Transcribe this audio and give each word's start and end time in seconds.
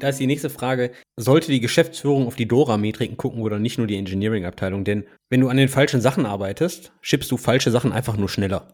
Da 0.00 0.10
ist 0.10 0.20
die 0.20 0.28
nächste 0.28 0.48
Frage, 0.48 0.92
sollte 1.16 1.50
die 1.50 1.58
Geschäftsführung 1.58 2.28
auf 2.28 2.36
die 2.36 2.46
Dora-Metriken 2.46 3.16
gucken 3.16 3.42
oder 3.42 3.58
nicht 3.58 3.78
nur 3.78 3.88
die 3.88 3.96
Engineering-Abteilung? 3.96 4.84
Denn 4.84 5.02
wenn 5.28 5.40
du 5.40 5.48
an 5.48 5.56
den 5.56 5.68
falschen 5.68 6.00
Sachen 6.00 6.24
arbeitest, 6.24 6.92
schippst 7.00 7.28
du 7.32 7.36
falsche 7.36 7.72
Sachen 7.72 7.90
einfach 7.90 8.16
nur 8.16 8.28
schneller. 8.28 8.68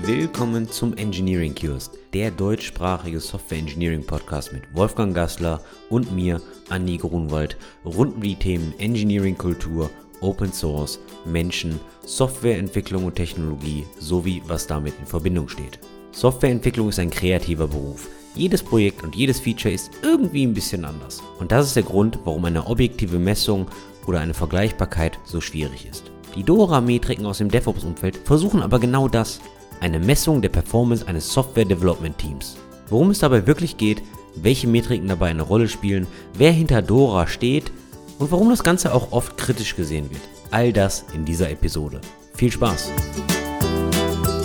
Willkommen 0.00 0.70
zum 0.70 0.96
Engineering 0.96 1.54
Kiosk, 1.54 1.92
der 2.14 2.30
deutschsprachige 2.30 3.20
Software 3.20 3.58
Engineering 3.58 4.06
Podcast 4.06 4.54
mit 4.54 4.62
Wolfgang 4.72 5.14
Gassler 5.14 5.60
und 5.90 6.16
mir, 6.16 6.40
Andi 6.70 6.96
Grunwald, 6.96 7.58
rund 7.84 8.14
um 8.14 8.22
die 8.22 8.36
Themen 8.36 8.72
Engineering 8.78 9.36
Kultur, 9.36 9.90
Open 10.22 10.50
Source, 10.50 10.98
Menschen, 11.26 11.78
Softwareentwicklung 12.06 13.04
und 13.04 13.16
Technologie 13.16 13.84
sowie 13.98 14.42
was 14.46 14.66
damit 14.66 14.94
in 14.98 15.04
Verbindung 15.04 15.50
steht. 15.50 15.78
Softwareentwicklung 16.12 16.88
ist 16.88 16.98
ein 16.98 17.10
kreativer 17.10 17.68
Beruf. 17.68 18.08
Jedes 18.36 18.62
Projekt 18.62 19.02
und 19.02 19.16
jedes 19.16 19.40
Feature 19.40 19.72
ist 19.72 19.90
irgendwie 20.02 20.46
ein 20.46 20.52
bisschen 20.52 20.84
anders. 20.84 21.22
Und 21.38 21.52
das 21.52 21.68
ist 21.68 21.76
der 21.76 21.84
Grund, 21.84 22.18
warum 22.24 22.44
eine 22.44 22.66
objektive 22.66 23.18
Messung 23.18 23.66
oder 24.06 24.20
eine 24.20 24.34
Vergleichbarkeit 24.34 25.18
so 25.24 25.40
schwierig 25.40 25.88
ist. 25.90 26.10
Die 26.34 26.42
Dora-Metriken 26.42 27.24
aus 27.24 27.38
dem 27.38 27.50
DevOps-Umfeld 27.50 28.18
versuchen 28.24 28.60
aber 28.60 28.78
genau 28.78 29.08
das, 29.08 29.40
eine 29.80 29.98
Messung 29.98 30.42
der 30.42 30.50
Performance 30.50 31.08
eines 31.08 31.32
Software-Development-Teams. 31.32 32.58
Worum 32.88 33.10
es 33.10 33.20
dabei 33.20 33.46
wirklich 33.46 33.78
geht, 33.78 34.02
welche 34.34 34.66
Metriken 34.66 35.08
dabei 35.08 35.28
eine 35.30 35.42
Rolle 35.42 35.66
spielen, 35.66 36.06
wer 36.34 36.52
hinter 36.52 36.82
Dora 36.82 37.26
steht 37.26 37.72
und 38.18 38.30
warum 38.30 38.50
das 38.50 38.62
Ganze 38.62 38.92
auch 38.92 39.12
oft 39.12 39.38
kritisch 39.38 39.76
gesehen 39.76 40.10
wird. 40.10 40.22
All 40.50 40.74
das 40.74 41.06
in 41.14 41.24
dieser 41.24 41.48
Episode. 41.50 42.02
Viel 42.34 42.52
Spaß! 42.52 42.90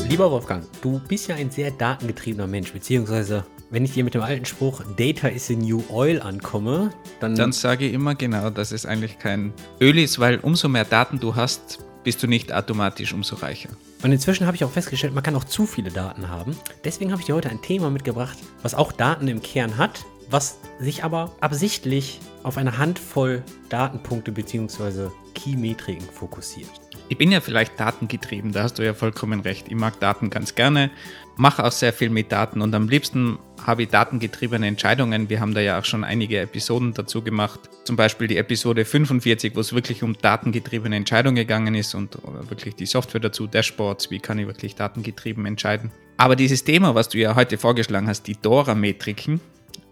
Lieber 0.07 0.31
Wolfgang, 0.31 0.63
du 0.81 1.01
bist 1.09 1.27
ja 1.27 1.35
ein 1.35 1.51
sehr 1.51 1.71
datengetriebener 1.71 2.48
Mensch, 2.48 2.71
beziehungsweise 2.71 3.45
wenn 3.71 3.85
ich 3.85 3.93
dir 3.93 4.03
mit 4.03 4.13
dem 4.13 4.21
alten 4.21 4.45
Spruch 4.45 4.84
Data 4.98 5.30
is 5.30 5.48
the 5.48 5.55
new 5.55 5.81
oil 5.89 6.21
ankomme, 6.21 6.91
dann. 7.20 7.35
Dann 7.35 7.54
sage 7.54 7.87
ich 7.87 7.93
immer 7.93 8.15
genau, 8.15 8.49
dass 8.49 8.71
es 8.71 8.85
eigentlich 8.85 9.18
kein 9.18 9.54
Öl 9.79 9.98
ist, 9.98 10.20
weil 10.20 10.40
umso 10.40 10.68
mehr 10.68 10.85
Daten 10.85 11.20
du 11.20 11.35
hast, 11.35 11.79
bist 12.04 12.21
du 12.21 12.27
nicht 12.27 12.51
automatisch 12.51 13.13
umso 13.13 13.35
reicher. 13.37 13.70
Und 14.04 14.12
inzwischen 14.12 14.45
habe 14.45 14.55
ich 14.55 14.63
auch 14.65 14.71
festgestellt, 14.71 15.13
man 15.13 15.23
kann 15.23 15.35
auch 15.35 15.43
zu 15.45 15.65
viele 15.65 15.90
Daten 15.90 16.27
haben. 16.27 16.55
Deswegen 16.84 17.12
habe 17.12 17.21
ich 17.21 17.27
dir 17.27 17.35
heute 17.35 17.49
ein 17.49 17.62
Thema 17.62 17.90
mitgebracht, 17.90 18.37
was 18.62 18.76
auch 18.76 18.91
Daten 18.91 19.27
im 19.27 19.41
Kern 19.41 19.77
hat, 19.77 20.04
was 20.29 20.57
sich 20.79 21.04
aber 21.04 21.35
absichtlich 21.40 22.20
auf 22.43 22.57
eine 22.57 22.77
Handvoll 22.77 23.43
Datenpunkte 23.70 24.32
bzw. 24.32 25.10
Key-Metriken 25.35 26.07
fokussiert. 26.12 26.70
Ich 27.07 27.17
bin 27.17 27.32
ja 27.32 27.41
vielleicht 27.41 27.79
datengetrieben, 27.79 28.54
da 28.54 28.63
hast 28.63 28.79
du 28.79 28.85
ja 28.85 28.93
vollkommen 28.93 29.41
recht. 29.41 29.67
Ich 29.67 29.76
mag 29.76 29.99
Daten 29.99 30.29
ganz 30.29 30.55
gerne, 30.55 30.91
mache 31.35 31.63
auch 31.63 31.71
sehr 31.71 31.91
viel 31.91 32.10
mit 32.10 32.32
Daten 32.32 32.62
und 32.62 32.73
am 32.73 32.88
liebsten 32.88 33.38
habe 33.65 33.84
ich 33.84 33.90
datengetriebene 33.90 34.67
Entscheidungen. 34.67 35.29
Wir 35.29 35.40
haben 35.40 35.54
da 35.54 35.62
ja 35.62 35.79
auch 35.79 35.85
schon 35.85 36.04
einige 36.04 36.40
Episoden 36.40 36.93
dazu 36.93 37.21
gemacht. 37.21 37.59
Zum 37.84 37.95
Beispiel 37.95 38.27
die 38.27 38.37
Episode 38.37 38.85
45, 38.85 39.55
wo 39.55 39.59
es 39.59 39.73
wirklich 39.73 40.04
um 40.04 40.17
datengetriebene 40.17 40.95
Entscheidungen 40.95 41.35
gegangen 41.35 41.76
ist 41.76 41.93
und 41.93 42.17
wirklich 42.49 42.76
die 42.76 42.85
Software 42.85 43.21
dazu, 43.21 43.48
Dashboards, 43.48 44.12
wie 44.12 44.20
kann 44.20 44.39
ich 44.39 44.48
wirklich 44.48 44.76
datengetrieben 44.76 45.45
entscheiden. 45.45 45.91
Aber 46.17 46.35
dieses 46.35 46.63
Thema, 46.63 46.95
was 46.95 47.09
du 47.09 47.17
ja 47.17 47.35
heute 47.35 47.57
vorgeschlagen 47.57 48.07
hast, 48.07 48.27
die 48.27 48.35
Dora-Metriken, 48.39 49.41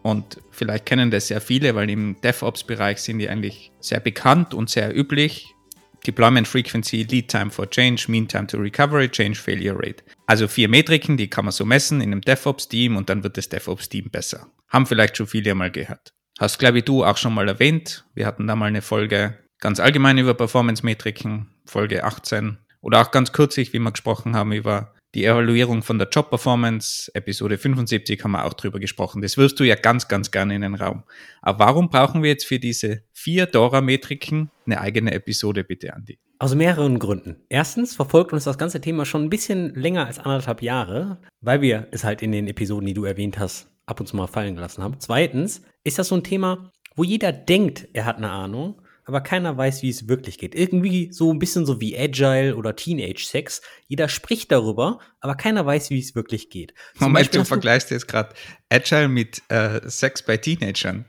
und 0.02 0.40
vielleicht 0.52 0.86
kennen 0.86 1.12
das 1.12 1.28
sehr 1.28 1.42
viele, 1.42 1.76
weil 1.76 1.90
im 1.90 2.16
DevOps-Bereich 2.22 3.00
sind 3.00 3.20
die 3.20 3.28
eigentlich 3.28 3.72
sehr 3.82 4.00
bekannt 4.00 4.54
und 4.54 4.70
sehr 4.70 4.96
üblich. 4.98 5.56
Deployment 6.06 6.48
Frequency, 6.48 7.04
Lead 7.04 7.30
Time 7.30 7.50
for 7.50 7.70
Change, 7.70 8.06
Mean 8.08 8.28
Time 8.28 8.48
to 8.48 8.58
Recovery, 8.58 9.10
Change 9.10 9.40
Failure 9.40 9.76
Rate. 9.78 10.04
Also 10.28 10.48
vier 10.48 10.70
Metriken, 10.70 11.18
die 11.18 11.30
kann 11.30 11.46
man 11.46 11.52
so 11.52 11.66
messen 11.66 12.02
in 12.02 12.12
einem 12.12 12.22
DevOps-Team 12.22 12.98
und 12.98 13.10
dann 13.10 13.24
wird 13.24 13.38
das 13.38 13.50
DevOps-Team 13.50 14.10
besser. 14.10 14.48
Haben 14.70 14.86
vielleicht 14.86 15.18
schon 15.18 15.28
viele 15.28 15.56
mal 15.56 15.72
gehört. 15.72 16.14
Hast, 16.40 16.60
glaube 16.60 16.80
ich, 16.80 16.86
du 16.86 17.04
auch 17.04 17.18
schon 17.18 17.34
mal 17.34 17.48
erwähnt. 17.48 18.06
Wir 18.16 18.26
hatten 18.26 18.48
da 18.48 18.56
mal 18.56 18.68
eine 18.68 18.82
Folge 18.82 19.38
ganz 19.60 19.80
allgemein 19.80 20.18
über 20.18 20.34
Performance-Metriken, 20.34 21.48
Folge 21.66 22.04
18. 22.04 22.58
Oder 22.82 23.02
auch 23.02 23.12
ganz 23.12 23.34
kürzlich, 23.34 23.74
wie 23.74 23.80
wir 23.80 23.92
gesprochen 23.92 24.36
haben, 24.36 24.54
über 24.54 24.94
die 25.16 25.26
Evaluierung 25.26 25.82
von 25.82 25.98
der 25.98 26.08
Job-Performance, 26.08 27.12
Episode 27.16 27.58
75, 27.58 28.24
haben 28.24 28.32
wir 28.32 28.46
auch 28.46 28.54
drüber 28.54 28.80
gesprochen. 28.80 29.22
Das 29.22 29.38
wirst 29.38 29.60
du 29.60 29.64
ja 29.64 29.76
ganz, 29.76 30.08
ganz 30.08 30.30
gerne 30.30 30.56
in 30.56 30.62
den 30.62 30.76
Raum. 30.76 31.04
Aber 31.42 31.66
warum 31.66 31.90
brauchen 31.90 32.22
wir 32.22 32.30
jetzt 32.30 32.46
für 32.46 32.60
diese 32.60 33.04
vier 33.12 33.48
Dora-Metriken 33.48 34.52
eine 34.66 34.82
eigene 34.82 35.12
Episode, 35.14 35.64
bitte, 35.64 35.94
Andi? 35.94 36.20
Aus 36.38 36.54
mehreren 36.54 37.00
Gründen. 37.00 37.38
Erstens 37.50 37.96
verfolgt 37.96 38.34
uns 38.34 38.44
das 38.44 38.58
ganze 38.58 38.82
Thema 38.82 39.06
schon 39.06 39.24
ein 39.24 39.30
bisschen 39.30 39.74
länger 39.74 40.06
als 40.06 40.20
anderthalb 40.20 40.62
Jahre, 40.62 41.20
weil 41.42 41.62
wir 41.62 41.88
es 41.92 42.04
halt 42.04 42.22
in 42.22 42.32
den 42.32 42.48
Episoden, 42.48 42.86
die 42.86 42.94
du 42.94 43.04
erwähnt 43.04 43.40
hast, 43.40 43.68
ab 43.88 44.00
und 44.00 44.06
zu 44.06 44.16
mal 44.16 44.28
fallen 44.28 44.56
gelassen 44.56 44.84
haben. 44.84 45.00
Zweitens 45.00 45.64
ist 45.84 45.98
das 45.98 46.08
so 46.08 46.16
ein 46.16 46.24
Thema, 46.24 46.72
wo 46.96 47.04
jeder 47.04 47.32
denkt, 47.32 47.88
er 47.94 48.06
hat 48.06 48.18
eine 48.18 48.30
Ahnung, 48.30 48.82
aber 49.10 49.22
keiner 49.22 49.58
weiß, 49.58 49.82
wie 49.82 49.90
es 49.90 50.08
wirklich 50.08 50.38
geht. 50.38 50.54
Irgendwie 50.54 51.12
so 51.12 51.34
ein 51.34 51.40
bisschen 51.40 51.66
so 51.66 51.82
wie 51.82 51.98
Agile 51.98 52.56
oder 52.56 52.76
Teenage 52.76 53.26
Sex. 53.26 53.62
Jeder 53.88 54.08
spricht 54.08 54.52
darüber, 54.52 55.00
aber 55.20 55.34
keiner 55.34 55.66
weiß, 55.66 55.90
wie 55.90 55.98
es 55.98 56.14
wirklich 56.14 56.52
geht. 56.52 56.76
Zum 56.94 57.08
Moment, 57.08 57.26
Beispiel 57.26 57.40
du 57.40 57.46
vergleichst 57.46 57.90
jetzt 57.90 58.08
gerade 58.08 58.36
Agile 58.70 59.08
mit 59.08 59.42
äh, 59.50 59.82
Sex 59.90 60.22
bei 60.22 60.38
Teenagern. 60.38 61.06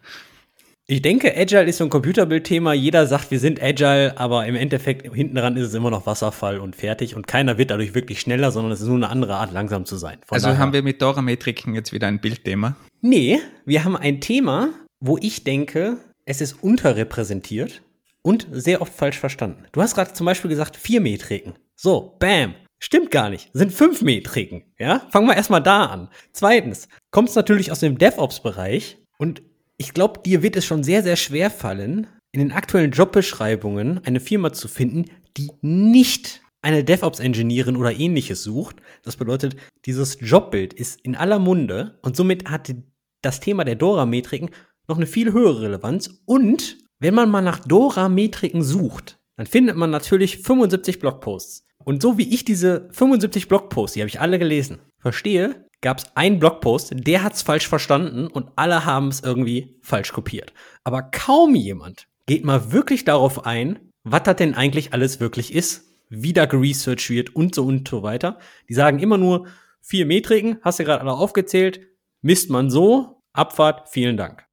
Ich 0.87 1.03
denke, 1.03 1.37
Agile 1.37 1.65
ist 1.65 1.77
so 1.77 1.84
ein 1.84 1.91
Computerbildthema. 1.91 2.72
Jeder 2.72 3.06
sagt, 3.06 3.31
wir 3.31 3.39
sind 3.39 3.62
Agile, 3.62 4.16
aber 4.19 4.47
im 4.47 4.56
Endeffekt 4.56 5.15
hinten 5.15 5.37
dran 5.37 5.59
ist 5.59 5.69
es 5.69 5.75
immer 5.75 5.91
noch 5.91 6.06
Wasserfall 6.06 6.59
und 6.59 6.75
fertig 6.75 7.15
und 7.15 7.27
keiner 7.27 7.59
wird 7.59 7.71
dadurch 7.71 7.94
wirklich 7.94 8.21
schneller, 8.21 8.50
sondern 8.50 8.72
es 8.72 8.81
ist 8.81 8.87
nur 8.87 8.97
eine 8.97 9.10
andere 9.10 9.37
Art, 9.37 9.53
langsam 9.53 9.84
zu 9.84 9.99
sein. 9.99 10.21
Von 10.27 10.37
also 10.37 10.47
daher. 10.47 10.59
haben 10.59 10.72
wir 10.72 10.83
mit 10.83 11.03
Dora-Metriken 11.03 11.75
jetzt 11.75 11.93
wieder 11.93 12.06
ein 12.06 12.19
Bildthema? 12.19 12.77
Nee, 13.03 13.41
wir 13.66 13.84
haben 13.84 13.94
ein 13.94 14.22
Thema, 14.22 14.71
wo 15.00 15.19
ich 15.19 15.44
denke, 15.44 15.99
es 16.25 16.41
ist 16.41 16.62
unterrepräsentiert 16.62 17.83
und 18.22 18.47
sehr 18.50 18.82
oft 18.82 18.92
falsch 18.92 19.19
verstanden. 19.19 19.64
Du 19.72 19.82
hast 19.82 19.94
gerade 19.94 20.12
zum 20.12 20.26
Beispiel 20.26 20.50
gesagt, 20.50 20.76
vier 20.76 21.00
Metriken. 21.00 21.54
So, 21.75 22.16
bam. 22.19 22.54
Stimmt 22.78 23.10
gar 23.10 23.28
nicht. 23.28 23.50
Sind 23.53 23.72
fünf 23.72 24.00
Metriken. 24.03 24.62
Ja? 24.78 25.06
Fangen 25.10 25.26
wir 25.26 25.36
erstmal 25.36 25.62
da 25.62 25.86
an. 25.86 26.08
Zweitens, 26.32 26.88
kommt 27.10 27.34
natürlich 27.34 27.70
aus 27.70 27.80
dem 27.80 27.98
DevOps-Bereich 27.98 28.98
und 29.19 29.42
ich 29.76 29.94
glaube, 29.94 30.20
dir 30.25 30.42
wird 30.42 30.56
es 30.56 30.64
schon 30.64 30.82
sehr, 30.82 31.03
sehr 31.03 31.16
schwer 31.16 31.50
fallen, 31.50 32.06
in 32.32 32.41
den 32.41 32.53
aktuellen 32.53 32.92
Jobbeschreibungen 32.92 34.04
eine 34.04 34.20
Firma 34.20 34.53
zu 34.53 34.69
finden, 34.69 35.06
die 35.36 35.50
nicht 35.62 36.42
eine 36.62 36.84
DevOps-Engineerin 36.84 37.76
oder 37.76 37.98
ähnliches 37.98 38.42
sucht. 38.42 38.76
Das 39.03 39.16
bedeutet, 39.16 39.56
dieses 39.86 40.19
Jobbild 40.20 40.72
ist 40.75 41.00
in 41.00 41.16
aller 41.16 41.38
Munde 41.38 41.98
und 42.03 42.16
somit 42.16 42.50
hat 42.50 42.75
das 43.22 43.41
Thema 43.41 43.64
der 43.64 43.76
Dora-Metriken 43.76 44.50
noch 44.88 44.97
eine 44.97 45.06
viel 45.06 45.32
höhere 45.32 45.62
Relevanz 45.62 46.22
und 46.26 46.78
wenn 47.00 47.15
man 47.15 47.31
mal 47.31 47.41
nach 47.41 47.59
Dora-Metriken 47.61 48.62
sucht, 48.62 49.19
dann 49.37 49.47
findet 49.47 49.77
man 49.77 49.91
natürlich 49.91 50.38
75 50.38 50.99
Blogposts. 50.99 51.66
Und 51.78 52.03
so 52.03 52.19
wie 52.19 52.33
ich 52.33 52.44
diese 52.44 52.88
75 52.93 53.49
Blogposts, 53.49 53.94
die 53.94 54.00
habe 54.00 54.09
ich 54.09 54.21
alle 54.21 54.38
gelesen, 54.38 54.81
verstehe, 54.99 55.65
gab 55.81 55.99
es 55.99 56.15
einen 56.15 56.39
Blogpost, 56.39 56.93
der 56.93 57.22
hat 57.22 57.33
es 57.33 57.43
falsch 57.43 57.66
verstanden 57.66 58.27
und 58.27 58.50
alle 58.56 58.84
haben 58.84 59.09
es 59.09 59.22
irgendwie 59.22 59.78
falsch 59.81 60.12
kopiert. 60.12 60.53
Aber 60.84 61.03
kaum 61.03 61.55
jemand 61.55 62.06
geht 62.27 62.44
mal 62.44 62.71
wirklich 62.71 63.05
darauf 63.05 63.47
ein, 63.47 63.78
was 64.05 64.25
das 64.25 64.37
denn 64.37 64.55
eigentlich 64.55 64.93
alles 64.93 65.21
wirklich 65.21 65.55
ist, 65.55 65.94
wie 66.10 66.34
da 66.34 66.44
geresearched 66.44 67.09
wird 67.09 67.34
und 67.34 67.55
so 67.55 67.65
und 67.65 67.89
so 67.89 68.03
weiter. 68.03 68.39
Die 68.69 68.75
sagen 68.75 68.99
immer 68.99 69.16
nur, 69.16 69.47
vier 69.81 70.05
Metriken, 70.05 70.59
hast 70.60 70.81
du 70.81 70.84
gerade 70.84 71.00
alle 71.00 71.12
aufgezählt, 71.12 71.81
misst 72.21 72.50
man 72.50 72.69
so, 72.69 73.22
Abfahrt, 73.33 73.89
vielen 73.89 74.19
Dank. 74.19 74.44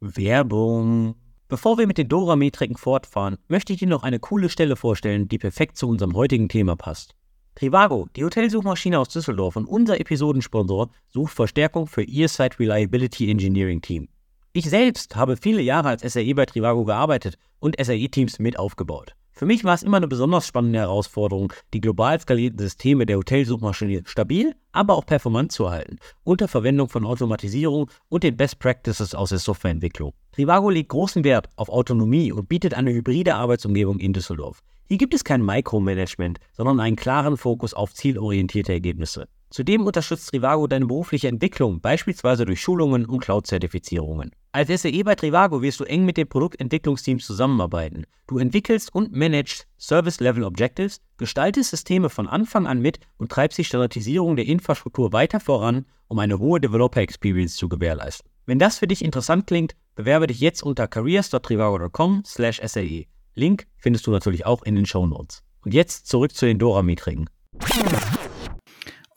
Werbung. 0.00 1.14
Bevor 1.48 1.76
wir 1.76 1.86
mit 1.86 1.98
den 1.98 2.08
Dora-Metriken 2.08 2.76
fortfahren, 2.76 3.36
möchte 3.48 3.72
ich 3.74 3.80
dir 3.80 3.88
noch 3.88 4.02
eine 4.02 4.18
coole 4.18 4.48
Stelle 4.48 4.76
vorstellen, 4.76 5.28
die 5.28 5.38
perfekt 5.38 5.76
zu 5.76 5.88
unserem 5.88 6.14
heutigen 6.14 6.48
Thema 6.48 6.74
passt. 6.74 7.14
Trivago, 7.54 8.08
die 8.16 8.24
Hotelsuchmaschine 8.24 8.98
aus 8.98 9.10
Düsseldorf 9.10 9.56
und 9.56 9.66
unser 9.66 10.00
Episodensponsor, 10.00 10.88
sucht 11.08 11.34
Verstärkung 11.34 11.86
für 11.86 12.02
ihr 12.02 12.28
Site 12.28 12.58
Reliability 12.58 13.30
Engineering 13.30 13.82
Team. 13.82 14.08
Ich 14.54 14.70
selbst 14.70 15.16
habe 15.16 15.36
viele 15.36 15.60
Jahre 15.60 15.88
als 15.88 16.02
SAE 16.02 16.34
bei 16.34 16.46
Trivago 16.46 16.84
gearbeitet 16.84 17.36
und 17.58 17.76
SAE-Teams 17.78 18.38
mit 18.38 18.58
aufgebaut. 18.58 19.14
Für 19.40 19.46
mich 19.46 19.64
war 19.64 19.72
es 19.72 19.82
immer 19.82 19.96
eine 19.96 20.06
besonders 20.06 20.46
spannende 20.46 20.80
Herausforderung, 20.80 21.50
die 21.72 21.80
global 21.80 22.20
skalierten 22.20 22.58
Systeme 22.58 23.06
der 23.06 23.16
Hotelsuchmaschine 23.16 24.02
stabil, 24.04 24.54
aber 24.72 24.94
auch 24.94 25.06
performant 25.06 25.50
zu 25.50 25.70
halten, 25.70 25.96
unter 26.24 26.46
Verwendung 26.46 26.90
von 26.90 27.06
Automatisierung 27.06 27.90
und 28.10 28.22
den 28.22 28.36
Best 28.36 28.58
Practices 28.58 29.14
aus 29.14 29.30
der 29.30 29.38
Softwareentwicklung. 29.38 30.12
Trivago 30.32 30.68
legt 30.68 30.90
großen 30.90 31.24
Wert 31.24 31.48
auf 31.56 31.70
Autonomie 31.70 32.32
und 32.32 32.50
bietet 32.50 32.74
eine 32.74 32.92
hybride 32.92 33.34
Arbeitsumgebung 33.34 33.98
in 33.98 34.12
Düsseldorf. 34.12 34.60
Hier 34.84 34.98
gibt 34.98 35.14
es 35.14 35.24
kein 35.24 35.42
Micromanagement, 35.42 36.38
sondern 36.52 36.78
einen 36.78 36.96
klaren 36.96 37.38
Fokus 37.38 37.72
auf 37.72 37.94
zielorientierte 37.94 38.74
Ergebnisse. 38.74 39.26
Zudem 39.50 39.84
unterstützt 39.84 40.30
Trivago 40.30 40.66
deine 40.68 40.86
berufliche 40.86 41.26
Entwicklung, 41.26 41.80
beispielsweise 41.80 42.44
durch 42.44 42.60
Schulungen 42.60 43.04
und 43.04 43.18
Cloud-Zertifizierungen. 43.18 44.30
Als 44.52 44.68
SAE 44.68 45.02
bei 45.02 45.16
Trivago 45.16 45.60
wirst 45.60 45.80
du 45.80 45.84
eng 45.84 46.04
mit 46.04 46.16
den 46.16 46.28
Produktentwicklungsteams 46.28 47.26
zusammenarbeiten. 47.26 48.06
Du 48.28 48.38
entwickelst 48.38 48.94
und 48.94 49.12
managst 49.12 49.66
Service-Level 49.76 50.44
Objectives, 50.44 51.00
gestaltest 51.16 51.70
Systeme 51.70 52.10
von 52.10 52.28
Anfang 52.28 52.68
an 52.68 52.80
mit 52.80 53.00
und 53.16 53.32
treibst 53.32 53.58
die 53.58 53.64
Standardisierung 53.64 54.36
der 54.36 54.46
Infrastruktur 54.46 55.12
weiter 55.12 55.40
voran, 55.40 55.84
um 56.06 56.20
eine 56.20 56.38
hohe 56.38 56.60
Developer-Experience 56.60 57.56
zu 57.56 57.68
gewährleisten. 57.68 58.30
Wenn 58.46 58.60
das 58.60 58.78
für 58.78 58.86
dich 58.86 59.04
interessant 59.04 59.48
klingt, 59.48 59.74
bewerbe 59.96 60.28
dich 60.28 60.38
jetzt 60.38 60.62
unter 60.62 60.86
careers.trivago.com/sae. 60.86 63.08
Link 63.34 63.66
findest 63.78 64.06
du 64.06 64.12
natürlich 64.12 64.46
auch 64.46 64.62
in 64.62 64.76
den 64.76 64.86
Show 64.86 65.06
Notes. 65.06 65.42
Und 65.64 65.74
jetzt 65.74 66.06
zurück 66.06 66.32
zu 66.32 66.46
den 66.46 66.60
Dora-Metriken. 66.60 67.28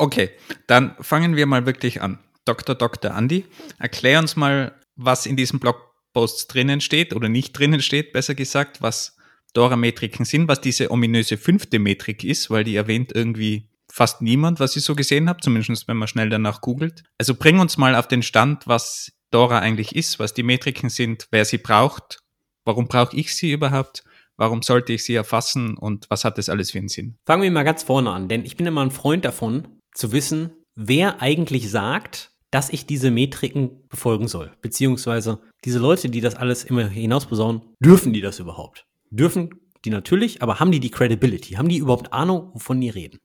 Okay, 0.03 0.31
dann 0.67 0.97
fangen 0.99 1.37
wir 1.37 1.45
mal 1.45 1.65
wirklich 1.65 2.01
an. 2.01 2.19
Dr. 2.43 2.75
Dr. 2.75 3.11
Andi, 3.13 3.45
erklär 3.79 4.19
uns 4.19 4.35
mal, 4.35 4.77
was 4.97 5.25
in 5.25 5.37
diesem 5.37 5.61
Blogpost 5.61 6.53
drinnen 6.53 6.81
steht 6.81 7.13
oder 7.13 7.29
nicht 7.29 7.57
drinnen 7.57 7.81
steht, 7.81 8.11
besser 8.11 8.35
gesagt, 8.35 8.81
was 8.81 9.15
Dora-Metriken 9.53 10.25
sind, 10.25 10.49
was 10.49 10.59
diese 10.59 10.91
ominöse 10.91 11.37
fünfte 11.37 11.79
Metrik 11.79 12.25
ist, 12.25 12.49
weil 12.49 12.65
die 12.65 12.75
erwähnt 12.75 13.13
irgendwie 13.15 13.69
fast 13.89 14.21
niemand, 14.21 14.59
was 14.59 14.75
ich 14.75 14.83
so 14.83 14.93
gesehen 14.93 15.29
habe, 15.29 15.39
zumindest 15.39 15.87
wenn 15.87 15.95
man 15.95 16.09
schnell 16.09 16.29
danach 16.29 16.59
googelt. 16.59 17.05
Also 17.17 17.33
bring 17.33 17.59
uns 17.59 17.77
mal 17.77 17.95
auf 17.95 18.09
den 18.09 18.23
Stand, 18.23 18.67
was 18.67 19.13
Dora 19.31 19.59
eigentlich 19.59 19.95
ist, 19.95 20.19
was 20.19 20.33
die 20.33 20.43
Metriken 20.43 20.89
sind, 20.89 21.29
wer 21.31 21.45
sie 21.45 21.59
braucht, 21.59 22.19
warum 22.65 22.89
brauche 22.89 23.15
ich 23.15 23.33
sie 23.33 23.53
überhaupt 23.53 24.03
Warum 24.35 24.63
sollte 24.63 24.93
ich 24.93 25.03
sie 25.03 25.13
erfassen 25.13 25.77
und 25.77 26.09
was 26.09 26.25
hat 26.25 26.37
das 26.37 26.49
alles 26.49 26.71
für 26.71 26.79
einen 26.79 26.87
Sinn? 26.87 27.17
Fangen 27.25 27.43
wir 27.43 27.51
mal 27.51 27.63
ganz 27.63 27.83
vorne 27.83 28.09
an, 28.09 28.27
denn 28.27 28.45
ich 28.45 28.57
bin 28.57 28.65
immer 28.65 28.81
ein 28.81 28.91
Freund 28.91 29.25
davon, 29.25 29.79
zu 29.93 30.11
wissen, 30.11 30.51
wer 30.75 31.21
eigentlich 31.21 31.69
sagt, 31.69 32.31
dass 32.51 32.69
ich 32.69 32.85
diese 32.85 33.09
Metriken 33.09 33.87
befolgen 33.89 34.27
soll. 34.27 34.51
Beziehungsweise 34.61 35.39
diese 35.65 35.79
Leute, 35.79 36.09
die 36.09 36.21
das 36.21 36.35
alles 36.35 36.63
immer 36.63 36.87
hinausbesaunen, 36.87 37.61
dürfen 37.79 38.13
die 38.13 38.21
das 38.21 38.39
überhaupt? 38.39 38.85
Dürfen 39.09 39.49
die 39.85 39.89
natürlich, 39.89 40.41
aber 40.41 40.59
haben 40.59 40.71
die 40.71 40.79
die 40.79 40.91
Credibility? 40.91 41.55
Haben 41.55 41.69
die 41.69 41.77
überhaupt 41.77 42.13
Ahnung, 42.13 42.51
wovon 42.53 42.79
die 42.79 42.89
reden? 42.89 43.19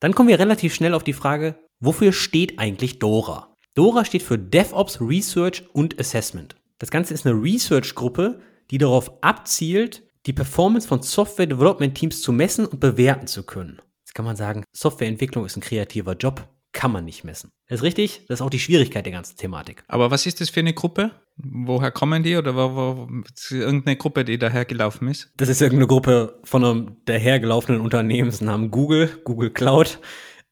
Dann 0.00 0.14
kommen 0.14 0.28
wir 0.28 0.38
relativ 0.38 0.74
schnell 0.74 0.94
auf 0.94 1.02
die 1.02 1.14
Frage, 1.14 1.58
wofür 1.80 2.12
steht 2.12 2.58
eigentlich 2.58 2.98
DORA? 2.98 3.54
DORA 3.74 4.04
steht 4.04 4.22
für 4.22 4.38
DevOps 4.38 5.00
Research 5.00 5.64
und 5.72 5.98
Assessment. 5.98 6.56
Das 6.78 6.90
Ganze 6.90 7.14
ist 7.14 7.26
eine 7.26 7.40
Research-Gruppe, 7.40 8.40
die 8.70 8.78
darauf 8.78 9.10
abzielt, 9.22 10.02
die 10.26 10.32
Performance 10.32 10.86
von 10.86 11.02
Software 11.02 11.46
Development 11.46 11.94
Teams 11.94 12.20
zu 12.20 12.32
messen 12.32 12.66
und 12.66 12.80
bewerten 12.80 13.26
zu 13.26 13.42
können. 13.44 13.80
Jetzt 14.14 14.18
kann 14.18 14.26
man 14.26 14.36
sagen, 14.36 14.62
Softwareentwicklung 14.72 15.44
ist 15.44 15.56
ein 15.56 15.60
kreativer 15.60 16.12
Job, 16.12 16.48
kann 16.70 16.92
man 16.92 17.04
nicht 17.04 17.24
messen. 17.24 17.50
Das 17.66 17.80
ist 17.80 17.82
richtig, 17.82 18.26
das 18.28 18.38
ist 18.38 18.42
auch 18.42 18.50
die 18.50 18.60
Schwierigkeit 18.60 19.04
der 19.04 19.12
ganzen 19.12 19.36
Thematik. 19.36 19.82
Aber 19.88 20.12
was 20.12 20.24
ist 20.24 20.40
das 20.40 20.50
für 20.50 20.60
eine 20.60 20.72
Gruppe? 20.72 21.10
Woher 21.36 21.90
kommen 21.90 22.22
die 22.22 22.36
oder 22.36 22.54
wo, 22.54 22.76
wo, 22.76 23.08
irgendeine 23.50 23.96
Gruppe, 23.96 24.24
die 24.24 24.38
dahergelaufen 24.38 25.08
ist? 25.08 25.32
Das 25.36 25.48
ist 25.48 25.60
irgendeine 25.60 25.88
Gruppe 25.88 26.38
von 26.44 26.64
einem 26.64 26.96
dahergelaufenen 27.06 27.80
Unternehmensnamen 27.80 28.70
Google, 28.70 29.10
Google 29.24 29.50
Cloud. 29.50 29.98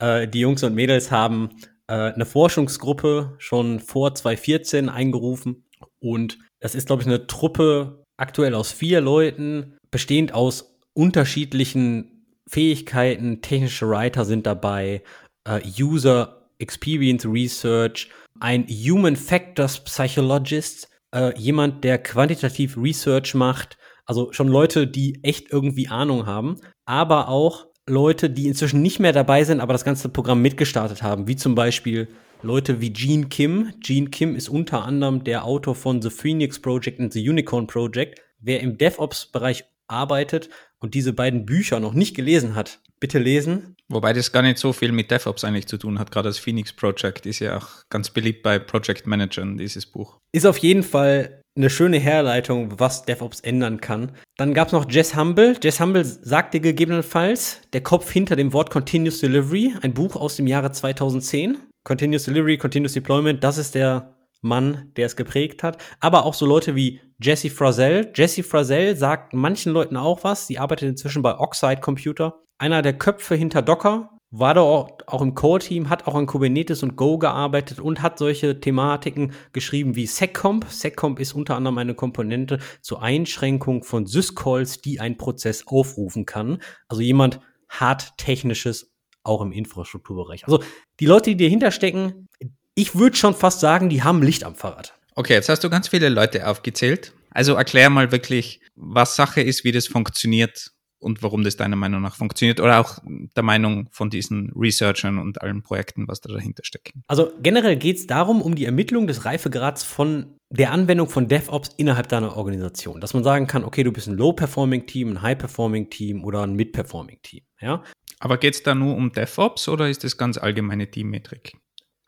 Äh, 0.01 0.27
die 0.27 0.41
Jungs 0.41 0.65
und 0.65 0.75
Mädels 0.75 1.13
haben 1.13 1.51
äh, 1.87 1.93
eine 1.93 2.27
Forschungsgruppe 2.27 3.37
schon 3.39 3.79
vor 3.79 4.13
2014 4.13 4.89
eingerufen 4.89 5.67
und 6.01 6.37
das 6.59 6.75
ist, 6.75 6.89
glaube 6.89 7.03
ich, 7.03 7.07
eine 7.07 7.29
Truppe 7.29 8.05
aktuell 8.17 8.57
aus 8.57 8.73
vier 8.73 9.01
Leuten, 9.01 9.77
bestehend 9.93 10.35
aus 10.35 10.81
unterschiedlichen 10.95 12.12
Fähigkeiten. 12.49 13.41
Technische 13.41 13.89
Writer 13.89 14.25
sind 14.25 14.47
dabei, 14.47 15.03
äh, 15.45 15.61
User 15.79 16.49
Experience 16.59 17.27
Research, 17.27 18.09
ein 18.41 18.67
Human 18.69 19.17
Factors 19.17 19.83
Psychologist, 19.85 20.89
äh, 21.15 21.37
jemand, 21.39 21.85
der 21.85 21.99
quantitativ 21.99 22.77
Research 22.77 23.35
macht. 23.35 23.77
Also 24.07 24.33
schon 24.33 24.49
Leute, 24.49 24.87
die 24.87 25.23
echt 25.23 25.51
irgendwie 25.51 25.89
Ahnung 25.89 26.27
haben, 26.27 26.61
aber 26.85 27.29
auch 27.29 27.67
Leute, 27.89 28.31
die 28.31 28.47
inzwischen 28.47 28.83
nicht 28.83 29.01
mehr 29.01 29.13
dabei 29.13 29.45
sind, 29.45 29.61
aber 29.61 29.73
das 29.73 29.85
ganze 29.85 30.09
Programm 30.09 30.41
mitgestartet 30.41 31.03
haben, 31.03 31.27
wie 31.27 31.37
zum 31.37 31.55
Beispiel 31.55 32.09
Leute 32.43 32.81
wie 32.81 32.93
Gene 32.93 33.27
Kim. 33.27 33.73
Gene 33.81 34.11
Kim 34.11 34.35
ist 34.35 34.49
unter 34.49 34.85
anderem 34.85 35.25
der 35.25 35.45
Autor 35.45 35.75
von 35.75 36.03
The 36.03 36.11
Phoenix 36.11 36.61
Project 36.61 36.99
und 36.99 37.13
The 37.13 37.29
Unicorn 37.29 37.67
Project. 37.67 38.21
Wer 38.41 38.61
im 38.61 38.79
DevOps-Bereich 38.79 39.65
arbeitet 39.89 40.49
und 40.79 40.95
diese 40.95 41.13
beiden 41.13 41.47
Bücher 41.47 41.81
noch 41.81 41.95
nicht 41.95 42.15
gelesen 42.15 42.55
hat, 42.55 42.81
bitte 43.01 43.19
lesen. 43.19 43.77
Wobei 43.89 44.13
das 44.13 44.33
gar 44.33 44.43
nicht 44.43 44.59
so 44.59 44.73
viel 44.73 44.93
mit 44.93 45.11
DevOps 45.11 45.45
eigentlich 45.45 45.67
zu 45.67 45.77
tun 45.77 45.99
hat. 45.99 46.11
Gerade 46.11 46.29
das 46.29 46.39
Phoenix 46.39 46.73
Project 46.73 47.27
ist 47.27 47.41
ja 47.41 47.59
auch 47.59 47.69
ganz 47.91 48.11
beliebt 48.11 48.43
bei 48.43 48.59
Project 48.59 49.07
Managern, 49.07 49.59
dieses 49.59 49.87
Buch. 49.87 50.19
Ist 50.33 50.47
auf 50.47 50.59
jeden 50.59 50.83
Fall 50.83 51.43
eine 51.55 51.69
schöne 51.69 51.99
Herleitung, 51.99 52.81
was 52.81 53.05
DevOps 53.05 53.41
ändern 53.41 53.81
kann. 53.81 54.13
Dann 54.39 54.55
gab 54.55 54.69
es 54.69 54.73
noch 54.73 54.91
Jess 54.91 55.15
Humble. 55.15 55.57
Jess 55.63 55.81
Humble 55.81 56.05
sagte 56.05 56.61
gegebenenfalls 56.61 57.61
der 57.73 57.83
Kopf 57.83 58.11
hinter 58.11 58.37
dem 58.37 58.53
Wort 58.53 58.71
Continuous 58.71 59.21
Delivery, 59.21 59.75
ein 59.83 59.93
Buch 59.93 60.17
aus 60.17 60.37
dem 60.37 60.47
Jahre 60.47 60.73
2010. 60.73 61.59
Continuous 61.85 62.25
Delivery, 62.25 62.57
Continuous 62.57 62.95
Deployment, 62.95 63.45
das 63.45 63.59
ist 63.59 63.75
der 63.75 64.15
Mann, 64.43 64.93
der 64.97 65.07
es 65.07 65.17
geprägt 65.17 65.63
hat. 65.63 65.79
Aber 66.01 66.27
auch 66.27 66.35
so 66.35 66.45
Leute 66.45 66.77
wie 66.77 67.01
Jesse 67.23 67.49
Frazell. 67.49 68.13
Jesse 68.15 68.43
Frazell 68.43 68.97
sagt 68.97 69.33
manchen 69.33 69.73
Leuten 69.73 69.97
auch 69.97 70.25
was. 70.25 70.47
Sie 70.47 70.59
arbeitet 70.59 70.89
inzwischen 70.89 71.23
bei 71.23 71.39
Oxide 71.39 71.81
Computer. 71.81 72.43
Einer 72.59 72.83
der 72.83 72.99
Köpfe 72.99 73.35
hinter 73.35 73.63
Docker. 73.63 74.11
War 74.35 74.55
da 74.55 74.63
auch, 74.63 75.21
im 75.21 75.35
Core-Team, 75.35 75.91
hat 75.91 76.07
auch 76.07 76.15
an 76.15 76.25
Kubernetes 76.25 76.83
und 76.83 76.97
Go 76.97 77.19
gearbeitet 77.19 77.81
und 77.81 78.01
hat 78.01 78.19
solche 78.19 78.61
Thematiken 78.61 79.33
geschrieben 79.53 79.95
wie 79.95 80.07
SecComp. 80.07 80.71
SecComp 80.71 81.21
ist 81.21 81.35
unter 81.35 81.55
anderem 81.55 81.77
eine 81.77 81.95
Komponente 81.95 82.59
zur 82.81 83.03
Einschränkung 83.03 83.85
von 83.85 84.07
Syscalls, 84.07 84.81
die 84.81 85.01
ein 85.01 85.19
Prozess 85.19 85.67
aufrufen 85.67 86.25
kann. 86.25 86.63
Also 86.89 87.03
jemand 87.03 87.41
hart 87.69 88.17
technisches 88.17 88.95
auch 89.23 89.43
im 89.43 89.53
Infrastrukturbereich. 89.53 90.45
Also 90.47 90.63
die 90.99 91.07
Leute, 91.07 91.35
die 91.35 91.45
dahinter 91.45 91.71
stecken, 91.71 92.29
ich 92.75 92.95
würde 92.95 93.17
schon 93.17 93.35
fast 93.35 93.61
sagen, 93.61 93.89
die 93.89 94.03
haben 94.03 94.23
Licht 94.23 94.45
am 94.45 94.55
Fahrrad. 94.55 94.95
Okay, 95.15 95.35
jetzt 95.35 95.49
hast 95.49 95.63
du 95.63 95.71
ganz 95.71 95.89
viele 95.89 96.09
Leute 96.09 96.47
aufgezählt. 96.47 97.13
Also 97.31 97.55
erklär 97.55 97.91
mal 97.91 98.13
wirklich, 98.13 98.61
was 98.75 99.17
Sache 99.17 99.41
ist, 99.41 99.65
wie 99.65 99.73
das 99.73 99.87
funktioniert 99.87 100.73
und 100.99 101.23
warum 101.23 101.43
das 101.43 101.57
deiner 101.57 101.77
Meinung 101.77 102.01
nach 102.01 102.17
funktioniert 102.17 102.61
oder 102.61 102.81
auch 102.81 102.99
der 103.05 103.43
Meinung 103.43 103.89
von 103.91 104.09
diesen 104.09 104.53
Researchern 104.55 105.19
und 105.19 105.43
allen 105.43 105.63
Projekten, 105.63 106.07
was 106.09 106.21
da 106.21 106.33
dahinter 106.33 106.65
steckt. 106.65 106.93
Also 107.09 107.33
generell 107.43 107.77
geht 107.77 107.97
es 107.97 108.07
darum, 108.07 108.41
um 108.41 108.55
die 108.55 108.65
Ermittlung 108.65 109.07
des 109.07 109.25
Reifegrads 109.25 109.83
von 109.83 110.39
der 110.49 110.71
Anwendung 110.71 111.09
von 111.09 111.29
DevOps 111.29 111.71
innerhalb 111.77 112.09
deiner 112.09 112.37
Organisation. 112.37 113.01
Dass 113.01 113.15
man 113.15 113.25
sagen 113.25 113.47
kann, 113.47 113.65
okay, 113.65 113.83
du 113.83 113.93
bist 113.93 114.07
ein 114.07 114.17
Low-Performing-Team, 114.17 115.11
ein 115.11 115.23
High-Performing-Team 115.23 116.25
oder 116.25 116.43
ein 116.43 116.55
Mid-Performing-Team. 116.55 117.43
Ja? 117.61 117.83
Aber 118.21 118.39
geht 118.39 118.55
es 118.55 118.63
da 118.63 118.75
nur 118.75 118.95
um 118.95 119.13
DevOps 119.13 119.69
oder 119.69 119.89
ist 119.89 120.05
das 120.05 120.17
ganz 120.17 120.39
allgemeine 120.39 120.91
Teammetrik? 120.91 121.55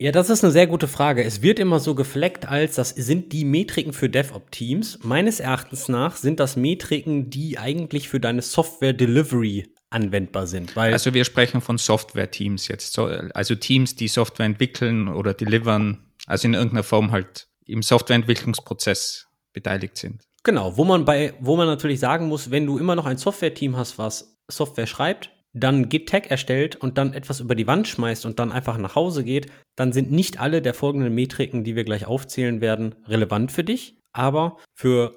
Ja, 0.01 0.11
das 0.11 0.29
ist 0.29 0.43
eine 0.43 0.53
sehr 0.53 0.67
gute 0.67 0.89
Frage. 0.89 1.23
Es 1.23 1.41
wird 1.41 1.61
immer 1.61 1.79
so 1.79 1.95
gefleckt 1.95 2.49
als, 2.49 2.75
das 2.75 2.91
sind 2.91 3.33
die 3.33 3.45
Metriken 3.45 3.93
für 3.93 4.09
DevOps-Teams. 4.09 4.99
Meines 5.03 5.39
Erachtens 5.39 5.89
nach 5.89 6.17
sind 6.17 6.41
das 6.41 6.57
Metriken, 6.57 7.31
die 7.31 7.59
eigentlich 7.59 8.09
für 8.09 8.19
deine 8.19 8.43
Software-Delivery 8.43 9.73
anwendbar 9.91 10.49
sind. 10.49 10.77
also 10.77 11.15
wir 11.15 11.25
sprechen 11.25 11.61
von 11.61 11.79
Software-Teams 11.79 12.67
jetzt, 12.67 12.99
also 12.99 13.55
Teams, 13.55 13.95
die 13.95 14.09
Software 14.09 14.47
entwickeln 14.47 15.07
oder 15.07 15.33
delivern, 15.33 16.05
also 16.27 16.49
in 16.49 16.55
irgendeiner 16.55 16.83
Form 16.83 17.13
halt 17.13 17.47
im 17.65 17.81
Softwareentwicklungsprozess 17.81 19.29
beteiligt 19.53 19.97
sind. 19.97 20.23
Genau, 20.43 20.77
wo 20.77 20.85
man 20.85 21.05
bei, 21.05 21.35
wo 21.39 21.57
man 21.57 21.69
natürlich 21.69 22.01
sagen 22.01 22.27
muss, 22.27 22.51
wenn 22.51 22.67
du 22.67 22.79
immer 22.79 22.97
noch 22.97 23.07
ein 23.07 23.17
Software-Team 23.17 23.77
hast, 23.77 23.97
was 23.97 24.37
Software 24.49 24.89
schreibt, 24.89 25.31
dann 25.55 25.89
Git-Tag 25.89 26.31
erstellt 26.31 26.77
und 26.77 26.99
dann 26.99 27.15
etwas 27.15 27.41
über 27.41 27.55
die 27.55 27.67
Wand 27.67 27.89
schmeißt 27.89 28.27
und 28.27 28.39
dann 28.39 28.53
einfach 28.53 28.77
nach 28.77 28.97
Hause 28.97 29.25
geht, 29.25 29.51
dann 29.77 29.93
sind 29.93 30.11
nicht 30.11 30.41
alle 30.41 30.61
der 30.61 30.75
folgenden 30.75 31.15
Metriken, 31.15 31.65
die 31.65 31.77
wir 31.77 31.85
gleich 31.85 32.07
aufzählen 32.07 32.61
werden, 32.61 32.97
relevant 33.07 33.53
für 33.53 33.65
dich. 33.65 33.97
Aber 34.13 34.59
für 34.75 35.15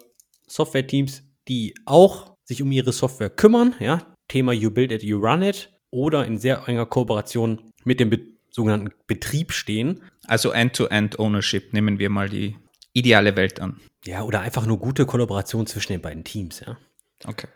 Software-Teams, 0.48 1.24
die 1.48 1.74
auch 1.86 2.36
sich 2.44 2.62
um 2.62 2.72
ihre 2.72 2.94
Software 2.94 3.29
kümmern, 3.29 3.75
ja, 3.79 4.06
Thema 4.27 4.53
You 4.53 4.72
Build 4.72 4.91
It, 4.91 5.03
You 5.03 5.17
Run 5.17 5.41
It 5.41 5.72
oder 5.89 6.25
in 6.25 6.38
sehr 6.38 6.67
enger 6.67 6.86
Kooperation 6.86 7.72
mit 7.84 8.00
dem 8.00 8.10
be 8.10 8.20
sogenannten 8.50 8.91
Betrieb 9.06 9.51
stehen. 9.51 10.01
Also 10.25 10.50
End-to-End-Ownership 10.51 11.74
nehmen 11.74 12.00
wir 12.00 12.10
mal 12.10 12.27
die 12.27 12.56
ideale 12.91 13.36
Welt 13.36 13.60
an. 13.60 13.79
Ja, 14.03 14.24
oder 14.24 14.39
einfach 14.41 14.65
nur 14.65 14.79
gute 14.79 15.06
Kollaboration 15.06 15.67
zwischen 15.67 15.91
den 15.91 16.01
beiden 16.01 16.24
Teams, 16.24 16.62
ja. 16.62 16.75
Okay. 17.25 17.48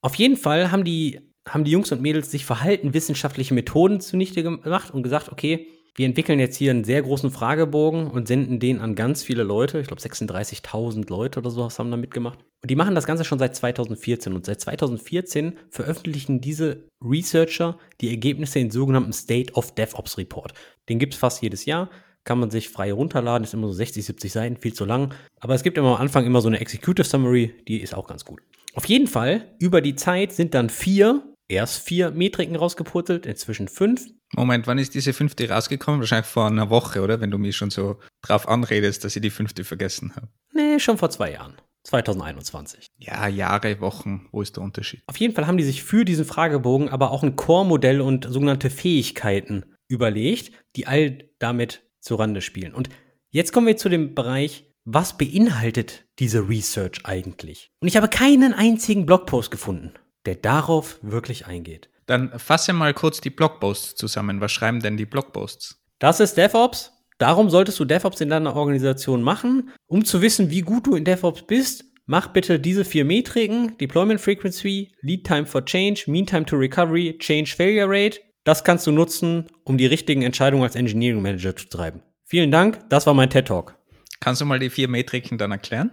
Auf 0.00 0.14
jeden 0.14 0.36
Fall 0.36 0.70
haben 0.70 0.84
die 0.84 1.20
haben 1.48 1.64
die 1.64 1.70
Jungs 1.70 1.92
und 1.92 2.02
Mädels 2.02 2.30
sich 2.30 2.44
verhaltenwissenschaftliche 2.44 3.54
Methoden 3.54 4.00
zunichte 4.00 4.42
gemacht 4.42 4.92
und 4.92 5.02
gesagt, 5.02 5.30
okay, 5.30 5.68
wir 5.96 6.04
entwickeln 6.04 6.38
jetzt 6.38 6.56
hier 6.56 6.72
einen 6.72 6.84
sehr 6.84 7.00
großen 7.00 7.30
Fragebogen 7.30 8.08
und 8.08 8.28
senden 8.28 8.60
den 8.60 8.80
an 8.80 8.94
ganz 8.94 9.22
viele 9.22 9.44
Leute. 9.44 9.80
Ich 9.80 9.86
glaube, 9.86 10.02
36.000 10.02 11.08
Leute 11.08 11.38
oder 11.38 11.50
sowas 11.50 11.78
haben 11.78 11.90
da 11.90 11.96
mitgemacht. 11.96 12.38
Und 12.62 12.70
die 12.70 12.76
machen 12.76 12.94
das 12.94 13.06
Ganze 13.06 13.24
schon 13.24 13.38
seit 13.38 13.56
2014. 13.56 14.34
Und 14.34 14.44
seit 14.44 14.60
2014 14.60 15.56
veröffentlichen 15.70 16.42
diese 16.42 16.84
Researcher 17.02 17.78
die 18.02 18.10
Ergebnisse 18.10 18.58
in 18.58 18.70
sogenannten 18.70 19.14
State 19.14 19.54
of 19.54 19.74
DevOps 19.74 20.18
Report. 20.18 20.52
Den 20.90 20.98
gibt 20.98 21.14
es 21.14 21.20
fast 21.20 21.42
jedes 21.42 21.64
Jahr. 21.64 21.88
Kann 22.24 22.40
man 22.40 22.50
sich 22.50 22.68
frei 22.68 22.92
runterladen, 22.92 23.44
ist 23.44 23.54
immer 23.54 23.68
so 23.68 23.72
60, 23.72 24.04
70 24.04 24.32
Seiten, 24.32 24.56
viel 24.56 24.74
zu 24.74 24.84
lang. 24.84 25.14
Aber 25.40 25.54
es 25.54 25.62
gibt 25.62 25.78
immer 25.78 25.94
am 25.94 26.00
Anfang 26.02 26.26
immer 26.26 26.42
so 26.42 26.48
eine 26.48 26.60
Executive 26.60 27.06
Summary, 27.06 27.54
die 27.68 27.80
ist 27.80 27.94
auch 27.94 28.06
ganz 28.06 28.24
gut. 28.24 28.42
Auf 28.74 28.84
jeden 28.84 29.06
Fall, 29.06 29.54
über 29.60 29.80
die 29.80 29.94
Zeit 29.94 30.32
sind 30.32 30.52
dann 30.52 30.68
vier, 30.68 31.22
erst 31.48 31.86
vier 31.86 32.10
Metriken 32.10 32.56
rausgepurzelt, 32.56 33.26
inzwischen 33.26 33.68
fünf. 33.68 34.06
Moment, 34.34 34.66
wann 34.66 34.78
ist 34.78 34.94
diese 34.94 35.12
fünfte 35.12 35.48
rausgekommen? 35.48 36.00
Wahrscheinlich 36.00 36.26
vor 36.26 36.46
einer 36.46 36.70
Woche, 36.70 37.02
oder? 37.02 37.20
Wenn 37.20 37.30
du 37.30 37.38
mich 37.38 37.56
schon 37.56 37.70
so 37.70 37.98
drauf 38.22 38.48
anredest, 38.48 39.04
dass 39.04 39.16
ich 39.16 39.22
die 39.22 39.30
fünfte 39.30 39.64
vergessen 39.64 40.14
habe. 40.16 40.28
Nee, 40.52 40.78
schon 40.78 40.98
vor 40.98 41.10
zwei 41.10 41.32
Jahren. 41.32 41.54
2021. 41.84 42.88
Ja, 42.98 43.28
Jahre, 43.28 43.80
Wochen, 43.80 44.26
wo 44.32 44.42
ist 44.42 44.56
der 44.56 44.64
Unterschied? 44.64 45.02
Auf 45.06 45.18
jeden 45.18 45.34
Fall 45.34 45.46
haben 45.46 45.56
die 45.56 45.64
sich 45.64 45.84
für 45.84 46.04
diesen 46.04 46.24
Fragebogen 46.24 46.88
aber 46.88 47.12
auch 47.12 47.22
ein 47.22 47.36
Core-Modell 47.36 48.00
und 48.00 48.26
sogenannte 48.28 48.70
Fähigkeiten 48.70 49.64
überlegt, 49.88 50.50
die 50.74 50.88
all 50.88 51.18
damit 51.38 51.82
zurande 52.00 52.40
spielen. 52.40 52.74
Und 52.74 52.88
jetzt 53.30 53.52
kommen 53.52 53.68
wir 53.68 53.76
zu 53.76 53.88
dem 53.88 54.14
Bereich, 54.16 54.64
was 54.84 55.16
beinhaltet 55.16 56.06
diese 56.18 56.48
Research 56.48 57.00
eigentlich? 57.04 57.70
Und 57.80 57.88
ich 57.88 57.96
habe 57.96 58.08
keinen 58.08 58.52
einzigen 58.52 59.06
Blogpost 59.06 59.50
gefunden, 59.50 59.92
der 60.26 60.36
darauf 60.36 60.98
wirklich 61.02 61.46
eingeht. 61.46 61.88
Dann 62.06 62.38
fasse 62.38 62.72
mal 62.72 62.94
kurz 62.94 63.20
die 63.20 63.30
Blogposts 63.30 63.94
zusammen. 63.96 64.40
Was 64.40 64.52
schreiben 64.52 64.80
denn 64.80 64.96
die 64.96 65.06
Blogposts? 65.06 65.82
Das 65.98 66.20
ist 66.20 66.36
DevOps. 66.36 66.92
Darum 67.18 67.48
solltest 67.48 67.80
du 67.80 67.84
DevOps 67.84 68.20
in 68.20 68.28
deiner 68.28 68.54
Organisation 68.54 69.22
machen. 69.22 69.70
Um 69.86 70.04
zu 70.04 70.20
wissen, 70.20 70.50
wie 70.50 70.60
gut 70.60 70.86
du 70.86 70.94
in 70.94 71.04
DevOps 71.04 71.42
bist, 71.46 71.84
mach 72.04 72.28
bitte 72.28 72.60
diese 72.60 72.84
vier 72.84 73.04
Metriken: 73.04 73.76
Deployment 73.78 74.20
Frequency, 74.20 74.92
Lead 75.00 75.26
Time 75.26 75.46
for 75.46 75.64
Change, 75.64 76.04
Mean 76.06 76.26
Time 76.26 76.44
to 76.44 76.56
Recovery, 76.56 77.16
Change 77.18 77.54
Failure 77.56 77.88
Rate. 77.88 78.20
Das 78.44 78.62
kannst 78.62 78.86
du 78.86 78.92
nutzen, 78.92 79.46
um 79.64 79.78
die 79.78 79.86
richtigen 79.86 80.22
Entscheidungen 80.22 80.62
als 80.62 80.76
Engineering 80.76 81.22
Manager 81.22 81.56
zu 81.56 81.68
treiben. 81.68 82.02
Vielen 82.24 82.52
Dank, 82.52 82.88
das 82.90 83.06
war 83.06 83.14
mein 83.14 83.30
TED 83.30 83.48
Talk. 83.48 83.76
Kannst 84.20 84.40
du 84.40 84.44
mal 84.44 84.58
die 84.58 84.70
vier 84.70 84.88
Metriken 84.88 85.38
dann 85.38 85.52
erklären? 85.52 85.90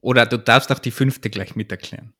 Oder 0.00 0.26
du 0.26 0.36
darfst 0.36 0.72
auch 0.72 0.80
die 0.80 0.90
fünfte 0.90 1.30
gleich 1.30 1.54
mit 1.54 1.70
erklären. 1.70 2.12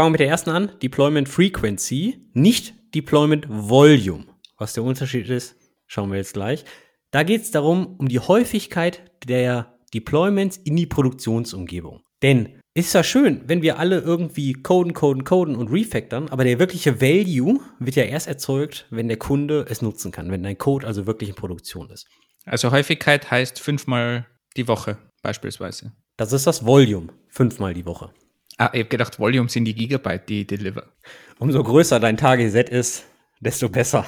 Fangen 0.00 0.12
wir 0.12 0.12
mit 0.12 0.20
der 0.20 0.28
ersten 0.28 0.48
an. 0.48 0.72
Deployment 0.82 1.28
Frequency, 1.28 2.26
nicht 2.32 2.72
Deployment 2.94 3.46
Volume. 3.50 4.24
Was 4.56 4.72
der 4.72 4.82
Unterschied 4.82 5.28
ist, 5.28 5.56
schauen 5.88 6.10
wir 6.10 6.16
jetzt 6.16 6.32
gleich. 6.32 6.64
Da 7.10 7.22
geht 7.22 7.42
es 7.42 7.50
darum, 7.50 7.96
um 7.98 8.08
die 8.08 8.18
Häufigkeit 8.18 9.02
der 9.28 9.76
Deployments 9.92 10.56
in 10.56 10.76
die 10.76 10.86
Produktionsumgebung. 10.86 12.00
Denn 12.22 12.58
ist 12.72 12.94
ja 12.94 13.04
schön, 13.04 13.42
wenn 13.44 13.60
wir 13.60 13.78
alle 13.78 13.98
irgendwie 14.00 14.54
coden, 14.54 14.94
coden, 14.94 15.24
coden 15.24 15.54
und 15.54 15.70
refactoren, 15.70 16.30
aber 16.30 16.44
der 16.44 16.58
wirkliche 16.58 17.02
Value 17.02 17.60
wird 17.78 17.96
ja 17.96 18.04
erst 18.04 18.26
erzeugt, 18.26 18.86
wenn 18.88 19.08
der 19.08 19.18
Kunde 19.18 19.66
es 19.68 19.82
nutzen 19.82 20.12
kann, 20.12 20.30
wenn 20.30 20.42
dein 20.42 20.56
Code 20.56 20.86
also 20.86 21.06
wirklich 21.06 21.28
in 21.28 21.36
Produktion 21.36 21.90
ist. 21.90 22.06
Also 22.46 22.70
Häufigkeit 22.70 23.30
heißt 23.30 23.60
fünfmal 23.60 24.26
die 24.56 24.66
Woche 24.66 24.96
beispielsweise. 25.22 25.92
Das 26.16 26.32
ist 26.32 26.46
das 26.46 26.64
Volume, 26.64 27.08
fünfmal 27.28 27.74
die 27.74 27.84
Woche. 27.84 28.14
Ah, 28.60 28.68
ich 28.74 28.80
habe 28.80 28.90
gedacht, 28.90 29.18
Volume 29.18 29.48
sind 29.48 29.64
die 29.64 29.74
Gigabyte, 29.74 30.28
die 30.28 30.40
ich 30.42 30.46
deliver. 30.46 30.92
Umso 31.38 31.64
größer 31.64 31.98
dein 31.98 32.18
Target 32.18 32.68
ist, 32.68 33.06
desto 33.40 33.70
besser. 33.70 34.04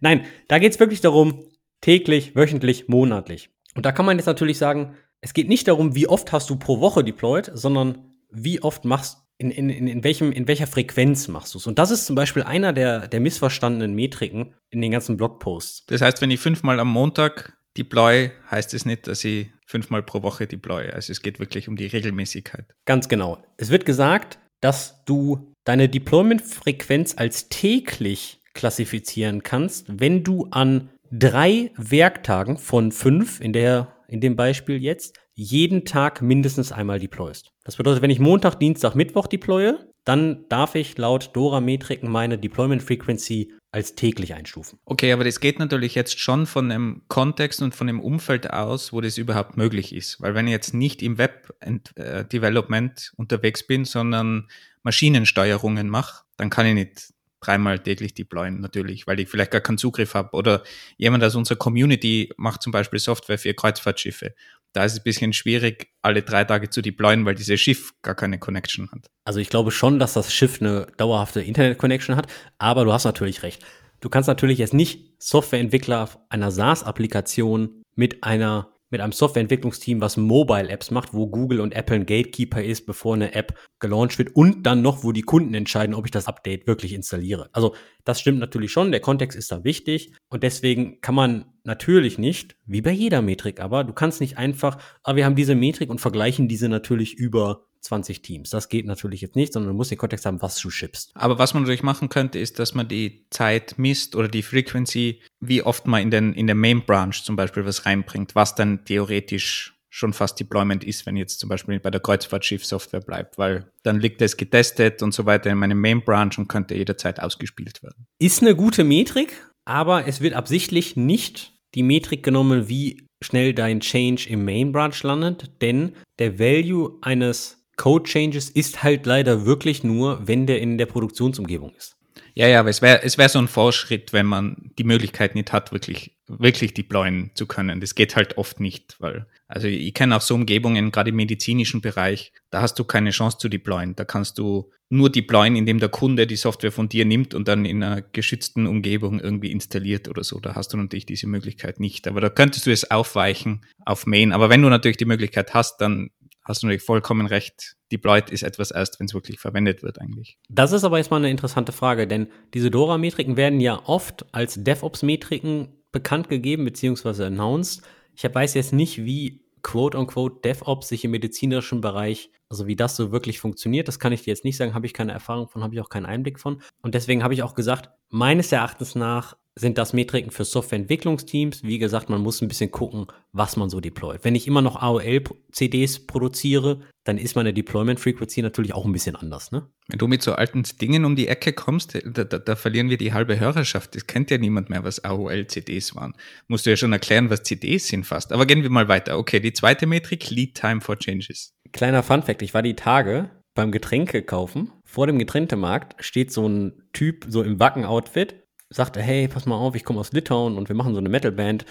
Nein, 0.00 0.26
da 0.48 0.58
geht 0.58 0.72
es 0.72 0.80
wirklich 0.80 1.00
darum, 1.00 1.44
täglich, 1.80 2.34
wöchentlich, 2.34 2.88
monatlich. 2.88 3.50
Und 3.76 3.86
da 3.86 3.92
kann 3.92 4.04
man 4.04 4.16
jetzt 4.16 4.26
natürlich 4.26 4.58
sagen, 4.58 4.96
es 5.20 5.32
geht 5.32 5.48
nicht 5.48 5.68
darum, 5.68 5.94
wie 5.94 6.08
oft 6.08 6.32
hast 6.32 6.50
du 6.50 6.56
pro 6.56 6.80
Woche 6.80 7.04
deployed, 7.04 7.52
sondern 7.54 8.16
wie 8.32 8.60
oft 8.62 8.84
machst 8.84 9.18
in, 9.38 9.52
in, 9.52 9.70
in, 9.70 10.02
welchem, 10.02 10.32
in 10.32 10.48
welcher 10.48 10.66
Frequenz 10.66 11.28
machst 11.28 11.54
du 11.54 11.58
es? 11.58 11.68
Und 11.68 11.78
das 11.78 11.92
ist 11.92 12.06
zum 12.06 12.16
Beispiel 12.16 12.42
einer 12.42 12.72
der, 12.72 13.06
der 13.06 13.20
missverstandenen 13.20 13.94
Metriken 13.94 14.54
in 14.70 14.80
den 14.80 14.90
ganzen 14.90 15.16
Blogposts. 15.16 15.86
Das 15.86 16.00
heißt, 16.00 16.20
wenn 16.20 16.32
ich 16.32 16.40
fünfmal 16.40 16.80
am 16.80 16.88
Montag 16.88 17.56
deploy, 17.78 18.30
heißt 18.50 18.74
es 18.74 18.84
nicht, 18.84 19.06
dass 19.06 19.24
ich 19.24 19.48
fünfmal 19.66 20.02
pro 20.02 20.22
Woche 20.22 20.46
deploy. 20.46 20.90
Also 20.90 21.12
es 21.12 21.22
geht 21.22 21.38
wirklich 21.38 21.68
um 21.68 21.76
die 21.76 21.86
Regelmäßigkeit. 21.86 22.66
Ganz 22.84 23.08
genau. 23.08 23.38
Es 23.56 23.70
wird 23.70 23.84
gesagt, 23.84 24.38
dass 24.60 25.04
du 25.04 25.52
deine 25.64 25.88
Deployment-Frequenz 25.88 27.14
als 27.16 27.48
täglich 27.48 28.40
klassifizieren 28.54 29.42
kannst, 29.42 29.86
wenn 29.88 30.24
du 30.24 30.48
an 30.50 30.88
drei 31.12 31.70
Werktagen 31.76 32.58
von 32.58 32.92
fünf, 32.92 33.40
in, 33.40 33.52
der, 33.52 33.94
in 34.08 34.20
dem 34.20 34.36
Beispiel 34.36 34.82
jetzt, 34.82 35.16
jeden 35.34 35.84
Tag 35.84 36.20
mindestens 36.20 36.72
einmal 36.72 36.98
deployst. 36.98 37.52
Das 37.64 37.76
bedeutet, 37.76 38.02
wenn 38.02 38.10
ich 38.10 38.18
Montag, 38.18 38.56
Dienstag, 38.56 38.94
Mittwoch 38.96 39.28
deploye, 39.28 39.78
dann 40.04 40.46
darf 40.48 40.74
ich 40.74 40.98
laut 40.98 41.30
Dora-Metriken 41.34 42.10
meine 42.10 42.38
Deployment 42.38 42.82
Frequency 42.82 43.52
als 43.70 43.94
täglich 43.94 44.34
einstufen. 44.34 44.78
Okay, 44.84 45.12
aber 45.12 45.24
das 45.24 45.40
geht 45.40 45.58
natürlich 45.58 45.94
jetzt 45.94 46.18
schon 46.18 46.46
von 46.46 46.70
einem 46.70 47.02
Kontext 47.08 47.60
und 47.60 47.74
von 47.74 47.88
einem 47.88 48.00
Umfeld 48.00 48.50
aus, 48.50 48.92
wo 48.92 49.00
das 49.00 49.18
überhaupt 49.18 49.56
möglich 49.56 49.94
ist. 49.94 50.20
Weil 50.20 50.34
wenn 50.34 50.46
ich 50.46 50.52
jetzt 50.52 50.72
nicht 50.72 51.02
im 51.02 51.18
Web-Development 51.18 53.12
unterwegs 53.16 53.66
bin, 53.66 53.84
sondern 53.84 54.48
Maschinensteuerungen 54.82 55.88
mache, 55.88 56.24
dann 56.38 56.48
kann 56.48 56.66
ich 56.66 56.74
nicht 56.74 57.12
dreimal 57.40 57.78
täglich 57.78 58.14
deployen, 58.14 58.60
natürlich, 58.60 59.06
weil 59.06 59.20
ich 59.20 59.28
vielleicht 59.28 59.50
gar 59.50 59.60
keinen 59.60 59.78
Zugriff 59.78 60.14
habe. 60.14 60.30
Oder 60.32 60.62
jemand 60.96 61.22
aus 61.22 61.34
unserer 61.34 61.58
Community 61.58 62.32
macht 62.36 62.62
zum 62.62 62.72
Beispiel 62.72 62.98
Software 62.98 63.38
für 63.38 63.54
Kreuzfahrtschiffe. 63.54 64.34
Da 64.72 64.84
ist 64.84 64.92
es 64.92 65.00
ein 65.00 65.04
bisschen 65.04 65.32
schwierig, 65.32 65.88
alle 66.02 66.22
drei 66.22 66.44
Tage 66.44 66.70
zu 66.70 66.82
deployen, 66.82 67.24
weil 67.24 67.34
dieses 67.34 67.60
Schiff 67.60 67.92
gar 68.02 68.14
keine 68.14 68.38
Connection 68.38 68.90
hat. 68.92 69.06
Also 69.24 69.40
ich 69.40 69.48
glaube 69.48 69.70
schon, 69.70 69.98
dass 69.98 70.12
das 70.12 70.32
Schiff 70.32 70.60
eine 70.60 70.86
dauerhafte 70.96 71.40
Internet-Connection 71.40 72.16
hat, 72.16 72.26
aber 72.58 72.84
du 72.84 72.92
hast 72.92 73.04
natürlich 73.04 73.42
recht. 73.42 73.64
Du 74.00 74.08
kannst 74.08 74.28
natürlich 74.28 74.58
jetzt 74.58 74.74
nicht 74.74 75.14
Softwareentwickler 75.18 76.08
einer 76.28 76.50
SaaS-Applikation 76.50 77.82
mit 77.96 78.22
einer 78.22 78.77
mit 78.90 79.00
einem 79.00 79.12
Softwareentwicklungsteam, 79.12 80.00
was 80.00 80.16
Mobile-Apps 80.16 80.90
macht, 80.90 81.12
wo 81.12 81.26
Google 81.26 81.60
und 81.60 81.74
Apple 81.74 81.96
ein 81.96 82.06
Gatekeeper 82.06 82.62
ist, 82.62 82.86
bevor 82.86 83.14
eine 83.14 83.34
App 83.34 83.58
gelauncht 83.80 84.18
wird 84.18 84.34
und 84.34 84.64
dann 84.64 84.82
noch, 84.82 85.04
wo 85.04 85.12
die 85.12 85.22
Kunden 85.22 85.54
entscheiden, 85.54 85.94
ob 85.94 86.04
ich 86.06 86.10
das 86.10 86.26
Update 86.26 86.66
wirklich 86.66 86.92
installiere. 86.92 87.50
Also 87.52 87.74
das 88.04 88.20
stimmt 88.20 88.38
natürlich 88.38 88.72
schon, 88.72 88.90
der 88.90 89.00
Kontext 89.00 89.36
ist 89.36 89.52
da 89.52 89.64
wichtig 89.64 90.14
und 90.28 90.42
deswegen 90.42 91.00
kann 91.00 91.14
man 91.14 91.44
natürlich 91.64 92.18
nicht, 92.18 92.56
wie 92.64 92.80
bei 92.80 92.92
jeder 92.92 93.20
Metrik, 93.22 93.60
aber 93.60 93.84
du 93.84 93.92
kannst 93.92 94.20
nicht 94.20 94.38
einfach, 94.38 94.76
aber 95.02 95.12
ah, 95.12 95.16
wir 95.16 95.24
haben 95.26 95.36
diese 95.36 95.54
Metrik 95.54 95.90
und 95.90 96.00
vergleichen 96.00 96.48
diese 96.48 96.68
natürlich 96.68 97.14
über 97.14 97.67
20 97.80 98.22
Teams. 98.22 98.50
Das 98.50 98.68
geht 98.68 98.86
natürlich 98.86 99.20
jetzt 99.20 99.36
nicht, 99.36 99.52
sondern 99.52 99.72
du 99.72 99.76
musst 99.76 99.90
den 99.90 99.98
Kontext 99.98 100.26
haben, 100.26 100.42
was 100.42 100.58
du 100.60 100.70
schippst. 100.70 101.10
Aber 101.14 101.38
was 101.38 101.54
man 101.54 101.62
natürlich 101.62 101.82
machen 101.82 102.08
könnte, 102.08 102.38
ist, 102.38 102.58
dass 102.58 102.74
man 102.74 102.88
die 102.88 103.26
Zeit 103.30 103.78
misst 103.78 104.16
oder 104.16 104.28
die 104.28 104.42
Frequency, 104.42 105.20
wie 105.40 105.62
oft 105.62 105.86
man 105.86 106.02
in, 106.02 106.10
den, 106.10 106.32
in 106.34 106.46
der 106.46 106.56
Main 106.56 106.84
Branch 106.84 107.14
zum 107.14 107.36
Beispiel 107.36 107.64
was 107.64 107.86
reinbringt, 107.86 108.34
was 108.34 108.54
dann 108.54 108.84
theoretisch 108.84 109.74
schon 109.90 110.12
fast 110.12 110.38
Deployment 110.38 110.84
ist, 110.84 111.06
wenn 111.06 111.16
jetzt 111.16 111.40
zum 111.40 111.48
Beispiel 111.48 111.80
bei 111.80 111.90
der 111.90 112.00
Kreuzfahrtschiff-Software 112.00 113.00
bleibt, 113.00 113.38
weil 113.38 113.72
dann 113.82 113.98
liegt 114.00 114.20
es 114.22 114.36
getestet 114.36 115.02
und 115.02 115.12
so 115.12 115.26
weiter 115.26 115.50
in 115.50 115.58
meinem 115.58 115.80
Main 115.80 116.02
Branch 116.02 116.32
und 116.36 116.48
könnte 116.48 116.74
jederzeit 116.74 117.20
ausgespielt 117.20 117.82
werden. 117.82 118.06
Ist 118.18 118.42
eine 118.42 118.54
gute 118.54 118.84
Metrik, 118.84 119.32
aber 119.64 120.06
es 120.06 120.20
wird 120.20 120.34
absichtlich 120.34 120.96
nicht 120.96 121.52
die 121.74 121.82
Metrik 121.82 122.22
genommen, 122.22 122.68
wie 122.68 123.06
schnell 123.22 123.52
dein 123.52 123.80
Change 123.80 124.28
im 124.28 124.44
Main 124.44 124.72
Branch 124.72 125.02
landet, 125.02 125.50
denn 125.60 125.92
der 126.18 126.38
Value 126.38 126.98
eines 127.00 127.66
Code 127.78 128.04
Changes 128.04 128.50
ist 128.50 128.82
halt 128.82 129.06
leider 129.06 129.46
wirklich 129.46 129.82
nur, 129.84 130.26
wenn 130.26 130.46
der 130.46 130.60
in 130.60 130.76
der 130.76 130.86
Produktionsumgebung 130.86 131.72
ist. 131.76 131.96
Ja, 132.34 132.46
ja, 132.46 132.60
aber 132.60 132.68
es 132.68 132.82
wäre 132.82 133.02
es 133.02 133.18
wär 133.18 133.28
so 133.28 133.38
ein 133.38 133.48
Fortschritt, 133.48 134.12
wenn 134.12 134.26
man 134.26 134.70
die 134.78 134.84
Möglichkeit 134.84 135.34
nicht 135.34 135.52
hat, 135.52 135.72
wirklich, 135.72 136.16
wirklich 136.26 136.74
deployen 136.74 137.30
zu 137.34 137.46
können. 137.46 137.80
Das 137.80 137.94
geht 137.94 138.14
halt 138.14 138.36
oft 138.36 138.60
nicht, 138.60 138.96
weil, 139.00 139.26
also 139.48 139.66
ich 139.66 139.94
kenne 139.94 140.16
auch 140.16 140.20
so 140.20 140.34
Umgebungen, 140.34 140.92
gerade 140.92 141.10
im 141.10 141.16
medizinischen 141.16 141.80
Bereich, 141.80 142.32
da 142.50 142.60
hast 142.62 142.78
du 142.78 142.84
keine 142.84 143.10
Chance 143.10 143.38
zu 143.38 143.48
deployen. 143.48 143.96
Da 143.96 144.04
kannst 144.04 144.38
du 144.38 144.70
nur 144.88 145.10
deployen, 145.10 145.56
indem 145.56 145.80
der 145.80 145.88
Kunde 145.88 146.26
die 146.26 146.36
Software 146.36 146.72
von 146.72 146.88
dir 146.88 147.04
nimmt 147.04 147.34
und 147.34 147.48
dann 147.48 147.64
in 147.64 147.82
einer 147.82 148.02
geschützten 148.02 148.66
Umgebung 148.66 149.20
irgendwie 149.20 149.50
installiert 149.50 150.08
oder 150.08 150.24
so. 150.24 150.40
Da 150.40 150.54
hast 150.54 150.72
du 150.72 150.76
natürlich 150.76 151.06
diese 151.06 151.26
Möglichkeit 151.26 151.80
nicht. 151.80 152.08
Aber 152.08 152.20
da 152.20 152.30
könntest 152.30 152.66
du 152.66 152.72
es 152.72 152.90
aufweichen 152.90 153.64
auf 153.84 154.06
Main. 154.06 154.32
Aber 154.32 154.48
wenn 154.48 154.62
du 154.62 154.68
natürlich 154.68 154.96
die 154.96 155.04
Möglichkeit 155.04 155.54
hast, 155.54 155.80
dann 155.80 156.10
hast 156.48 156.62
du 156.62 156.66
natürlich 156.66 156.82
vollkommen 156.82 157.26
recht. 157.26 157.76
Deployed 157.92 158.30
ist 158.30 158.42
etwas 158.42 158.70
erst, 158.70 158.98
wenn 158.98 159.06
es 159.06 159.14
wirklich 159.14 159.38
verwendet 159.38 159.82
wird 159.82 160.00
eigentlich. 160.00 160.38
Das 160.48 160.72
ist 160.72 160.84
aber 160.84 160.98
jetzt 160.98 161.10
mal 161.10 161.18
eine 161.18 161.30
interessante 161.30 161.72
Frage, 161.72 162.06
denn 162.06 162.28
diese 162.54 162.70
Dora-Metriken 162.70 163.36
werden 163.36 163.60
ja 163.60 163.80
oft 163.84 164.26
als 164.32 164.62
DevOps-Metriken 164.62 165.68
bekannt 165.92 166.28
gegeben 166.28 166.64
bzw. 166.64 167.24
announced. 167.24 167.82
Ich 168.14 168.24
weiß 168.24 168.54
jetzt 168.54 168.72
nicht, 168.72 169.04
wie 169.04 169.44
quote-unquote 169.62 170.40
DevOps 170.42 170.88
sich 170.88 171.04
im 171.04 171.10
medizinischen 171.10 171.80
Bereich, 171.80 172.30
also 172.48 172.66
wie 172.66 172.76
das 172.76 172.96
so 172.96 173.12
wirklich 173.12 173.40
funktioniert, 173.40 173.88
das 173.88 173.98
kann 173.98 174.12
ich 174.12 174.22
dir 174.22 174.30
jetzt 174.30 174.44
nicht 174.44 174.56
sagen, 174.56 174.74
habe 174.74 174.86
ich 174.86 174.94
keine 174.94 175.12
Erfahrung 175.12 175.48
von, 175.48 175.62
habe 175.62 175.74
ich 175.74 175.80
auch 175.80 175.88
keinen 175.88 176.06
Einblick 176.06 176.38
von. 176.38 176.62
Und 176.82 176.94
deswegen 176.94 177.22
habe 177.22 177.34
ich 177.34 177.42
auch 177.42 177.54
gesagt, 177.54 177.90
meines 178.08 178.50
Erachtens 178.52 178.94
nach 178.94 179.36
sind 179.58 179.76
das 179.76 179.92
Metriken 179.92 180.30
für 180.30 180.44
Softwareentwicklungsteams. 180.44 181.64
Wie 181.64 181.78
gesagt, 181.78 182.08
man 182.08 182.22
muss 182.22 182.40
ein 182.40 182.48
bisschen 182.48 182.70
gucken, 182.70 183.06
was 183.32 183.56
man 183.56 183.70
so 183.70 183.80
deployt. 183.80 184.24
Wenn 184.24 184.34
ich 184.34 184.46
immer 184.46 184.62
noch 184.62 184.76
AOL-CDs 184.76 186.06
produziere, 186.06 186.80
dann 187.04 187.18
ist 187.18 187.36
meine 187.36 187.52
Deployment 187.52 187.98
Frequency 187.98 188.42
natürlich 188.42 188.74
auch 188.74 188.84
ein 188.84 188.92
bisschen 188.92 189.16
anders. 189.16 189.50
Ne? 189.50 189.68
Wenn 189.88 189.98
du 189.98 190.06
mit 190.06 190.22
so 190.22 190.32
alten 190.32 190.62
Dingen 190.80 191.04
um 191.04 191.16
die 191.16 191.28
Ecke 191.28 191.52
kommst, 191.52 191.98
da, 192.04 192.24
da, 192.24 192.38
da 192.38 192.56
verlieren 192.56 192.90
wir 192.90 192.98
die 192.98 193.12
halbe 193.12 193.40
Hörerschaft. 193.40 193.94
Das 193.94 194.06
kennt 194.06 194.30
ja 194.30 194.38
niemand 194.38 194.70
mehr, 194.70 194.84
was 194.84 195.04
AOL-CDs 195.04 195.96
waren. 195.96 196.14
Musst 196.46 196.66
du 196.66 196.70
ja 196.70 196.76
schon 196.76 196.92
erklären, 196.92 197.30
was 197.30 197.42
CDs 197.42 197.88
sind 197.88 198.04
fast. 198.04 198.32
Aber 198.32 198.46
gehen 198.46 198.62
wir 198.62 198.70
mal 198.70 198.88
weiter. 198.88 199.18
Okay, 199.18 199.40
die 199.40 199.52
zweite 199.52 199.86
Metrik, 199.86 200.30
Lead 200.30 200.54
Time 200.54 200.80
for 200.80 200.98
Changes. 200.98 201.54
Kleiner 201.72 202.02
Fun-Fact: 202.02 202.42
Ich 202.42 202.54
war 202.54 202.62
die 202.62 202.76
Tage 202.76 203.30
beim 203.54 203.72
Getränke 203.72 204.22
kaufen. 204.22 204.70
Vor 204.84 205.06
dem 205.08 205.18
Getränkemarkt 205.18 205.96
steht 206.04 206.30
so 206.32 206.48
ein 206.48 206.88
Typ 206.92 207.26
so 207.28 207.42
im 207.42 207.58
Wacken-Outfit 207.58 208.47
sagte, 208.70 209.02
hey, 209.02 209.28
pass 209.28 209.46
mal 209.46 209.56
auf, 209.56 209.74
ich 209.74 209.84
komme 209.84 210.00
aus 210.00 210.12
Litauen 210.12 210.56
und 210.56 210.68
wir 210.68 210.76
machen 210.76 210.92
so 210.92 210.98
eine 210.98 211.08
Metalband. 211.08 211.64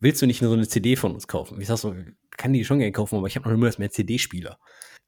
Willst 0.00 0.20
du 0.20 0.26
nicht 0.26 0.42
nur 0.42 0.50
so 0.50 0.56
eine 0.56 0.66
CD 0.66 0.96
von 0.96 1.14
uns 1.14 1.28
kaufen? 1.28 1.60
Ich 1.60 1.68
sag 1.68 1.78
so, 1.78 1.94
kann 2.36 2.52
die 2.52 2.64
schon 2.64 2.78
gerne 2.78 2.92
kaufen, 2.92 3.16
aber 3.16 3.28
ich 3.28 3.36
habe 3.36 3.48
noch 3.48 3.54
immer 3.54 3.70
mehr 3.78 3.90
CD-Spieler. 3.90 4.58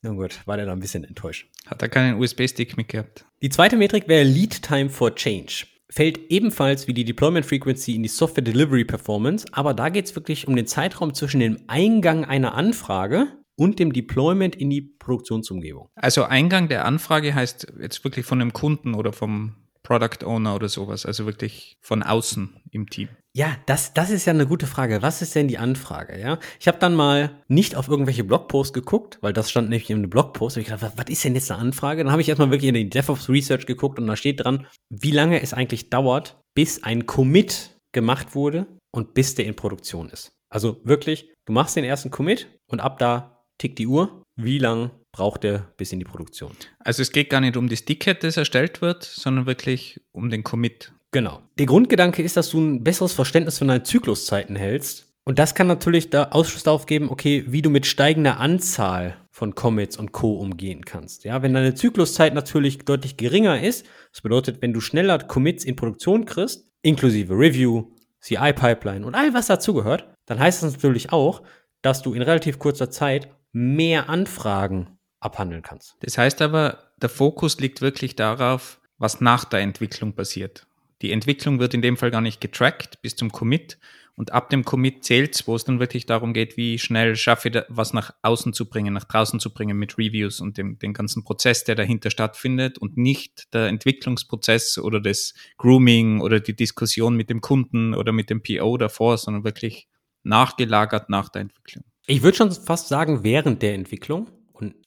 Na 0.03 0.11
gut, 0.11 0.47
war 0.47 0.57
der 0.57 0.67
da 0.67 0.73
ein 0.73 0.79
bisschen 0.79 1.03
enttäuscht. 1.03 1.49
Hat 1.67 1.83
er 1.83 1.89
keinen 1.89 2.21
USB-Stick 2.21 2.77
mitgehabt? 2.77 3.25
Die 3.43 3.49
zweite 3.49 3.77
Metrik 3.77 4.07
wäre 4.07 4.23
Lead 4.23 4.63
Time 4.63 4.91
for 4.91 5.15
Change. 5.15 5.67
Fällt 5.91 6.31
ebenfalls 6.31 6.87
wie 6.87 6.95
die 6.95 7.05
Deployment 7.05 7.47
Frequency 7.47 7.97
in 7.97 8.03
die 8.03 8.09
Software 8.09 8.45
Delivery 8.45 8.85
Performance, 8.85 9.47
aber 9.53 9.75
da 9.75 9.89
geht 9.89 10.05
es 10.05 10.15
wirklich 10.15 10.47
um 10.47 10.55
den 10.55 10.67
Zeitraum 10.67 11.15
zwischen 11.15 11.41
dem 11.41 11.59
Eingang 11.67 12.25
einer 12.25 12.55
Anfrage 12.55 13.27
und 13.57 13.81
dem 13.81 13.93
Deployment 13.93 14.55
in 14.55 14.71
die 14.71 14.83
Produktionsumgebung. 14.83 15.89
Also 15.97 16.25
Eingang 16.25 16.69
der 16.69 16.85
Anfrage 16.85 17.35
heißt 17.35 17.73
jetzt 17.81 18.05
wirklich 18.05 18.25
von 18.25 18.41
einem 18.41 18.53
Kunden 18.53 18.95
oder 18.95 19.13
vom 19.13 19.57
Product 19.89 20.27
Owner 20.27 20.55
oder 20.55 20.69
sowas, 20.69 21.07
also 21.07 21.25
wirklich 21.25 21.79
von 21.81 22.03
außen 22.03 22.61
im 22.73 22.91
Team? 22.91 23.09
Ja, 23.35 23.57
das, 23.65 23.95
das 23.95 24.11
ist 24.11 24.27
ja 24.27 24.35
eine 24.35 24.47
gute 24.47 24.67
Frage. 24.67 25.01
Was 25.01 25.23
ist 25.23 25.35
denn 25.35 25.49
die 25.49 25.57
Anfrage? 25.57 26.21
Ja, 26.21 26.39
ich 26.61 26.69
habe 26.69 26.79
dann 26.79 26.95
mal 26.95 27.43
nicht 27.49 27.75
auf 27.75 27.89
irgendwelche 27.89 28.23
Blogposts 28.23 28.75
geguckt, 28.75 29.17
weil 29.23 29.33
das 29.33 29.51
stand 29.51 29.71
nämlich 29.71 29.89
in 29.89 29.97
einem 29.97 30.11
Blogpost. 30.11 30.57
Und 30.57 30.63
ich 30.63 30.69
dachte, 30.69 30.83
was, 30.83 30.99
was 30.99 31.07
ist 31.09 31.25
denn 31.25 31.35
jetzt 31.35 31.51
eine 31.51 31.61
Anfrage? 31.61 32.05
Dann 32.05 32.13
habe 32.13 32.21
ich 32.21 32.29
erstmal 32.29 32.51
wirklich 32.51 32.69
in 32.69 32.75
die 32.75 32.91
DevOps 32.91 33.31
Research 33.31 33.65
geguckt 33.65 33.99
und 33.99 34.07
da 34.07 34.17
steht 34.17 34.45
dran, 34.45 34.67
wie 34.91 35.11
lange 35.11 35.41
es 35.41 35.55
eigentlich 35.55 35.89
dauert, 35.89 36.39
bis 36.55 36.83
ein 36.85 37.07
Commit 37.07 37.79
gemacht 37.93 38.35
wurde 38.35 38.67
und 38.91 39.15
bis 39.15 39.37
der 39.37 39.47
in 39.47 39.57
Produktion 39.57 40.11
ist. 40.11 40.33
Also 40.51 40.81
wirklich, 40.85 41.33
du 41.47 41.55
machst 41.55 41.77
den 41.77 41.85
ersten 41.85 42.11
Commit 42.11 42.49
und 42.67 42.81
ab 42.81 42.99
da 42.99 43.43
tickt 43.57 43.79
die 43.79 43.87
Uhr. 43.87 44.23
Wie 44.41 44.59
lang 44.59 44.93
braucht 45.11 45.45
er 45.45 45.73
bis 45.77 45.93
in 45.93 45.99
die 45.99 46.05
Produktion. 46.05 46.53
Also 46.79 47.03
es 47.03 47.11
geht 47.11 47.29
gar 47.29 47.41
nicht 47.41 47.57
um 47.57 47.69
das 47.69 47.85
Ticket, 47.85 48.23
das 48.23 48.37
erstellt 48.37 48.81
wird, 48.81 49.03
sondern 49.03 49.47
wirklich 49.47 50.01
um 50.13 50.31
den 50.31 50.45
Commit. 50.45 50.93
Genau. 51.11 51.43
Der 51.59 51.67
Grundgedanke 51.67 52.23
ist, 52.23 52.37
dass 52.37 52.51
du 52.51 52.61
ein 52.61 52.85
besseres 52.85 53.15
Verständnis 53.15 53.59
von 53.59 53.67
deinen 53.67 53.85
Zykluszeiten 53.85 54.55
hältst. 54.55 55.13
Und 55.25 55.41
das 55.41 55.57
kann 55.57 55.67
natürlich 55.67 56.11
da 56.11 56.29
Ausschluss 56.31 56.63
darauf 56.63 56.87
geben, 56.87 57.11
okay, 57.11 57.45
wie 57.49 57.63
du 57.63 57.69
mit 57.69 57.85
steigender 57.85 58.39
Anzahl 58.39 59.17
von 59.33 59.57
Commits 59.57 59.97
und 59.97 60.13
Co. 60.13 60.35
umgehen 60.35 60.85
kannst. 60.85 61.25
Ja, 61.25 61.43
wenn 61.43 61.53
deine 61.53 61.75
Zykluszeit 61.75 62.33
natürlich 62.33 62.79
deutlich 62.79 63.17
geringer 63.17 63.61
ist, 63.61 63.87
das 64.13 64.23
bedeutet, 64.23 64.63
wenn 64.63 64.73
du 64.73 64.81
schneller 64.81 65.19
Commits 65.19 65.65
in 65.65 65.75
Produktion 65.75 66.27
kriegst, 66.27 66.69
inklusive 66.83 67.35
Review, 67.35 67.91
CI-Pipeline 68.21 69.05
und 69.05 69.17
all 69.17 69.35
was 69.35 69.49
dazugehört, 69.49 70.09
dann 70.27 70.39
heißt 70.39 70.63
das 70.63 70.75
natürlich 70.75 71.13
auch, 71.13 71.43
dass 71.83 72.03
du 72.03 72.15
in 72.15 72.23
relativ 72.23 72.59
kurzer 72.59 72.91
Zeit 72.91 73.29
mehr 73.53 74.09
Anfragen 74.09 74.99
abhandeln 75.21 75.63
kannst. 75.63 75.97
Das 76.01 76.19
heißt 76.19 76.43
aber, 76.43 76.93
der 77.01 77.09
Fokus 77.09 77.59
liegt 77.61 77.81
wirklich 77.81 78.17
darauf, 78.17 78.81
was 78.99 79.21
nach 79.21 79.45
der 79.45 79.61
Entwicklung 79.61 80.15
passiert. 80.15 80.67
Die 81.03 81.13
Entwicklung 81.13 81.61
wird 81.61 81.75
in 81.75 81.83
dem 81.83 81.97
Fall 81.97 82.11
gar 82.11 82.21
nicht 82.21 82.41
getrackt 82.41 83.01
bis 83.03 83.15
zum 83.15 83.31
Commit 83.31 83.79
und 84.19 84.33
ab 84.33 84.51
dem 84.51 84.65
Commit 84.65 85.05
zählt 85.05 85.37
es, 85.37 85.47
wo 85.47 85.55
es 85.55 85.63
dann 85.63 85.79
wirklich 85.79 86.05
darum 86.05 86.35
geht, 86.35 86.57
wie 86.57 86.81
schnell 86.81 87.15
schaffe 87.15 87.51
ich 87.51 87.63
was 87.69 87.93
nach 87.93 88.13
außen 88.23 88.53
zu 88.53 88.69
bringen, 88.69 88.93
nach 88.93 89.05
draußen 89.05 89.39
zu 89.39 89.55
bringen 89.55 89.79
mit 89.79 89.97
Reviews 89.97 90.41
und 90.41 90.59
dem, 90.59 90.77
den 90.81 90.93
ganzen 90.93 91.23
Prozess, 91.23 91.63
der 91.63 91.77
dahinter 91.77 92.11
stattfindet 92.11 92.79
und 92.79 92.97
nicht 92.97 93.55
der 93.55 93.69
Entwicklungsprozess 93.69 94.79
oder 94.79 95.01
das 95.01 95.35
Grooming 95.57 96.21
oder 96.21 96.41
die 96.41 96.57
Diskussion 96.57 97.15
mit 97.15 97.31
dem 97.31 97.41
Kunden 97.41 97.95
oder 97.95 98.11
mit 98.11 98.29
dem 98.29 98.43
PO 98.43 98.77
davor, 98.77 99.19
sondern 99.19 99.45
wirklich 99.45 99.87
nachgelagert 100.25 101.09
nach 101.11 101.29
der 101.29 101.43
Entwicklung. 101.43 101.85
Ich 102.11 102.23
würde 102.23 102.39
schon 102.39 102.51
fast 102.51 102.89
sagen, 102.89 103.23
während 103.23 103.61
der 103.61 103.75
Entwicklung, 103.75 104.31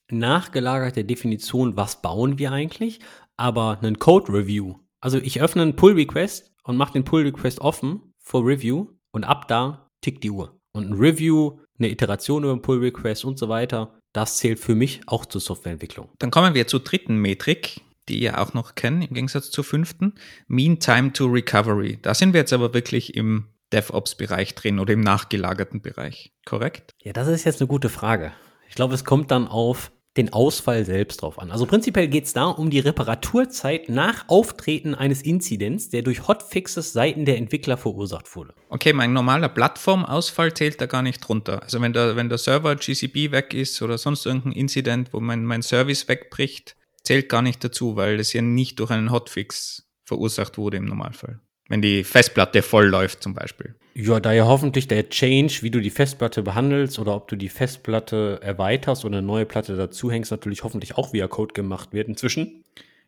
nachgelagerte 0.09 1.05
Definition, 1.05 1.77
was 1.77 2.01
bauen 2.01 2.39
wir 2.39 2.51
eigentlich, 2.51 2.99
aber 3.37 3.77
einen 3.79 3.99
Code 3.99 4.33
Review. 4.33 4.73
Also 5.01 5.19
ich 5.19 5.39
öffne 5.39 5.61
einen 5.61 5.75
Pull 5.75 5.93
Request 5.93 6.51
und 6.63 6.77
mache 6.77 6.93
den 6.93 7.03
Pull 7.03 7.21
Request 7.21 7.61
offen 7.61 8.01
for 8.17 8.43
Review 8.43 8.87
und 9.11 9.23
ab 9.23 9.47
da 9.47 9.87
tickt 10.01 10.23
die 10.23 10.31
Uhr. 10.31 10.59
Und 10.73 10.89
ein 10.89 10.93
Review, 10.93 11.59
eine 11.77 11.91
Iteration 11.91 12.43
über 12.43 12.55
den 12.55 12.63
Pull 12.63 12.79
Request 12.79 13.23
und 13.25 13.37
so 13.37 13.49
weiter, 13.49 13.99
das 14.13 14.37
zählt 14.37 14.59
für 14.59 14.73
mich 14.73 15.01
auch 15.05 15.27
zur 15.27 15.41
Softwareentwicklung. 15.41 16.09
Dann 16.17 16.31
kommen 16.31 16.55
wir 16.55 16.65
zur 16.65 16.79
dritten 16.79 17.17
Metrik, 17.17 17.81
die 18.09 18.19
ihr 18.19 18.41
auch 18.41 18.55
noch 18.55 18.73
kennt, 18.73 19.07
im 19.07 19.13
Gegensatz 19.13 19.51
zur 19.51 19.63
fünften. 19.63 20.15
Mean 20.47 20.79
Time 20.79 21.13
to 21.13 21.27
Recovery. 21.27 21.99
Da 22.01 22.15
sind 22.15 22.33
wir 22.33 22.39
jetzt 22.39 22.51
aber 22.51 22.73
wirklich 22.73 23.15
im 23.15 23.45
DevOps-Bereich 23.73 24.55
drin 24.55 24.79
oder 24.79 24.93
im 24.93 25.01
nachgelagerten 25.01 25.81
Bereich, 25.81 26.33
korrekt? 26.45 26.93
Ja, 27.01 27.13
das 27.13 27.27
ist 27.27 27.43
jetzt 27.43 27.61
eine 27.61 27.67
gute 27.67 27.89
Frage. 27.89 28.31
Ich 28.69 28.75
glaube, 28.75 28.93
es 28.93 29.03
kommt 29.03 29.31
dann 29.31 29.47
auf 29.47 29.91
den 30.17 30.33
Ausfall 30.33 30.83
selbst 30.83 31.21
drauf 31.21 31.39
an. 31.39 31.51
Also 31.51 31.65
prinzipiell 31.65 32.09
geht 32.09 32.25
es 32.25 32.33
da 32.33 32.45
um 32.45 32.69
die 32.69 32.79
Reparaturzeit 32.79 33.87
nach 33.87 34.27
Auftreten 34.27 34.93
eines 34.93 35.21
Inzidents, 35.21 35.89
der 35.89 36.01
durch 36.01 36.27
Hotfixes 36.27 36.91
seiten 36.91 37.23
der 37.23 37.37
Entwickler 37.37 37.77
verursacht 37.77 38.35
wurde. 38.35 38.53
Okay, 38.69 38.91
mein 38.91 39.13
normaler 39.13 39.47
Plattformausfall 39.47 40.53
zählt 40.53 40.81
da 40.81 40.85
gar 40.85 41.01
nicht 41.01 41.19
drunter. 41.19 41.63
Also 41.63 41.81
wenn 41.81 41.93
der, 41.93 42.17
wenn 42.17 42.27
der 42.27 42.37
Server 42.37 42.75
GCP 42.75 43.31
weg 43.31 43.53
ist 43.53 43.81
oder 43.81 43.97
sonst 43.97 44.25
irgendein 44.25 44.51
Incident, 44.51 45.13
wo 45.13 45.21
mein, 45.21 45.45
mein 45.45 45.61
Service 45.61 46.07
wegbricht, 46.09 46.75
zählt 47.03 47.29
gar 47.29 47.41
nicht 47.41 47.63
dazu, 47.63 47.95
weil 47.95 48.17
das 48.17 48.33
ja 48.33 48.41
nicht 48.41 48.79
durch 48.79 48.91
einen 48.91 49.11
Hotfix 49.11 49.87
verursacht 50.03 50.57
wurde 50.57 50.75
im 50.77 50.85
Normalfall 50.85 51.39
wenn 51.71 51.81
die 51.81 52.03
Festplatte 52.03 52.61
voll 52.61 52.87
läuft 52.87 53.23
zum 53.23 53.33
Beispiel. 53.33 53.75
Ja, 53.93 54.19
da 54.19 54.31
ja 54.31 54.45
hoffentlich 54.45 54.87
der 54.87 55.09
Change, 55.09 55.59
wie 55.61 55.71
du 55.71 55.79
die 55.79 55.89
Festplatte 55.89 56.43
behandelst 56.43 56.99
oder 56.99 57.15
ob 57.15 57.27
du 57.27 57.35
die 57.35 57.49
Festplatte 57.49 58.39
erweiterst 58.41 59.05
oder 59.05 59.17
eine 59.17 59.25
neue 59.25 59.45
Platte 59.45 59.75
dazuhängst, 59.75 60.31
natürlich 60.31 60.63
hoffentlich 60.63 60.97
auch 60.97 61.13
via 61.13 61.27
Code 61.27 61.53
gemacht 61.53 61.93
wird 61.93 62.07
inzwischen. 62.07 62.63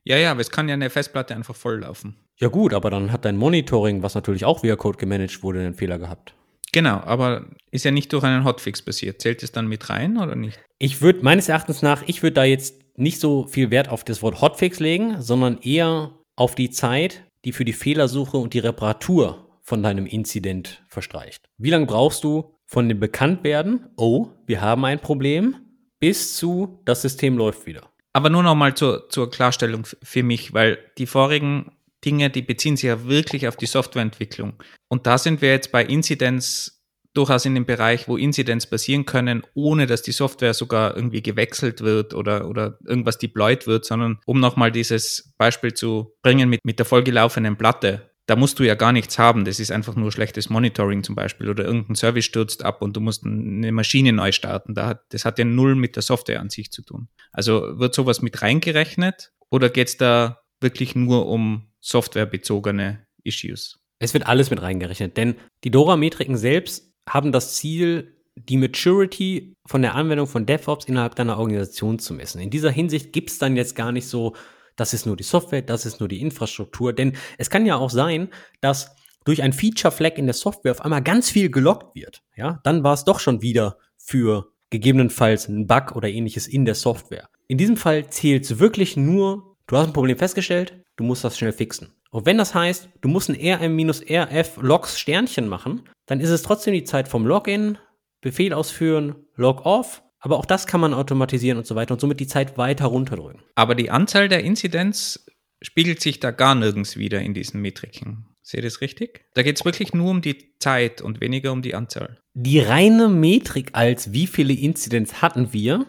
Ja, 0.05 0.17
ja, 0.17 0.31
aber 0.31 0.41
es 0.41 0.51
kann 0.51 0.67
ja 0.67 0.73
eine 0.73 0.89
Festplatte 0.89 1.35
einfach 1.35 1.55
voll 1.55 1.81
laufen. 1.81 2.15
Ja 2.37 2.49
gut, 2.49 2.73
aber 2.73 2.89
dann 2.89 3.11
hat 3.11 3.25
dein 3.25 3.37
Monitoring, 3.37 4.01
was 4.01 4.15
natürlich 4.15 4.43
auch 4.43 4.63
via 4.63 4.75
Code 4.75 4.97
gemanagt 4.97 5.43
wurde, 5.43 5.59
einen 5.59 5.75
Fehler 5.75 5.99
gehabt. 5.99 6.33
Genau, 6.73 7.01
aber 7.01 7.45
ist 7.71 7.85
ja 7.85 7.91
nicht 7.91 8.11
durch 8.11 8.23
einen 8.23 8.43
Hotfix 8.43 8.81
passiert. 8.81 9.21
Zählt 9.21 9.43
es 9.43 9.51
dann 9.51 9.67
mit 9.67 9.89
rein 9.89 10.17
oder 10.17 10.35
nicht? 10.35 10.59
Ich 10.79 11.01
würde 11.01 11.19
meines 11.21 11.47
Erachtens 11.47 11.81
nach, 11.81 12.03
ich 12.07 12.23
würde 12.23 12.33
da 12.33 12.43
jetzt 12.43 12.81
nicht 12.97 13.19
so 13.19 13.45
viel 13.45 13.71
Wert 13.71 13.89
auf 13.89 14.03
das 14.03 14.21
Wort 14.21 14.41
Hotfix 14.41 14.79
legen, 14.79 15.21
sondern 15.21 15.59
eher 15.59 16.11
auf 16.35 16.55
die 16.55 16.71
Zeit, 16.71 17.23
die 17.45 17.51
für 17.51 17.65
die 17.65 17.73
Fehlersuche 17.73 18.37
und 18.37 18.53
die 18.53 18.59
Reparatur 18.59 19.59
von 19.61 19.81
deinem 19.81 20.05
Inzident 20.05 20.83
verstreicht. 20.87 21.49
Wie 21.57 21.69
lange 21.69 21.85
brauchst 21.85 22.23
du 22.23 22.55
von 22.65 22.89
dem 22.89 22.99
Bekanntwerden, 22.99 23.87
oh, 23.95 24.27
wir 24.45 24.61
haben 24.61 24.85
ein 24.85 24.99
Problem, 24.99 25.55
bis 25.99 26.35
zu 26.35 26.81
das 26.85 27.01
System 27.01 27.37
läuft 27.37 27.65
wieder? 27.65 27.89
Aber 28.13 28.29
nur 28.29 28.43
nochmal 28.43 28.75
zur, 28.75 29.09
zur 29.09 29.31
Klarstellung 29.31 29.85
für 29.85 30.23
mich, 30.23 30.53
weil 30.53 30.77
die 30.97 31.07
vorigen 31.07 31.71
Dinge, 32.05 32.29
die 32.29 32.41
beziehen 32.41 32.77
sich 32.77 32.87
ja 32.87 33.05
wirklich 33.05 33.47
auf 33.47 33.55
die 33.55 33.65
Softwareentwicklung. 33.65 34.53
Und 34.89 35.07
da 35.07 35.17
sind 35.17 35.41
wir 35.41 35.49
jetzt 35.49 35.71
bei 35.71 35.83
Inzidenz 35.83 36.72
durchaus 37.13 37.45
in 37.45 37.55
dem 37.55 37.65
Bereich, 37.65 38.07
wo 38.07 38.17
Inzidenz 38.17 38.65
passieren 38.65 39.05
können, 39.05 39.43
ohne 39.53 39.85
dass 39.85 40.01
die 40.01 40.11
Software 40.11 40.53
sogar 40.53 40.95
irgendwie 40.95 41.21
gewechselt 41.21 41.81
wird 41.81 42.13
oder, 42.13 42.47
oder 42.47 42.77
irgendwas 42.85 43.17
deployed 43.17 43.67
wird, 43.67 43.85
sondern 43.85 44.19
um 44.25 44.39
nochmal 44.39 44.71
dieses 44.71 45.33
Beispiel 45.37 45.73
zu 45.73 46.13
bringen 46.21 46.49
mit, 46.49 46.61
mit 46.63 46.79
der 46.79 46.85
vollgelaufenen 46.85 47.57
Platte. 47.57 48.09
Da 48.25 48.37
musst 48.37 48.57
du 48.57 48.63
ja 48.63 48.75
gar 48.75 48.93
nichts 48.93 49.19
haben. 49.19 49.43
Das 49.43 49.59
ist 49.59 49.71
einfach 49.71 49.95
nur 49.95 50.11
schlechtes 50.11 50.49
Monitoring 50.49 51.03
zum 51.03 51.13
Beispiel 51.13 51.49
oder 51.49 51.65
irgendein 51.65 51.95
Service 51.95 52.25
stürzt 52.25 52.63
ab 52.63 52.81
und 52.81 52.95
du 52.95 53.01
musst 53.01 53.25
eine 53.25 53.71
Maschine 53.71 54.13
neu 54.13 54.31
starten. 54.31 54.73
das 54.73 55.25
hat 55.25 55.39
ja 55.39 55.45
null 55.45 55.75
mit 55.75 55.95
der 55.95 56.03
Software 56.03 56.39
an 56.39 56.49
sich 56.49 56.71
zu 56.71 56.83
tun. 56.83 57.09
Also 57.31 57.79
wird 57.79 57.93
sowas 57.93 58.21
mit 58.21 58.41
reingerechnet 58.41 59.33
oder 59.49 59.69
geht 59.69 59.89
es 59.89 59.97
da 59.97 60.39
wirklich 60.61 60.95
nur 60.95 61.27
um 61.27 61.67
softwarebezogene 61.81 63.05
Issues? 63.23 63.79
Es 63.99 64.13
wird 64.13 64.25
alles 64.25 64.49
mit 64.49 64.61
reingerechnet, 64.61 65.17
denn 65.17 65.35
die 65.63 65.71
Dora-Metriken 65.71 66.37
selbst 66.37 66.92
haben 67.07 67.31
das 67.31 67.55
Ziel, 67.55 68.15
die 68.35 68.57
Maturity 68.57 69.55
von 69.65 69.81
der 69.81 69.95
Anwendung 69.95 70.27
von 70.27 70.45
DevOps 70.45 70.85
innerhalb 70.85 71.15
deiner 71.15 71.37
Organisation 71.37 71.99
zu 71.99 72.13
messen. 72.13 72.41
In 72.41 72.49
dieser 72.49 72.71
Hinsicht 72.71 73.13
gibt 73.13 73.29
es 73.29 73.37
dann 73.37 73.55
jetzt 73.55 73.75
gar 73.75 73.91
nicht 73.91 74.07
so, 74.07 74.35
das 74.75 74.93
ist 74.93 75.05
nur 75.05 75.15
die 75.15 75.23
Software, 75.23 75.61
das 75.61 75.85
ist 75.85 75.99
nur 75.99 76.09
die 76.09 76.21
Infrastruktur, 76.21 76.93
denn 76.93 77.13
es 77.37 77.49
kann 77.49 77.65
ja 77.65 77.75
auch 77.75 77.91
sein, 77.91 78.29
dass 78.61 78.95
durch 79.23 79.41
ein 79.41 79.53
Feature-Flag 79.53 80.17
in 80.17 80.25
der 80.25 80.33
Software 80.33 80.71
auf 80.71 80.81
einmal 80.81 81.03
ganz 81.03 81.29
viel 81.29 81.49
gelockt 81.49 81.95
wird. 81.95 82.23
Ja, 82.35 82.59
dann 82.63 82.83
war 82.83 82.93
es 82.93 83.05
doch 83.05 83.19
schon 83.19 83.41
wieder 83.41 83.77
für 83.97 84.51
gegebenenfalls 84.69 85.47
ein 85.47 85.67
Bug 85.67 85.95
oder 85.95 86.09
ähnliches 86.09 86.47
in 86.47 86.65
der 86.65 86.75
Software. 86.75 87.29
In 87.47 87.57
diesem 87.57 87.77
Fall 87.77 88.09
zählt 88.09 88.59
wirklich 88.59 88.97
nur 88.97 89.53
Du 89.67 89.77
hast 89.77 89.87
ein 89.87 89.93
Problem 89.93 90.17
festgestellt, 90.17 90.83
du 90.97 91.05
musst 91.05 91.23
das 91.23 91.37
schnell 91.37 91.53
fixen. 91.53 91.93
Und 92.11 92.25
wenn 92.25 92.37
das 92.37 92.53
heißt, 92.53 92.89
du 93.01 93.07
musst 93.07 93.29
ein 93.29 93.35
RM-RF 93.35 94.57
Logs 94.61 94.99
Sternchen 94.99 95.47
machen, 95.47 95.83
dann 96.05 96.19
ist 96.19 96.29
es 96.29 96.43
trotzdem 96.43 96.73
die 96.73 96.83
Zeit 96.83 97.07
vom 97.07 97.25
Login, 97.25 97.77
Befehl 98.21 98.53
ausführen, 98.53 99.15
Log 99.35 99.65
off. 99.65 100.03
Aber 100.19 100.37
auch 100.37 100.45
das 100.45 100.67
kann 100.67 100.79
man 100.79 100.93
automatisieren 100.93 101.57
und 101.57 101.67
so 101.67 101.75
weiter 101.75 101.93
und 101.93 101.99
somit 101.99 102.21
die 102.21 102.27
Zeit 102.27 102.57
weiter 102.57 102.85
runterdrücken. 102.85 103.41
Aber 103.55 103.75
die 103.75 103.91
Anzahl 103.91 104.29
der 104.29 104.43
Inzidenz 104.43 105.25
spiegelt 105.61 106.01
sich 106.01 106.21
da 106.21 106.31
gar 106.31 106.55
nirgends 106.55 106.95
wieder 106.95 107.21
in 107.21 107.33
diesen 107.33 107.61
Metriken. 107.61 108.27
Sehe 108.41 108.59
ich 108.59 108.65
das 108.65 108.81
richtig? 108.81 109.25
Da 109.33 109.43
geht 109.43 109.57
es 109.57 109.65
wirklich 109.65 109.93
nur 109.93 110.09
um 110.09 110.21
die 110.21 110.55
Zeit 110.59 111.01
und 111.01 111.19
weniger 111.19 111.51
um 111.51 111.61
die 111.61 111.75
Anzahl. 111.75 112.19
Die 112.33 112.59
reine 112.59 113.09
Metrik 113.09 113.69
als 113.73 114.13
wie 114.13 114.27
viele 114.27 114.53
Inzidenz 114.53 115.21
hatten 115.21 115.51
wir, 115.51 115.85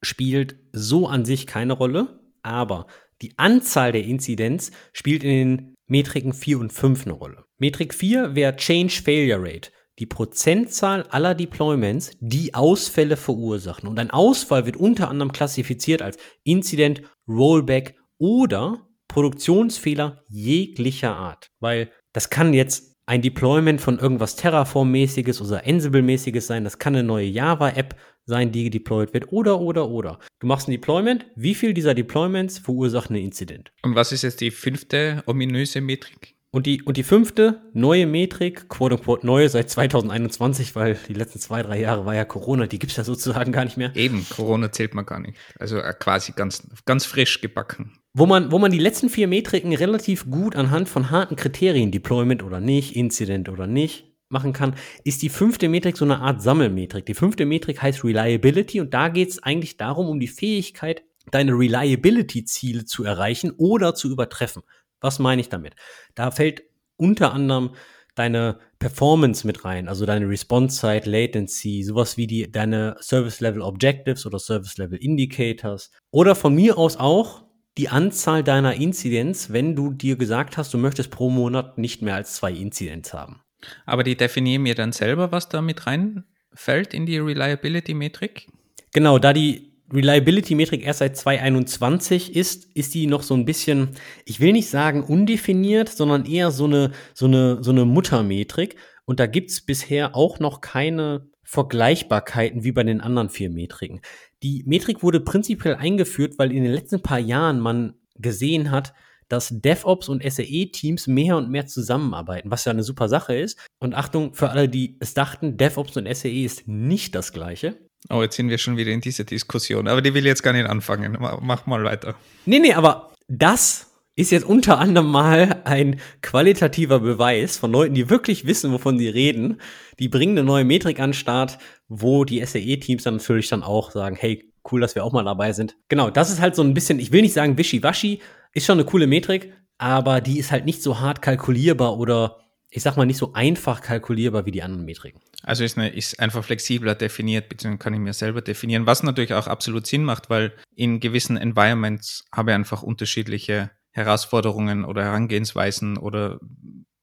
spielt 0.00 0.56
so 0.72 1.06
an 1.08 1.24
sich 1.24 1.46
keine 1.46 1.72
Rolle, 1.72 2.20
aber 2.42 2.86
die 3.20 3.38
Anzahl 3.38 3.92
der 3.92 4.04
Inzidenz 4.04 4.72
spielt 4.92 5.22
in 5.22 5.30
den 5.30 5.74
Metriken 5.86 6.32
4 6.32 6.58
und 6.58 6.72
5 6.72 7.06
eine 7.06 7.14
Rolle. 7.14 7.44
Metrik 7.62 7.94
4 7.94 8.34
wäre 8.34 8.56
Change 8.56 9.02
Failure 9.04 9.40
Rate, 9.40 9.70
die 10.00 10.06
Prozentzahl 10.06 11.04
aller 11.10 11.36
Deployments, 11.36 12.10
die 12.18 12.54
Ausfälle 12.54 13.16
verursachen. 13.16 13.88
Und 13.88 14.00
ein 14.00 14.10
Ausfall 14.10 14.66
wird 14.66 14.76
unter 14.76 15.08
anderem 15.08 15.30
klassifiziert 15.30 16.02
als 16.02 16.18
Incident, 16.42 17.02
Rollback 17.28 17.94
oder 18.18 18.88
Produktionsfehler 19.06 20.24
jeglicher 20.28 21.14
Art. 21.14 21.52
Weil 21.60 21.92
das 22.12 22.30
kann 22.30 22.52
jetzt 22.52 22.96
ein 23.06 23.22
Deployment 23.22 23.80
von 23.80 24.00
irgendwas 24.00 24.36
Terraform-mäßiges 24.38 25.40
oder 25.40 25.64
Ansible-mäßiges 25.64 26.48
sein. 26.48 26.64
Das 26.64 26.80
kann 26.80 26.96
eine 26.96 27.04
neue 27.04 27.28
Java-App 27.28 27.94
sein, 28.24 28.50
die 28.50 28.70
deployed 28.70 29.14
wird. 29.14 29.30
Oder, 29.30 29.60
oder, 29.60 29.88
oder. 29.88 30.18
Du 30.40 30.48
machst 30.48 30.66
ein 30.66 30.72
Deployment. 30.72 31.26
Wie 31.36 31.54
viel 31.54 31.74
dieser 31.74 31.94
Deployments 31.94 32.58
verursachen 32.58 33.14
einen 33.14 33.26
Incident? 33.26 33.70
Und 33.82 33.94
was 33.94 34.10
ist 34.10 34.22
jetzt 34.22 34.40
die 34.40 34.50
fünfte 34.50 35.22
ominöse 35.26 35.80
Metrik? 35.80 36.34
Und 36.54 36.66
die, 36.66 36.82
und 36.82 36.98
die 36.98 37.02
fünfte 37.02 37.62
neue 37.72 38.06
Metrik, 38.06 38.68
quote 38.68 38.96
unquote 38.96 39.26
neue 39.26 39.48
seit 39.48 39.70
2021, 39.70 40.76
weil 40.76 40.98
die 41.08 41.14
letzten 41.14 41.38
zwei, 41.38 41.62
drei 41.62 41.80
Jahre 41.80 42.04
war 42.04 42.14
ja 42.14 42.26
Corona, 42.26 42.66
die 42.66 42.78
gibt 42.78 42.90
es 42.92 42.98
ja 42.98 43.04
sozusagen 43.04 43.52
gar 43.52 43.64
nicht 43.64 43.78
mehr. 43.78 43.96
Eben, 43.96 44.26
Corona 44.28 44.70
zählt 44.70 44.94
man 44.94 45.06
gar 45.06 45.18
nicht. 45.18 45.38
Also 45.58 45.78
äh, 45.78 45.94
quasi 45.98 46.32
ganz, 46.32 46.68
ganz 46.84 47.06
frisch 47.06 47.40
gebacken. 47.40 47.92
Wo 48.12 48.26
man, 48.26 48.52
wo 48.52 48.58
man 48.58 48.70
die 48.70 48.78
letzten 48.78 49.08
vier 49.08 49.28
Metriken 49.28 49.74
relativ 49.74 50.30
gut 50.30 50.54
anhand 50.54 50.90
von 50.90 51.10
harten 51.10 51.36
Kriterien, 51.36 51.90
Deployment 51.90 52.42
oder 52.42 52.60
nicht, 52.60 52.96
Incident 52.96 53.48
oder 53.48 53.66
nicht, 53.66 54.12
machen 54.28 54.52
kann, 54.52 54.74
ist 55.04 55.22
die 55.22 55.30
fünfte 55.30 55.70
Metrik 55.70 55.96
so 55.96 56.04
eine 56.04 56.20
Art 56.20 56.42
Sammelmetrik. 56.42 57.06
Die 57.06 57.14
fünfte 57.14 57.46
Metrik 57.46 57.80
heißt 57.80 58.04
Reliability 58.04 58.82
und 58.82 58.92
da 58.92 59.08
geht 59.08 59.30
es 59.30 59.42
eigentlich 59.42 59.78
darum, 59.78 60.06
um 60.06 60.20
die 60.20 60.28
Fähigkeit, 60.28 61.02
deine 61.30 61.52
Reliability-Ziele 61.52 62.84
zu 62.84 63.04
erreichen 63.04 63.52
oder 63.56 63.94
zu 63.94 64.10
übertreffen. 64.10 64.62
Was 65.02 65.18
meine 65.18 65.42
ich 65.42 65.50
damit? 65.50 65.74
Da 66.14 66.30
fällt 66.30 66.62
unter 66.96 67.32
anderem 67.32 67.74
deine 68.14 68.58
Performance 68.78 69.46
mit 69.46 69.64
rein, 69.64 69.88
also 69.88 70.06
deine 70.06 70.28
Response-Zeit, 70.28 71.06
Latency, 71.06 71.82
sowas 71.82 72.16
wie 72.16 72.26
die, 72.26 72.50
deine 72.50 72.96
Service-Level 73.00 73.62
Objectives 73.62 74.26
oder 74.26 74.38
Service-Level 74.38 74.98
Indicators. 74.98 75.90
Oder 76.10 76.34
von 76.34 76.54
mir 76.54 76.78
aus 76.78 76.96
auch 76.96 77.44
die 77.78 77.88
Anzahl 77.88 78.44
deiner 78.44 78.74
Inzidenz, 78.74 79.50
wenn 79.50 79.74
du 79.74 79.92
dir 79.92 80.16
gesagt 80.16 80.56
hast, 80.58 80.74
du 80.74 80.78
möchtest 80.78 81.10
pro 81.10 81.30
Monat 81.30 81.78
nicht 81.78 82.02
mehr 82.02 82.16
als 82.16 82.34
zwei 82.34 82.52
Inzidenz 82.52 83.14
haben. 83.14 83.40
Aber 83.86 84.02
die 84.02 84.16
definieren 84.16 84.62
mir 84.62 84.74
dann 84.74 84.92
selber, 84.92 85.32
was 85.32 85.48
da 85.48 85.62
mit 85.62 85.86
reinfällt 85.86 86.92
in 86.92 87.06
die 87.06 87.18
Reliability-Metrik? 87.18 88.48
Genau, 88.92 89.18
da 89.18 89.32
die 89.32 89.71
Reliability-Metrik 89.92 90.84
erst 90.84 91.00
seit 91.00 91.16
2021 91.16 92.36
ist, 92.36 92.68
ist 92.74 92.94
die 92.94 93.06
noch 93.06 93.22
so 93.22 93.34
ein 93.34 93.44
bisschen, 93.44 93.90
ich 94.24 94.40
will 94.40 94.52
nicht 94.52 94.68
sagen 94.68 95.02
undefiniert, 95.02 95.88
sondern 95.88 96.24
eher 96.24 96.50
so 96.50 96.64
eine, 96.64 96.92
so 97.14 97.26
eine, 97.26 97.62
so 97.62 97.70
eine 97.70 97.84
Muttermetrik. 97.84 98.76
Und 99.04 99.20
da 99.20 99.26
gibt's 99.26 99.60
bisher 99.60 100.16
auch 100.16 100.38
noch 100.38 100.60
keine 100.60 101.28
Vergleichbarkeiten 101.42 102.64
wie 102.64 102.72
bei 102.72 102.82
den 102.82 103.00
anderen 103.00 103.28
vier 103.28 103.50
Metriken. 103.50 104.00
Die 104.42 104.62
Metrik 104.66 105.02
wurde 105.02 105.20
prinzipiell 105.20 105.74
eingeführt, 105.74 106.34
weil 106.38 106.52
in 106.52 106.62
den 106.64 106.72
letzten 106.72 107.02
paar 107.02 107.18
Jahren 107.18 107.60
man 107.60 107.94
gesehen 108.16 108.70
hat, 108.70 108.94
dass 109.28 109.48
DevOps 109.50 110.08
und 110.08 110.22
SAE-Teams 110.22 111.06
mehr 111.06 111.36
und 111.36 111.50
mehr 111.50 111.66
zusammenarbeiten, 111.66 112.50
was 112.50 112.66
ja 112.66 112.70
eine 112.70 112.82
super 112.82 113.08
Sache 113.08 113.34
ist. 113.34 113.58
Und 113.78 113.94
Achtung, 113.94 114.34
für 114.34 114.50
alle, 114.50 114.68
die 114.68 114.96
es 115.00 115.14
dachten, 115.14 115.56
DevOps 115.56 115.96
und 115.96 116.06
SAE 116.14 116.44
ist 116.44 116.68
nicht 116.68 117.14
das 117.14 117.32
gleiche. 117.32 117.76
Oh, 118.10 118.22
jetzt 118.22 118.36
sind 118.36 118.48
wir 118.48 118.58
schon 118.58 118.76
wieder 118.76 118.90
in 118.90 119.00
dieser 119.00 119.24
Diskussion. 119.24 119.88
Aber 119.88 120.02
die 120.02 120.14
will 120.14 120.26
jetzt 120.26 120.42
gar 120.42 120.52
nicht 120.52 120.66
anfangen. 120.66 121.16
Mach 121.20 121.66
mal 121.66 121.84
weiter. 121.84 122.14
Nee, 122.46 122.58
nee, 122.58 122.74
aber 122.74 123.12
das 123.28 123.92
ist 124.14 124.30
jetzt 124.30 124.44
unter 124.44 124.78
anderem 124.78 125.10
mal 125.10 125.62
ein 125.64 125.98
qualitativer 126.20 127.00
Beweis 127.00 127.56
von 127.56 127.72
Leuten, 127.72 127.94
die 127.94 128.10
wirklich 128.10 128.46
wissen, 128.46 128.72
wovon 128.72 128.98
sie 128.98 129.08
reden. 129.08 129.60
Die 129.98 130.08
bringen 130.08 130.36
eine 130.36 130.44
neue 130.44 130.64
Metrik 130.64 131.00
an 131.00 131.10
den 131.10 131.14
Start, 131.14 131.58
wo 131.88 132.24
die 132.24 132.44
SAE-Teams 132.44 133.04
dann 133.04 133.16
natürlich 133.16 133.48
dann 133.48 133.62
auch 133.62 133.90
sagen, 133.90 134.16
hey, 134.16 134.52
cool, 134.70 134.80
dass 134.80 134.94
wir 134.94 135.04
auch 135.04 135.12
mal 135.12 135.24
dabei 135.24 135.52
sind. 135.52 135.76
Genau, 135.88 136.10
das 136.10 136.30
ist 136.30 136.40
halt 136.40 136.54
so 136.54 136.62
ein 136.62 136.74
bisschen, 136.74 136.98
ich 136.98 137.10
will 137.10 137.22
nicht 137.22 137.32
sagen 137.32 137.56
wischiwaschi, 137.56 138.20
ist 138.52 138.66
schon 138.66 138.78
eine 138.78 138.84
coole 138.84 139.06
Metrik, 139.06 139.52
aber 139.78 140.20
die 140.20 140.38
ist 140.38 140.52
halt 140.52 140.66
nicht 140.66 140.82
so 140.82 141.00
hart 141.00 141.22
kalkulierbar 141.22 141.98
oder 141.98 142.38
ich 142.74 142.82
sag 142.82 142.96
mal 142.96 143.04
nicht 143.04 143.18
so 143.18 143.34
einfach 143.34 143.82
kalkulierbar 143.82 144.46
wie 144.46 144.50
die 144.50 144.62
anderen 144.62 144.86
Metriken. 144.86 145.20
Also 145.42 145.62
ist, 145.62 145.76
eine, 145.76 145.90
ist 145.90 146.18
einfach 146.18 146.42
flexibler 146.42 146.94
definiert, 146.94 147.50
beziehungsweise 147.50 147.78
kann 147.82 147.94
ich 147.94 148.00
mir 148.00 148.14
selber 148.14 148.40
definieren, 148.40 148.86
was 148.86 149.02
natürlich 149.02 149.34
auch 149.34 149.46
absolut 149.46 149.86
Sinn 149.86 150.04
macht, 150.04 150.30
weil 150.30 150.52
in 150.74 150.98
gewissen 150.98 151.36
Environments 151.36 152.24
habe 152.34 152.50
ich 152.50 152.54
einfach 152.54 152.82
unterschiedliche 152.82 153.70
Herausforderungen 153.90 154.86
oder 154.86 155.04
Herangehensweisen 155.04 155.98
oder 155.98 156.40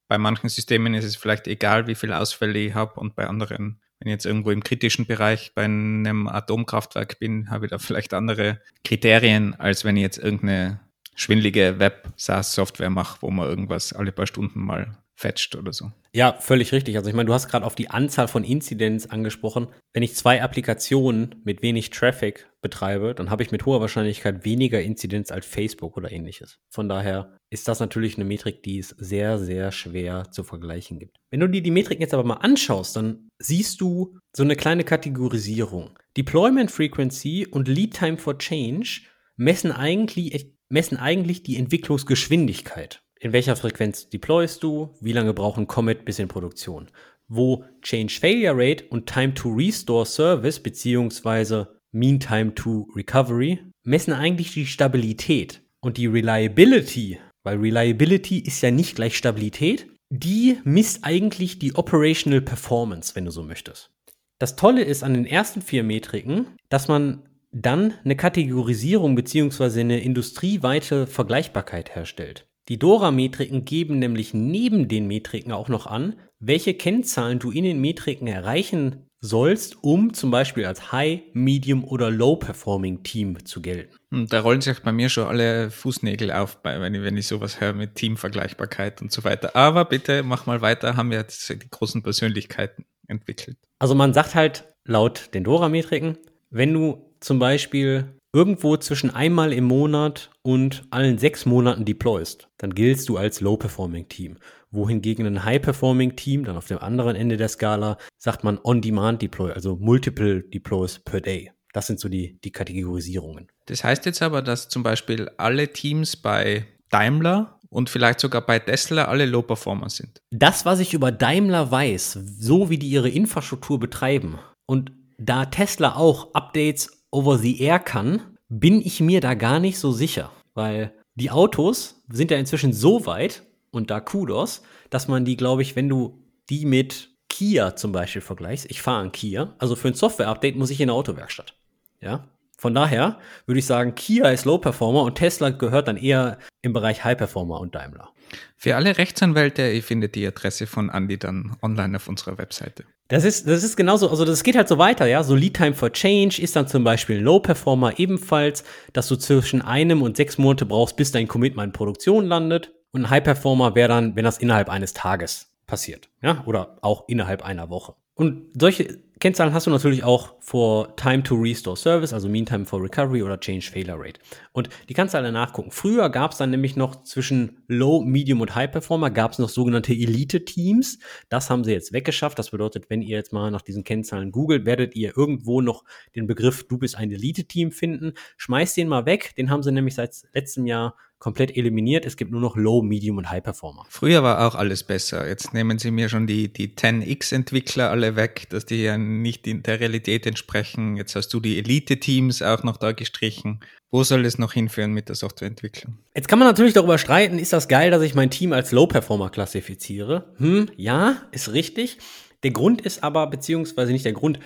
bei 0.08 0.18
manchen 0.18 0.50
Systemen 0.50 0.96
ist 0.96 1.06
es 1.06 1.16
vielleicht 1.16 1.48
egal, 1.48 1.86
wie 1.86 1.94
viele 1.94 2.18
Ausfälle 2.18 2.58
ich 2.58 2.74
habe 2.74 3.00
und 3.00 3.16
bei 3.16 3.28
anderen, 3.28 3.80
wenn 4.00 4.08
ich 4.08 4.14
jetzt 4.14 4.26
irgendwo 4.26 4.50
im 4.50 4.64
kritischen 4.64 5.06
Bereich 5.06 5.52
bei 5.54 5.66
einem 5.66 6.28
Atomkraftwerk 6.28 7.20
bin, 7.20 7.52
habe 7.52 7.68
ich 7.68 7.70
da 7.70 7.78
vielleicht 7.78 8.16
andere 8.16 8.60
Kriterien, 8.84 9.54
als 9.54 9.86
wenn 9.86 9.98
ich 9.98 10.02
jetzt 10.02 10.18
irgendeine 10.18 10.80
schwindelige 11.14 11.78
Web-SaaS-Software 11.78 12.90
mache, 12.90 13.22
wo 13.22 13.30
man 13.30 13.48
irgendwas 13.48 13.94
alle 13.94 14.12
paar 14.12 14.26
Stunden 14.26 14.62
mal 14.62 14.98
fetcht 15.20 15.56
oder 15.56 15.74
so. 15.74 15.92
Ja, 16.14 16.38
völlig 16.40 16.72
richtig. 16.72 16.96
Also 16.96 17.10
ich 17.10 17.16
meine, 17.16 17.28
du 17.28 17.34
hast 17.34 17.50
gerade 17.50 17.66
auf 17.66 17.76
die 17.76 17.90
Anzahl 17.90 18.30
von 18.30 18.46
Incidents 18.46 19.10
angesprochen. 19.10 19.68
Wenn 19.94 20.02
ich 20.02 20.16
zwei 20.16 20.42
Applikationen 20.42 21.36
mit 21.44 21.62
wenig 21.62 21.90
Traffic 21.90 22.50
betreibe, 22.62 23.14
dann 23.14 23.30
habe 23.30 23.44
ich 23.44 23.52
mit 23.52 23.66
hoher 23.66 23.82
Wahrscheinlichkeit 23.82 24.46
weniger 24.46 24.82
Incidents 24.82 25.30
als 25.30 25.46
Facebook 25.46 25.98
oder 25.98 26.12
ähnliches. 26.12 26.60
Von 26.70 26.88
daher 26.88 27.36
ist 27.50 27.68
das 27.68 27.82
natürlich 27.82 28.16
eine 28.16 28.24
Metrik, 28.24 28.64
die 28.64 28.80
es 28.80 28.90
sehr, 28.98 29.38
sehr 29.40 29.74
schwer 29.74 30.32
zu 30.32 30.44
vergleichen 30.44 31.00
gibt. 31.00 31.18
Wenn 31.32 31.42
du 31.42 31.50
dir 31.50 31.62
die 31.62 31.72
Metrik 31.72 32.00
jetzt 32.00 32.14
aber 32.14 32.24
mal 32.24 32.36
anschaust, 32.36 32.96
dann 32.96 33.28
siehst 33.40 33.82
du 33.82 34.18
so 34.34 34.44
eine 34.44 34.56
kleine 34.56 34.86
Kategorisierung. 34.86 36.00
Deployment 36.16 36.72
Frequency 36.72 37.46
und 37.46 37.68
Lead 37.68 37.94
Time 37.94 38.18
for 38.18 38.38
Change 38.38 39.02
messen 39.36 39.74
eigentlich, 39.74 40.54
messen 40.70 40.98
eigentlich 40.98 41.44
die 41.44 41.58
Entwicklungsgeschwindigkeit 41.58 43.02
in 43.20 43.34
welcher 43.34 43.56
Frequenz 43.56 44.10
deployst 44.10 44.64
du, 44.64 44.96
wie 45.02 45.12
lange 45.12 45.34
braucht 45.34 45.60
ein 45.60 45.68
Commit 45.68 46.06
bis 46.06 46.20
in 46.20 46.28
Produktion. 46.28 46.88
Wo 47.28 47.64
Change 47.82 48.14
Failure 48.20 48.56
Rate 48.56 48.86
und 48.90 49.08
Time 49.08 49.34
to 49.34 49.50
Restore 49.50 50.06
Service 50.06 50.60
beziehungsweise 50.60 51.80
Mean 51.92 52.20
Time 52.20 52.56
to 52.56 52.88
Recovery 52.96 53.60
messen 53.84 54.14
eigentlich 54.14 54.54
die 54.54 54.66
Stabilität 54.66 55.62
und 55.82 55.98
die 55.98 56.08
Reliability, 56.08 57.20
weil 57.44 57.58
Reliability 57.58 58.40
ist 58.40 58.62
ja 58.62 58.72
nicht 58.72 58.96
gleich 58.96 59.18
Stabilität, 59.18 59.88
die 60.10 60.58
misst 60.64 61.04
eigentlich 61.04 61.60
die 61.60 61.76
Operational 61.76 62.42
Performance, 62.42 63.16
wenn 63.16 63.26
du 63.26 63.32
so 63.32 63.44
möchtest. 63.44 63.92
Das 64.40 64.56
Tolle 64.56 64.84
ist 64.84 65.04
an 65.04 65.14
den 65.14 65.26
ersten 65.26 65.62
vier 65.62 65.84
Metriken, 65.84 66.48
dass 66.70 66.88
man 66.88 67.24
dann 67.52 67.94
eine 68.04 68.16
Kategorisierung 68.16 69.16
beziehungsweise 69.16 69.82
eine 69.82 70.00
industrieweite 70.00 71.08
Vergleichbarkeit 71.08 71.96
herstellt. 71.96 72.49
Die 72.70 72.78
Dora-Metriken 72.78 73.66
geben 73.66 73.98
nämlich 73.98 74.36
neben 74.36 74.88
den 74.88 75.08
Metriken 75.08 75.52
auch 75.52 75.70
noch 75.70 75.88
an, 75.88 76.16
welche 76.40 76.76
Kennzahlen 76.76 77.40
du 77.40 77.50
in 77.50 77.64
den 77.64 77.82
Metriken 77.82 78.28
erreichen 78.28 79.08
sollst, 79.22 79.84
um 79.84 80.14
zum 80.14 80.30
Beispiel 80.30 80.66
als 80.66 80.92
High, 80.92 81.22
Medium 81.34 81.84
oder 81.84 82.12
Low-Performing 82.12 83.02
Team 83.02 83.44
zu 83.44 83.62
gelten. 83.62 83.96
Hm, 84.12 84.28
da 84.28 84.42
rollen 84.42 84.62
sich 84.62 84.80
bei 84.82 84.92
mir 84.92 85.10
schon 85.10 85.28
alle 85.28 85.72
Fußnägel 85.72 86.32
auf, 86.32 86.60
wenn 86.64 86.94
ich, 86.94 87.02
wenn 87.02 87.18
ich 87.18 87.28
sowas 87.28 87.60
höre 87.60 87.74
mit 87.74 87.96
Teamvergleichbarkeit 87.96 89.02
und 89.02 89.12
so 89.12 89.24
weiter. 89.24 89.56
Aber 89.56 89.86
bitte 89.86 90.22
mach 90.22 90.46
mal 90.46 90.62
weiter, 90.62 90.96
haben 90.96 91.10
wir 91.10 91.18
jetzt 91.18 91.50
die 91.50 91.70
großen 91.70 92.04
Persönlichkeiten 92.04 92.86
entwickelt. 93.08 93.58
Also 93.80 93.96
man 93.96 94.14
sagt 94.14 94.36
halt 94.36 94.64
laut 94.86 95.34
den 95.34 95.44
Dora-Metriken, 95.44 96.20
wenn 96.52 96.74
du 96.74 97.16
zum 97.20 97.40
Beispiel 97.40 98.19
irgendwo 98.34 98.78
zwischen 98.78 99.10
einmal 99.10 99.54
im 99.54 99.66
Monat 99.66 100.30
und 100.42 100.84
allen 100.92 101.18
sechs 101.18 101.46
Monaten 101.46 101.86
deployst, 101.86 102.50
dann 102.58 102.74
giltst 102.76 103.10
du 103.10 103.18
als 103.18 103.42
Low-Performing-Team. 103.42 104.38
Wohingegen 104.72 105.26
ein 105.26 105.44
High-Performing-Team, 105.44 106.46
dann 106.46 106.58
auf 106.58 106.68
dem 106.68 106.78
anderen 106.78 107.16
Ende 107.16 107.38
der 107.38 107.50
Skala, 107.50 107.98
sagt 108.18 108.44
man 108.44 108.60
On-Demand-Deploy, 108.64 109.52
also 109.52 109.78
Multiple 109.78 110.44
Deploys 110.44 111.00
per 111.00 111.22
Day. 111.22 111.52
Das 111.74 111.88
sind 111.88 112.00
so 112.00 112.10
die, 112.10 112.40
die 112.42 112.52
Kategorisierungen. 112.52 113.48
Das 113.66 113.84
heißt 113.84 114.06
jetzt 114.06 114.22
aber, 114.22 114.42
dass 114.42 114.70
zum 114.70 114.84
Beispiel 114.84 115.30
alle 115.38 115.72
Teams 115.72 116.16
bei 116.16 116.66
Daimler 116.90 117.60
und 117.70 117.90
vielleicht 117.90 118.20
sogar 118.20 118.42
bei 118.42 118.60
Tesla 118.60 119.06
alle 119.06 119.26
Low 119.26 119.44
Performer 119.44 119.90
sind. 119.90 120.22
Das, 120.32 120.66
was 120.66 120.80
ich 120.80 120.94
über 120.94 121.12
Daimler 121.12 121.70
weiß, 121.70 122.14
so 122.40 122.70
wie 122.70 122.78
die 122.78 122.90
ihre 122.90 123.10
Infrastruktur 123.10 123.80
betreiben 123.80 124.40
und 124.66 124.92
da 125.20 125.46
Tesla 125.46 125.96
auch 125.96 126.34
Updates 126.34 126.99
over 127.12 127.38
the 127.38 127.62
air 127.62 127.80
kann, 127.80 128.38
bin 128.50 128.82
ich 128.82 129.00
mir 129.00 129.22
da 129.22 129.34
gar 129.34 129.60
nicht 129.60 129.80
so 129.80 129.92
sicher, 129.92 130.32
weil 130.54 130.94
die 131.16 131.32
Autos 131.32 132.04
sind 132.10 132.32
ja 132.32 132.38
inzwischen 132.38 132.74
so 132.74 133.06
weit 133.06 133.44
und 133.72 133.92
da 133.92 134.00
Kudos, 134.00 134.62
dass 134.90 135.08
man 135.08 135.26
die, 135.26 135.38
glaube 135.38 135.62
ich, 135.62 135.76
wenn 135.76 135.90
du 135.90 136.24
die 136.50 136.66
mit 136.66 137.10
Kia 137.30 137.76
zum 137.76 137.92
Beispiel 137.92 138.22
vergleichst, 138.22 138.70
ich 138.70 138.82
fahre 138.82 139.04
ein 139.04 139.12
Kia, 139.12 139.54
also 139.60 139.76
für 139.76 139.90
ein 139.90 139.94
Software-Update 139.94 140.56
muss 140.56 140.72
ich 140.72 140.82
in 140.82 140.90
eine 140.90 140.98
Autowerkstatt. 140.98 141.54
Ja, 142.02 142.28
von 142.60 142.74
daher 142.74 143.18
würde 143.46 143.60
ich 143.60 143.66
sagen, 143.66 143.96
Kia 143.96 144.30
ist 144.30 144.44
Low 144.44 144.58
Performer 144.58 145.04
und 145.04 145.16
Tesla 145.16 145.50
gehört 145.50 145.88
dann 145.88 145.96
eher 145.96 146.38
im 146.62 146.74
Bereich 146.74 147.06
High 147.06 147.18
Performer 147.18 147.62
und 147.62 147.74
Daimler. 147.74 148.10
Für 148.58 148.76
alle 148.76 148.98
Rechtsanwälte, 148.98 149.70
ihr 149.72 149.82
findet 149.82 150.16
die 150.16 150.28
Adresse 150.28 150.68
von 150.68 150.90
Andy 150.90 151.18
dann 151.18 151.56
online 151.62 151.96
auf 151.96 152.10
unserer 152.10 152.38
Webseite. 152.38 152.84
Das 153.08 153.24
ist, 153.24 153.48
das 153.48 153.64
ist 153.64 153.78
genauso, 153.78 154.10
also 154.10 154.26
das 154.26 154.44
geht 154.44 154.58
halt 154.58 154.68
so 154.68 154.78
weiter, 154.78 155.08
ja. 155.08 155.24
So 155.24 155.36
Lead 155.36 155.56
Time 155.56 155.74
for 155.74 155.92
Change 155.94 156.42
ist 156.42 156.58
dann 156.58 156.68
zum 156.68 156.84
Beispiel 156.84 157.20
ein 157.20 157.24
Low 157.24 157.40
Performer 157.40 157.98
ebenfalls, 157.98 158.66
dass 158.92 159.08
du 159.08 159.16
zwischen 159.16 159.62
einem 159.62 160.02
und 160.02 160.18
sechs 160.18 160.38
Monate 160.38 160.66
brauchst, 160.66 160.98
bis 160.98 161.14
dein 161.14 161.30
Commitment 161.30 161.68
in 161.68 161.74
Produktion 161.74 162.26
landet. 162.26 162.74
Und 162.92 163.04
ein 163.06 163.10
High 163.10 163.24
Performer 163.24 163.74
wäre 163.74 163.88
dann, 163.88 164.18
wenn 164.18 164.26
das 164.26 164.38
innerhalb 164.38 164.68
eines 164.68 164.92
Tages 164.92 165.54
passiert, 165.66 166.10
ja, 166.22 166.44
oder 166.46 166.78
auch 166.82 167.08
innerhalb 167.08 167.42
einer 167.42 167.70
Woche. 167.70 167.96
Und 168.16 168.48
solche 168.60 169.00
Kennzahlen 169.20 169.54
hast 169.54 169.68
du 169.68 169.72
natürlich 169.72 170.06
auch 170.06 170.36
for 170.40 170.96
Time 170.96 171.24
to 171.24 171.36
Restore 171.36 171.76
Service, 171.76 172.14
also 172.14 172.30
Mean 172.30 172.46
Time 172.46 172.66
for 172.66 172.82
Recovery 172.82 173.22
oder 173.22 173.38
Change 173.38 173.70
Failure 173.70 174.00
Rate. 174.00 174.18
Und 174.54 174.70
die 174.88 174.94
kannst 174.94 175.14
du 175.14 175.18
alle 175.18 175.34
nachgucken. 175.34 175.72
Früher 175.72 176.10
gab 176.10 176.32
es 176.32 176.38
dann 176.38 176.52
nämlich 176.52 176.78
noch 176.78 177.04
zwischen 177.04 177.62
Low, 177.68 178.02
Medium 178.02 178.40
und 178.40 178.56
High 178.56 178.72
Performer 178.72 179.12
gab 179.12 179.34
es 179.34 179.40
noch 179.40 179.50
sogenannte 179.50 179.92
Elite-Teams. 179.92 181.00
Das 181.28 181.50
haben 181.50 181.66
sie 181.66 181.74
jetzt 181.74 181.92
weggeschafft. 181.92 182.40
Das 182.40 182.52
bedeutet, 182.52 182.90
wenn 182.90 183.02
ihr 183.02 183.18
jetzt 183.18 183.34
mal 183.34 183.52
nach 183.52 183.62
diesen 183.62 183.84
Kennzahlen 183.84 184.32
googelt, 184.32 184.66
werdet 184.66 184.96
ihr 184.96 185.18
irgendwo 185.18 185.60
noch 185.60 185.84
den 186.16 186.26
Begriff 186.26 186.66
Du 186.70 186.78
bist 186.78 186.96
ein 186.96 187.12
Elite-Team 187.12 187.74
finden. 187.74 188.14
Schmeißt 188.38 188.78
den 188.78 188.88
mal 188.88 189.06
weg. 189.06 189.34
Den 189.36 189.50
haben 189.50 189.64
sie 189.64 189.74
nämlich 189.74 189.96
seit 189.96 190.16
letztem 190.34 190.66
Jahr 190.66 190.96
komplett 191.20 191.56
eliminiert. 191.56 192.06
Es 192.06 192.18
gibt 192.18 192.32
nur 192.32 192.40
noch 192.40 192.56
Low, 192.56 192.82
Medium 192.82 193.18
und 193.18 193.30
High 193.30 193.44
Performer. 193.44 193.86
Früher 193.90 194.24
war 194.24 194.48
auch 194.48 194.56
alles 194.56 194.84
besser. 194.84 195.28
Jetzt 195.28 195.54
nehmen 195.54 195.78
sie 195.78 195.92
mir 195.92 196.08
schon 196.10 196.28
die, 196.28 196.52
die 196.52 196.70
10x-Entwickler 196.70 197.92
alle 197.92 198.16
weg, 198.16 198.48
dass 198.50 198.66
die 198.66 198.84
ja 198.84 198.98
nicht 198.98 199.46
in 199.46 199.62
der 199.62 199.82
Realität 199.82 200.26
entsprechen. 200.26 200.96
Jetzt 200.96 201.16
hast 201.16 201.34
du 201.34 201.42
die 201.42 201.60
Elite-Teams 201.60 202.42
auch 202.42 202.64
noch 202.64 202.78
da 202.78 202.94
gestrichen. 202.94 203.60
Wo 203.92 204.04
soll 204.04 204.26
es 204.26 204.38
noch 204.38 204.54
hinführen 204.54 204.94
mit 204.94 205.10
der 205.10 205.16
Softwareentwicklung? 205.16 205.98
Jetzt 206.16 206.28
kann 206.28 206.40
man 206.40 206.48
natürlich 206.48 206.74
darüber 206.74 206.98
streiten, 206.98 207.38
ist 207.38 207.54
das 207.54 207.68
geil, 207.68 207.92
dass 207.92 208.02
ich 208.02 208.16
mein 208.16 208.30
Team 208.30 208.54
als 208.54 208.72
Low 208.72 208.88
Performer 208.88 209.30
klassifiziere? 209.30 210.34
Hm, 210.38 210.70
ja, 210.78 211.24
ist 211.32 211.54
richtig. 211.54 211.98
Der 212.44 212.52
Grund 212.52 212.82
ist 212.82 213.04
aber, 213.04 213.28
beziehungsweise 213.28 213.92
nicht 213.92 214.06
der 214.06 214.14
Grund, 214.14 214.40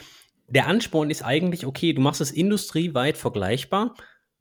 der 0.48 0.68
Ansporn 0.68 1.10
ist 1.10 1.24
eigentlich, 1.24 1.66
okay, 1.66 1.94
du 1.94 2.02
machst 2.02 2.22
es 2.22 2.32
industrieweit 2.32 3.18
vergleichbar 3.18 3.96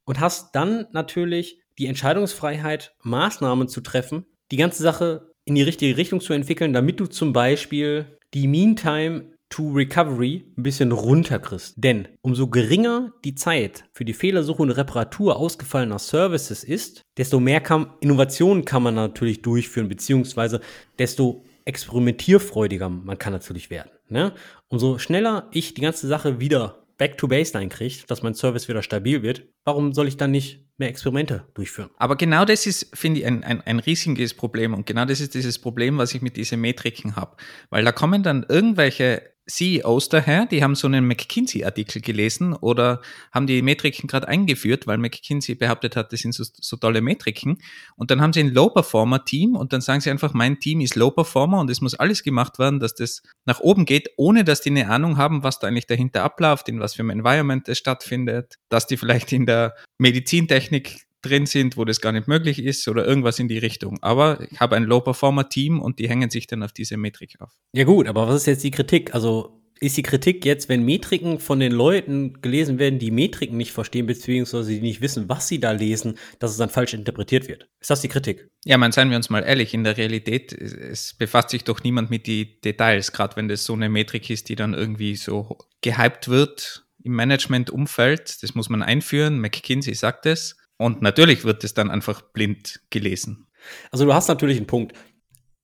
und 0.05 0.21
hast 0.21 0.55
dann 0.55 0.87
natürlich 0.93 1.62
die 1.79 1.87
Entscheidungsfreiheit, 1.87 2.95
Maßnahmen 3.03 3.69
zu 3.69 3.81
treffen, 3.81 4.27
die 4.51 4.57
ganze 4.57 4.83
Sache 4.83 5.33
in 5.45 5.55
die 5.55 5.63
richtige 5.63 5.97
Richtung 5.97 6.21
zu 6.21 6.33
entwickeln, 6.33 6.73
damit 6.73 7.01
du 7.01 7.07
zum 7.07 7.33
Beispiel 7.33 8.19
die 8.35 8.47
Mean 8.47 8.77
Time 8.77 9.33
to 9.53 9.71
Recovery 9.71 10.45
ein 10.57 10.63
bisschen 10.63 10.93
runterkriegst. 10.93 11.75
Denn 11.77 12.09
umso 12.23 12.49
geringer 12.49 13.13
die 13.25 13.35
Zeit 13.35 13.85
für 13.93 14.05
die 14.05 14.15
Fehlersuche 14.15 14.63
und 14.63 14.71
Reparatur 14.71 15.37
ausgefallener 15.37 15.99
Services 15.99 16.65
ist, 16.65 17.03
desto 17.19 17.39
mehr 17.39 17.61
kann, 17.61 17.93
Innovationen 18.01 18.65
kann 18.65 18.83
man 18.83 18.95
natürlich 18.95 19.43
durchführen, 19.43 19.89
beziehungsweise 19.89 20.61
desto 20.99 21.45
experimentierfreudiger 21.67 22.89
man 22.89 23.19
kann 23.19 23.33
natürlich 23.33 23.69
werden. 23.69 23.91
Ne? 24.09 24.33
Umso 24.69 24.99
schneller 24.99 25.49
ich 25.53 25.75
die 25.75 25.83
ganze 25.83 26.09
Sache 26.09 26.41
wieder 26.41 26.87
back 26.97 27.19
to 27.19 27.29
baseline 27.29 27.69
kriege, 27.69 28.05
dass 28.07 28.23
mein 28.23 28.35
Service 28.35 28.69
wieder 28.69 28.83
stabil 28.83 29.23
wird, 29.23 29.43
warum 29.65 29.93
soll 29.93 30.09
ich 30.09 30.17
dann 30.17 30.31
nicht 30.31 30.65
mehr 30.79 30.89
Experimente 30.89 31.45
durchführen? 31.55 31.91
Aber 31.97 32.17
genau 32.17 32.45
das 32.45 32.67
ist, 32.67 32.97
finde 32.97 33.21
ich, 33.21 33.27
ein, 33.27 33.45
ein, 33.45 33.61
ein 33.63 33.79
riesiges 33.79 34.35
Problem. 34.35 34.75
Und 34.75 34.87
genau 34.87 35.05
das 35.05 35.21
ist 35.21 35.35
dieses 35.35 35.59
Problem, 35.59 35.99
was 35.99 36.15
ich 36.15 36.23
mit 36.23 36.37
diesen 36.37 36.61
Metriken 36.61 37.17
habe. 37.17 37.37
Weil 37.71 37.85
da 37.85 37.93
kommen 37.93 38.23
dann 38.23 38.45
irgendwelche 38.49 39.23
CEOs 39.53 40.09
daher, 40.09 40.47
die 40.47 40.63
haben 40.63 40.75
so 40.75 40.87
einen 40.87 41.07
McKinsey-Artikel 41.07 42.01
gelesen 42.01 42.55
oder 42.55 43.03
haben 43.33 43.47
die 43.47 43.61
Metriken 43.61 44.07
gerade 44.09 44.27
eingeführt, 44.27 44.87
weil 44.87 44.97
McKinsey 44.97 45.55
behauptet 45.55 45.95
hat, 45.95 46.13
das 46.13 46.21
sind 46.21 46.35
so, 46.35 46.45
so 46.55 46.77
tolle 46.77 47.03
Metriken. 47.03 47.59
Und 47.97 48.11
dann 48.11 48.23
haben 48.23 48.33
sie 48.33 48.41
ein 48.41 48.55
Low-Performer-Team 48.55 49.55
und 49.55 49.75
dann 49.75 49.83
sagen 49.83 50.01
sie 50.01 50.11
einfach, 50.11 50.33
mein 50.33 50.59
Team 50.59 50.81
ist 50.81 50.97
Low-Performer 50.97 51.61
und 51.61 51.69
es 51.69 51.83
muss 51.83 51.95
alles 51.95 52.23
gemacht 52.23 52.59
werden, 52.59 52.81
dass 52.81 52.95
das 52.95 53.23
nach 53.45 53.61
oben 53.61 53.85
geht, 53.85 54.09
ohne 54.17 54.45
dass 54.45 54.63
die 54.63 54.71
eine 54.71 54.89
Ahnung 54.89 55.19
haben, 55.19 55.43
was 55.43 55.59
da 55.59 55.67
eigentlich 55.67 55.87
dahinter 55.87 56.25
abläuft, 56.25 56.71
in 56.71 56.81
was 56.81 56.95
für 56.95 57.03
einem 57.03 57.11
Environment 57.11 57.69
es 57.69 57.77
stattfindet, 57.77 58.57
dass 58.71 58.87
die 58.87 58.97
vielleicht 58.97 59.33
in 59.33 59.45
der 59.45 59.75
Medizintechnik 59.99 61.03
drin 61.23 61.47
sind, 61.47 61.77
wo 61.77 61.85
das 61.85 62.01
gar 62.01 62.13
nicht 62.13 62.29
möglich 62.29 62.63
ist 62.63 62.87
oder 62.89 63.07
irgendwas 63.07 63.39
in 63.39 63.49
die 63.49 63.59
Richtung. 63.59 63.99
Aber 64.03 64.41
ich 64.51 64.61
habe 64.61 64.77
ein 64.77 64.85
Low-Performer-Team 64.85 65.81
und 65.81 65.99
die 65.99 66.09
hängen 66.09 66.31
sich 66.31 66.47
dann 66.47 66.63
auf 66.63 66.73
diese 66.73 66.97
Metrik 66.97 67.41
auf. 67.41 67.53
Ja 67.73 67.85
gut, 67.85 68.09
aber 68.09 68.29
was 68.29 68.43
ist 68.43 68.47
jetzt 68.47 68.65
die 68.65 68.71
Kritik? 68.71 69.15
Also 69.15 69.63
ist 69.83 69.97
die 69.97 70.03
Kritik 70.03 70.45
jetzt, 70.45 70.69
wenn 70.69 70.85
Metriken 70.85 71.41
von 71.41 71.59
den 71.59 71.73
Leuten 71.73 72.41
gelesen 72.41 72.79
werden, 72.79 73.01
die 73.01 73.11
Metriken 73.11 73.57
nicht 73.57 73.73
verstehen, 73.73 74.07
beziehungsweise 74.07 74.71
die 74.71 74.81
nicht 74.81 75.01
wissen, 75.01 75.29
was 75.29 75.49
sie 75.49 75.59
da 75.59 75.73
lesen, 75.73 76.19
dass 76.39 76.53
es 76.53 76.57
dann 76.57 76.69
falsch 76.69 76.95
interpretiert 76.95 77.49
wird? 77.49 77.69
Ist 77.81 77.91
das 77.91 78.01
die 78.01 78.09
Kritik? 78.09 78.49
Ja, 78.65 78.79
man, 78.79 78.93
seien 78.93 79.11
wir 79.11 79.17
uns 79.17 79.29
mal 79.29 79.43
ehrlich, 79.43 79.75
in 79.75 79.83
der 79.83 79.97
Realität, 79.97 80.53
es 80.53 81.15
befasst 81.15 81.51
sich 81.51 81.65
doch 81.65 81.83
niemand 81.83 82.11
mit 82.11 82.29
die 82.29 82.61
Details, 82.61 83.11
gerade 83.11 83.35
wenn 83.35 83.49
das 83.49 83.65
so 83.65 83.73
eine 83.73 83.89
Metrik 83.89 84.31
ist, 84.31 84.49
die 84.49 84.55
dann 84.55 84.73
irgendwie 84.73 85.17
so 85.17 85.59
gehypt 85.81 86.29
wird 86.29 86.85
im 87.03 87.17
Management-Umfeld. 87.17 88.41
Das 88.45 88.55
muss 88.55 88.69
man 88.69 88.85
einführen. 88.85 89.41
McKinsey 89.41 89.95
sagt 89.95 90.27
es. 90.27 90.57
Und 90.79 91.03
natürlich 91.03 91.45
wird 91.45 91.65
es 91.65 91.75
dann 91.75 91.91
einfach 91.91 92.23
blind 92.23 92.81
gelesen. 92.91 93.47
Also 93.91 94.05
du 94.05 94.15
hast 94.15 94.29
natürlich 94.29 94.57
einen 94.57 94.67
Punkt. 94.67 94.97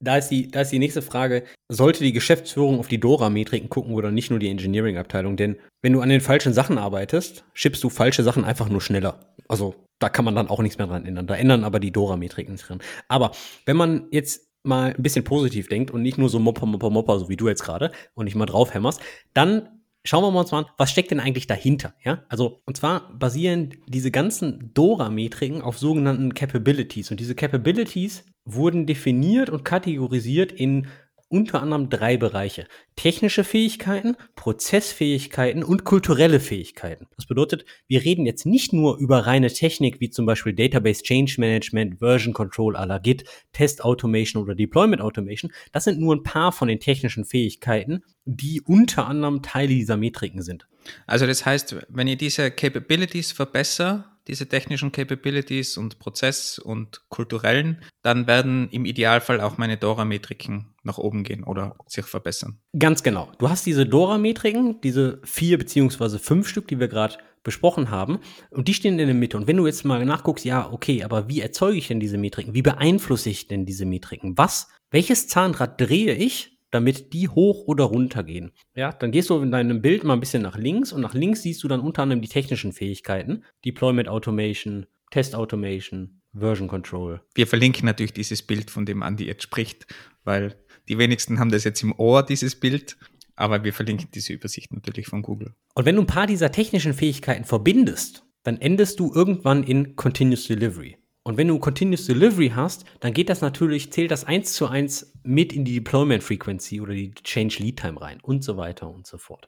Da 0.01 0.17
ist, 0.17 0.29
die, 0.29 0.49
da 0.49 0.61
ist 0.61 0.71
die 0.71 0.79
nächste 0.79 1.03
Frage, 1.03 1.43
sollte 1.69 2.05
die 2.05 2.13
Geschäftsführung 2.13 2.79
auf 2.79 2.87
die 2.87 3.01
Dora-Metriken 3.01 3.69
gucken 3.69 3.95
oder 3.95 4.13
nicht 4.13 4.31
nur 4.31 4.39
die 4.39 4.49
Engineering-Abteilung? 4.49 5.37
Denn 5.37 5.57
wenn 5.83 5.93
du 5.93 6.01
an 6.01 6.09
den 6.09 6.21
falschen 6.21 6.53
Sachen 6.53 6.79
arbeitest, 6.79 7.45
schippst 7.53 7.83
du 7.83 7.91
falsche 7.91 8.23
Sachen 8.23 8.45
einfach 8.45 8.69
nur 8.69 8.81
schneller. 8.81 9.35
Also 9.49 9.75
da 9.99 10.09
kann 10.09 10.25
man 10.25 10.37
dann 10.37 10.49
auch 10.49 10.63
nichts 10.63 10.79
mehr 10.79 10.87
dran 10.87 11.05
ändern. 11.05 11.27
Da 11.27 11.35
ändern 11.35 11.65
aber 11.65 11.81
die 11.81 11.91
Dora-Metriken 11.91 12.57
drin. 12.57 12.79
Aber 13.09 13.33
wenn 13.67 13.77
man 13.77 14.07
jetzt 14.13 14.49
mal 14.63 14.95
ein 14.95 15.03
bisschen 15.03 15.25
positiv 15.25 15.69
denkt 15.69 15.91
und 15.91 16.03
nicht 16.03 16.19
nur 16.19 16.29
so 16.29 16.39
Mopper, 16.39 16.67
Mopper, 16.67 16.91
Mopper, 16.91 17.19
so 17.19 17.29
wie 17.29 17.37
du 17.37 17.49
jetzt 17.49 17.65
gerade 17.65 17.91
und 18.15 18.27
nicht 18.27 18.35
mal 18.37 18.47
draufhämmerst, 18.47 19.01
dann 19.35 19.78
schauen 20.05 20.23
wir 20.23 20.39
uns 20.39 20.51
mal 20.51 20.61
an, 20.61 20.71
was 20.77 20.91
steckt 20.91 21.11
denn 21.11 21.21
eigentlich 21.21 21.47
dahinter? 21.47 21.95
Ja, 22.05 22.25
also, 22.29 22.63
und 22.67 22.77
zwar 22.77 23.13
basieren 23.19 23.75
diese 23.87 24.11
ganzen 24.11 24.73
Dora-Metriken 24.75 25.63
auf 25.63 25.79
sogenannten 25.79 26.35
Capabilities. 26.35 27.11
Und 27.11 27.21
diese 27.21 27.35
Capabilities 27.35 28.25
wurden 28.45 28.87
definiert 28.87 29.51
und 29.51 29.65
kategorisiert 29.65 30.53
in 30.53 30.87
unter 31.29 31.63
anderem 31.63 31.89
drei 31.89 32.17
Bereiche. 32.17 32.67
Technische 32.97 33.45
Fähigkeiten, 33.45 34.17
Prozessfähigkeiten 34.35 35.63
und 35.63 35.85
kulturelle 35.85 36.41
Fähigkeiten. 36.41 37.07
Das 37.17 37.27
bedeutet, 37.27 37.65
wir 37.87 38.05
reden 38.05 38.27
jetzt 38.27 38.47
nicht 38.47 38.73
nur 38.73 38.97
über 38.99 39.27
reine 39.27 39.53
Technik, 39.53 40.01
wie 40.01 40.11
zum 40.11 40.27
Beispiel 40.27 40.55
Database 40.55 41.03
Change 41.03 41.37
Management, 41.39 41.99
Version 41.99 42.33
Control 42.33 42.77
à 42.77 42.87
la 42.87 42.99
Git, 42.99 43.25
Test 43.53 43.85
Automation 43.85 44.43
oder 44.43 44.55
Deployment 44.55 45.03
Automation. 45.03 45.53
Das 45.73 45.85
sind 45.85 46.01
nur 46.01 46.17
ein 46.17 46.23
paar 46.23 46.53
von 46.53 46.69
den 46.69 46.81
technischen 46.81 47.25
Fähigkeiten, 47.25 48.03
die 48.25 48.61
unter 48.61 49.07
anderem 49.07 49.43
Teile 49.43 49.75
dieser 49.75 49.97
Metriken 49.97 50.43
sind. 50.43 50.67
Also 51.07 51.27
das 51.27 51.45
heißt, 51.45 51.77
wenn 51.89 52.09
ihr 52.09 52.17
diese 52.17 52.51
Capabilities 52.51 53.33
verbessert, 53.33 54.05
diese 54.29 54.49
technischen 54.49 54.93
Capabilities 54.93 55.77
und 55.77 55.99
Prozess- 55.99 56.59
und 56.59 57.03
kulturellen, 57.09 57.83
dann 58.03 58.27
werden 58.27 58.69
im 58.71 58.85
Idealfall 58.85 59.41
auch 59.41 59.59
meine 59.59 59.77
Dora-Metriken 59.77 60.75
nach 60.83 60.99
oben 60.99 61.25
gehen 61.25 61.45
oder 61.45 61.77
sich 61.87 62.05
verbessern. 62.05 62.61
Ganz 62.79 63.03
genau. 63.03 63.33
Du 63.39 63.49
hast 63.49 63.67
diese 63.67 63.87
Dora-Metriken, 63.87 64.81
diese 64.83 65.21
vier 65.25 65.59
beziehungsweise 65.59 66.19
fünf 66.19 66.49
Stück, 66.49 66.69
die 66.69 66.79
wir 66.79 66.89
gerade 66.89 67.19
besprochen 67.43 67.91
haben, 67.91 68.19
und 68.51 68.69
die 68.69 68.75
stehen 68.75 68.99
in 68.99 69.07
der 69.07 69.15
Mitte. 69.15 69.37
Und 69.37 69.47
wenn 69.47 69.57
du 69.57 69.67
jetzt 69.67 69.85
mal 69.85 70.05
nachguckst, 70.05 70.45
ja, 70.45 70.71
okay, 70.71 71.03
aber 71.03 71.29
wie 71.29 71.41
erzeuge 71.41 71.79
ich 71.79 71.89
denn 71.89 72.01
diese 72.01 72.19
Metriken? 72.19 72.55
Wie 72.55 72.63
beeinflusse 72.63 73.31
ich 73.31 73.49
denn 73.49 73.65
diese 73.65 73.87
Metriken? 73.87 74.37
Was, 74.37 74.69
welches 74.91 75.29
Zahnrad 75.29 75.81
drehe 75.81 76.15
ich, 76.15 76.58
damit 76.71 77.13
die 77.13 77.29
hoch 77.29 77.67
oder 77.67 77.85
runter 77.85 78.23
gehen. 78.23 78.53
Ja, 78.75 78.93
dann 78.93 79.11
gehst 79.11 79.31
du 79.31 79.41
in 79.41 79.51
deinem 79.51 79.81
Bild 79.81 80.05
mal 80.05 80.15
ein 80.15 80.21
bisschen 80.21 80.43
nach 80.43 80.59
links 80.59 80.93
und 80.93 81.01
nach 81.01 81.15
links 81.15 81.43
siehst 81.43 81.63
du 81.63 81.69
dann 81.69 81.81
unter 81.81 82.03
anderem 82.03 82.21
die 82.21 82.29
technischen 82.29 82.73
Fähigkeiten, 82.73 83.45
Deployment 83.65 84.09
Automation, 84.09 84.87
Test 85.11 85.35
Automation, 85.35 86.21
Version 86.35 86.69
Control. 86.69 87.21
Wir 87.35 87.47
verlinken 87.47 87.87
natürlich 87.87 88.13
dieses 88.13 88.43
Bild, 88.43 88.71
von 88.71 88.85
dem 88.85 89.03
Andi 89.03 89.25
jetzt 89.25 89.43
spricht, 89.43 89.87
weil 90.25 90.57
die 90.89 90.99
wenigsten 90.99 91.39
haben 91.39 91.51
das 91.51 91.65
jetzt 91.65 91.83
im 91.83 91.99
Ohr, 91.99 92.23
dieses 92.23 92.55
Bild. 92.57 92.97
aber 93.39 93.63
wir 93.63 93.73
verlinken 93.73 94.09
diese 94.13 94.33
Übersicht 94.33 94.73
natürlich 94.73 95.07
von 95.07 95.23
Google. 95.23 95.55
Und 95.75 95.85
wenn 95.87 95.95
du 95.95 96.03
ein 96.03 96.07
paar 96.07 96.27
dieser 96.27 96.51
technischen 96.51 96.93
Fähigkeiten 96.93 97.45
verbindest, 97.45 98.25
dann 98.43 98.61
endest 98.61 98.99
du 98.99 99.13
irgendwann 99.15 99.63
in 99.63 99.95
Continuous 99.97 100.47
Delivery. 100.49 100.99
Und 101.29 101.37
wenn 101.37 101.49
du 101.49 101.59
Continuous 101.59 102.07
Delivery 102.07 102.53
hast, 102.57 102.87
dann 103.01 103.13
geht 103.13 103.29
das 103.29 103.43
natürlich, 103.43 103.93
zählt 103.93 104.11
das 104.11 104.25
eins 104.25 104.55
zu 104.55 104.67
eins 104.67 105.13
mit 105.25 105.53
in 105.53 105.67
die 105.67 105.75
Deployment 105.75 106.23
Frequency 106.23 106.81
oder 106.81 106.95
die 106.95 107.13
Change 107.13 107.57
Lead 107.59 107.79
Time 107.79 108.01
rein 108.01 108.19
und 108.23 108.43
so 108.43 108.57
weiter 108.57 108.89
und 108.89 109.07
so 109.07 109.19
fort. 109.19 109.47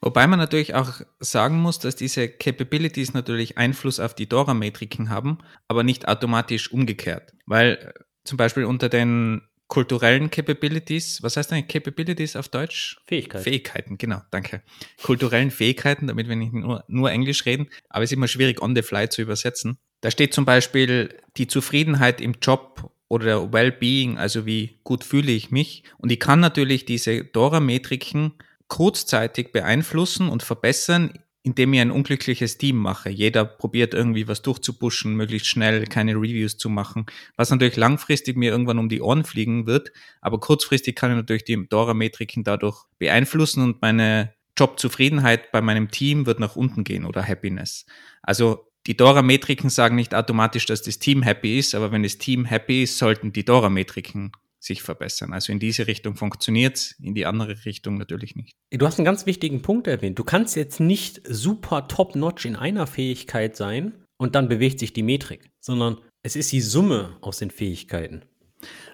Wobei 0.00 0.26
man 0.26 0.38
natürlich 0.38 0.74
auch 0.74 1.02
sagen 1.20 1.60
muss, 1.60 1.80
dass 1.80 1.96
diese 1.96 2.30
Capabilities 2.30 3.12
natürlich 3.12 3.58
Einfluss 3.58 4.00
auf 4.00 4.14
die 4.14 4.26
Dora-Metriken 4.26 5.10
haben, 5.10 5.36
aber 5.68 5.82
nicht 5.82 6.08
automatisch 6.08 6.72
umgekehrt. 6.72 7.34
Weil 7.44 7.72
äh, 7.72 8.00
zum 8.24 8.38
Beispiel 8.38 8.64
unter 8.64 8.88
den 8.88 9.42
kulturellen 9.66 10.30
Capabilities, 10.30 11.22
was 11.22 11.36
heißt 11.36 11.52
eigentlich 11.52 11.68
Capabilities 11.68 12.36
auf 12.36 12.48
Deutsch? 12.48 13.02
Fähigkeiten. 13.06 13.44
Fähigkeiten, 13.44 13.98
genau, 13.98 14.22
danke. 14.30 14.62
Kulturellen 15.02 15.50
Fähigkeiten, 15.50 16.06
damit 16.06 16.26
wir 16.26 16.36
nicht 16.36 16.54
nur, 16.54 16.84
nur 16.88 17.10
Englisch 17.10 17.44
reden, 17.44 17.68
aber 17.90 18.04
es 18.04 18.10
ist 18.10 18.16
immer 18.16 18.28
schwierig 18.28 18.62
on 18.62 18.74
the 18.74 18.80
fly 18.80 19.10
zu 19.10 19.20
übersetzen. 19.20 19.78
Da 20.00 20.10
steht 20.10 20.32
zum 20.34 20.44
Beispiel 20.44 21.14
die 21.36 21.46
Zufriedenheit 21.46 22.20
im 22.20 22.36
Job 22.40 22.90
oder 23.08 23.52
Well-Being, 23.52 24.18
also 24.18 24.46
wie 24.46 24.78
gut 24.84 25.02
fühle 25.04 25.32
ich 25.32 25.50
mich. 25.50 25.82
Und 25.98 26.12
ich 26.12 26.20
kann 26.20 26.40
natürlich 26.40 26.84
diese 26.84 27.24
Dora-Metriken 27.24 28.34
kurzzeitig 28.68 29.50
beeinflussen 29.50 30.28
und 30.28 30.42
verbessern, 30.42 31.18
indem 31.42 31.72
ich 31.72 31.80
ein 31.80 31.90
unglückliches 31.90 32.58
Team 32.58 32.76
mache. 32.76 33.08
Jeder 33.08 33.44
probiert 33.46 33.94
irgendwie 33.94 34.28
was 34.28 34.42
durchzupuschen, 34.42 35.14
möglichst 35.14 35.48
schnell 35.48 35.84
keine 35.86 36.14
Reviews 36.14 36.58
zu 36.58 36.68
machen, 36.68 37.06
was 37.36 37.50
natürlich 37.50 37.76
langfristig 37.76 38.36
mir 38.36 38.50
irgendwann 38.50 38.78
um 38.78 38.90
die 38.90 39.00
Ohren 39.00 39.24
fliegen 39.24 39.66
wird, 39.66 39.90
aber 40.20 40.38
kurzfristig 40.40 40.94
kann 40.94 41.10
ich 41.10 41.16
natürlich 41.16 41.44
die 41.44 41.66
Dora-Metriken 41.66 42.44
dadurch 42.44 42.84
beeinflussen 42.98 43.62
und 43.62 43.80
meine 43.80 44.34
Jobzufriedenheit 44.58 45.50
bei 45.52 45.62
meinem 45.62 45.90
Team 45.90 46.26
wird 46.26 46.40
nach 46.40 46.56
unten 46.56 46.84
gehen 46.84 47.06
oder 47.06 47.26
Happiness. 47.26 47.86
Also 48.22 48.67
die 48.88 48.96
Dora-Metriken 48.96 49.68
sagen 49.68 49.96
nicht 49.96 50.14
automatisch, 50.14 50.64
dass 50.64 50.80
das 50.80 50.98
Team 50.98 51.22
happy 51.22 51.58
ist, 51.58 51.74
aber 51.74 51.92
wenn 51.92 52.02
das 52.02 52.16
Team 52.16 52.46
happy 52.46 52.84
ist, 52.84 52.96
sollten 52.96 53.34
die 53.34 53.44
Dora-Metriken 53.44 54.32
sich 54.58 54.82
verbessern. 54.82 55.34
Also 55.34 55.52
in 55.52 55.60
diese 55.60 55.86
Richtung 55.86 56.16
funktioniert 56.16 56.76
es, 56.76 56.92
in 56.98 57.14
die 57.14 57.26
andere 57.26 57.66
Richtung 57.66 57.98
natürlich 57.98 58.34
nicht. 58.34 58.52
Du 58.72 58.86
hast 58.86 58.98
einen 58.98 59.04
ganz 59.04 59.26
wichtigen 59.26 59.60
Punkt 59.60 59.86
erwähnt. 59.86 60.18
Du 60.18 60.24
kannst 60.24 60.56
jetzt 60.56 60.80
nicht 60.80 61.20
super 61.28 61.86
top-notch 61.86 62.46
in 62.46 62.56
einer 62.56 62.86
Fähigkeit 62.86 63.56
sein 63.56 63.92
und 64.16 64.34
dann 64.34 64.48
bewegt 64.48 64.78
sich 64.78 64.94
die 64.94 65.02
Metrik, 65.02 65.50
sondern 65.60 65.98
es 66.22 66.34
ist 66.34 66.50
die 66.52 66.62
Summe 66.62 67.18
aus 67.20 67.38
den 67.38 67.50
Fähigkeiten. 67.50 68.22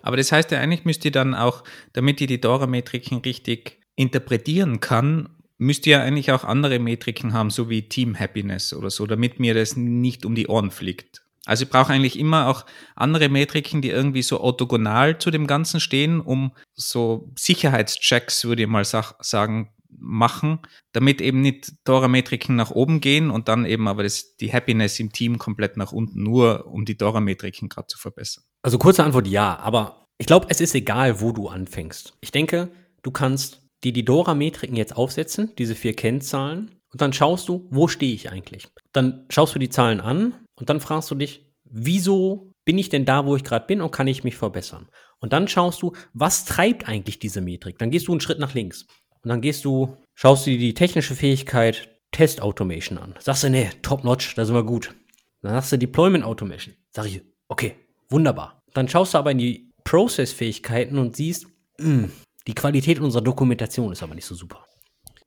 Aber 0.02 0.16
das 0.16 0.32
heißt 0.32 0.50
ja, 0.50 0.60
eigentlich 0.60 0.84
müsst 0.84 1.04
ihr 1.04 1.12
dann 1.12 1.36
auch, 1.36 1.62
damit 1.92 2.20
ihr 2.20 2.26
die 2.26 2.40
Dora-Metriken 2.40 3.18
richtig 3.18 3.80
interpretieren 3.94 4.80
kann, 4.80 5.30
müsst 5.64 5.86
ihr 5.86 6.02
eigentlich 6.02 6.32
auch 6.32 6.44
andere 6.44 6.78
Metriken 6.78 7.32
haben, 7.32 7.50
so 7.50 7.68
wie 7.68 7.88
Team 7.88 8.18
Happiness 8.18 8.72
oder 8.72 8.90
so, 8.90 9.06
damit 9.06 9.40
mir 9.40 9.54
das 9.54 9.76
nicht 9.76 10.24
um 10.24 10.34
die 10.34 10.48
Ohren 10.48 10.70
fliegt. 10.70 11.22
Also 11.46 11.64
ich 11.64 11.70
brauche 11.70 11.92
eigentlich 11.92 12.18
immer 12.18 12.48
auch 12.48 12.64
andere 12.94 13.28
Metriken, 13.28 13.82
die 13.82 13.90
irgendwie 13.90 14.22
so 14.22 14.40
orthogonal 14.40 15.18
zu 15.18 15.30
dem 15.30 15.46
Ganzen 15.46 15.78
stehen, 15.80 16.20
um 16.20 16.52
so 16.74 17.30
Sicherheitschecks, 17.36 18.44
würde 18.44 18.62
ich 18.62 18.68
mal 18.68 18.84
sag, 18.84 19.14
sagen, 19.20 19.70
machen, 19.98 20.60
damit 20.92 21.20
eben 21.20 21.40
nicht 21.40 21.72
Dora-Metriken 21.84 22.56
nach 22.56 22.70
oben 22.70 23.00
gehen 23.00 23.30
und 23.30 23.48
dann 23.48 23.64
eben 23.64 23.88
aber 23.88 24.02
das, 24.02 24.36
die 24.36 24.52
Happiness 24.52 24.98
im 24.98 25.12
Team 25.12 25.38
komplett 25.38 25.76
nach 25.76 25.92
unten, 25.92 26.22
nur 26.22 26.66
um 26.66 26.84
die 26.84 26.96
Dora-Metriken 26.96 27.68
gerade 27.68 27.86
zu 27.86 27.98
verbessern. 27.98 28.44
Also 28.62 28.78
kurze 28.78 29.04
Antwort 29.04 29.28
ja, 29.28 29.58
aber 29.58 30.06
ich 30.18 30.26
glaube, 30.26 30.46
es 30.48 30.60
ist 30.60 30.74
egal, 30.74 31.20
wo 31.20 31.32
du 31.32 31.48
anfängst. 31.48 32.14
Ich 32.20 32.32
denke, 32.32 32.70
du 33.02 33.10
kannst 33.10 33.63
die 33.84 33.92
die 33.92 34.04
Dora-Metriken 34.04 34.76
jetzt 34.76 34.96
aufsetzen, 34.96 35.52
diese 35.58 35.74
vier 35.74 35.94
Kennzahlen, 35.94 36.80
und 36.94 37.00
dann 37.00 37.12
schaust 37.12 37.48
du, 37.48 37.66
wo 37.70 37.88
stehe 37.88 38.14
ich 38.14 38.30
eigentlich? 38.30 38.68
Dann 38.92 39.26
schaust 39.28 39.52
du 39.52 39.58
die 39.58 39.68
Zahlen 39.68 40.00
an 40.00 40.32
und 40.54 40.70
dann 40.70 40.80
fragst 40.80 41.10
du 41.10 41.16
dich, 41.16 41.52
wieso 41.64 42.52
bin 42.64 42.78
ich 42.78 42.88
denn 42.88 43.04
da, 43.04 43.26
wo 43.26 43.34
ich 43.34 43.42
gerade 43.42 43.66
bin 43.66 43.80
und 43.80 43.90
kann 43.90 44.06
ich 44.06 44.22
mich 44.22 44.36
verbessern? 44.36 44.88
Und 45.18 45.32
dann 45.32 45.48
schaust 45.48 45.82
du, 45.82 45.92
was 46.12 46.44
treibt 46.44 46.88
eigentlich 46.88 47.18
diese 47.18 47.40
Metrik? 47.40 47.78
Dann 47.78 47.90
gehst 47.90 48.06
du 48.06 48.12
einen 48.12 48.20
Schritt 48.20 48.38
nach 48.38 48.54
links. 48.54 48.86
Und 49.22 49.28
dann 49.30 49.40
gehst 49.40 49.64
du, 49.64 49.96
schaust 50.14 50.46
du 50.46 50.50
dir 50.50 50.58
die 50.58 50.74
technische 50.74 51.16
Fähigkeit 51.16 51.88
Test 52.12 52.40
Automation 52.40 52.96
an. 52.96 53.14
Sagst 53.18 53.42
du, 53.42 53.50
nee, 53.50 53.70
top 53.82 54.04
notch, 54.04 54.36
da 54.36 54.44
sind 54.44 54.54
wir 54.54 54.62
gut. 54.62 54.94
Dann 55.42 55.54
sagst 55.54 55.72
du 55.72 55.78
Deployment 55.78 56.24
Automation. 56.24 56.76
Sag 56.92 57.06
ich, 57.06 57.22
okay, 57.48 57.74
wunderbar. 58.08 58.62
Dann 58.72 58.88
schaust 58.88 59.14
du 59.14 59.18
aber 59.18 59.32
in 59.32 59.38
die 59.38 59.72
Process-Fähigkeiten 59.82 60.98
und 60.98 61.16
siehst, 61.16 61.46
mh, 61.78 61.86
hm, 61.86 62.12
die 62.46 62.54
Qualität 62.54 63.00
unserer 63.00 63.22
Dokumentation 63.22 63.92
ist 63.92 64.02
aber 64.02 64.14
nicht 64.14 64.26
so 64.26 64.34
super. 64.34 64.66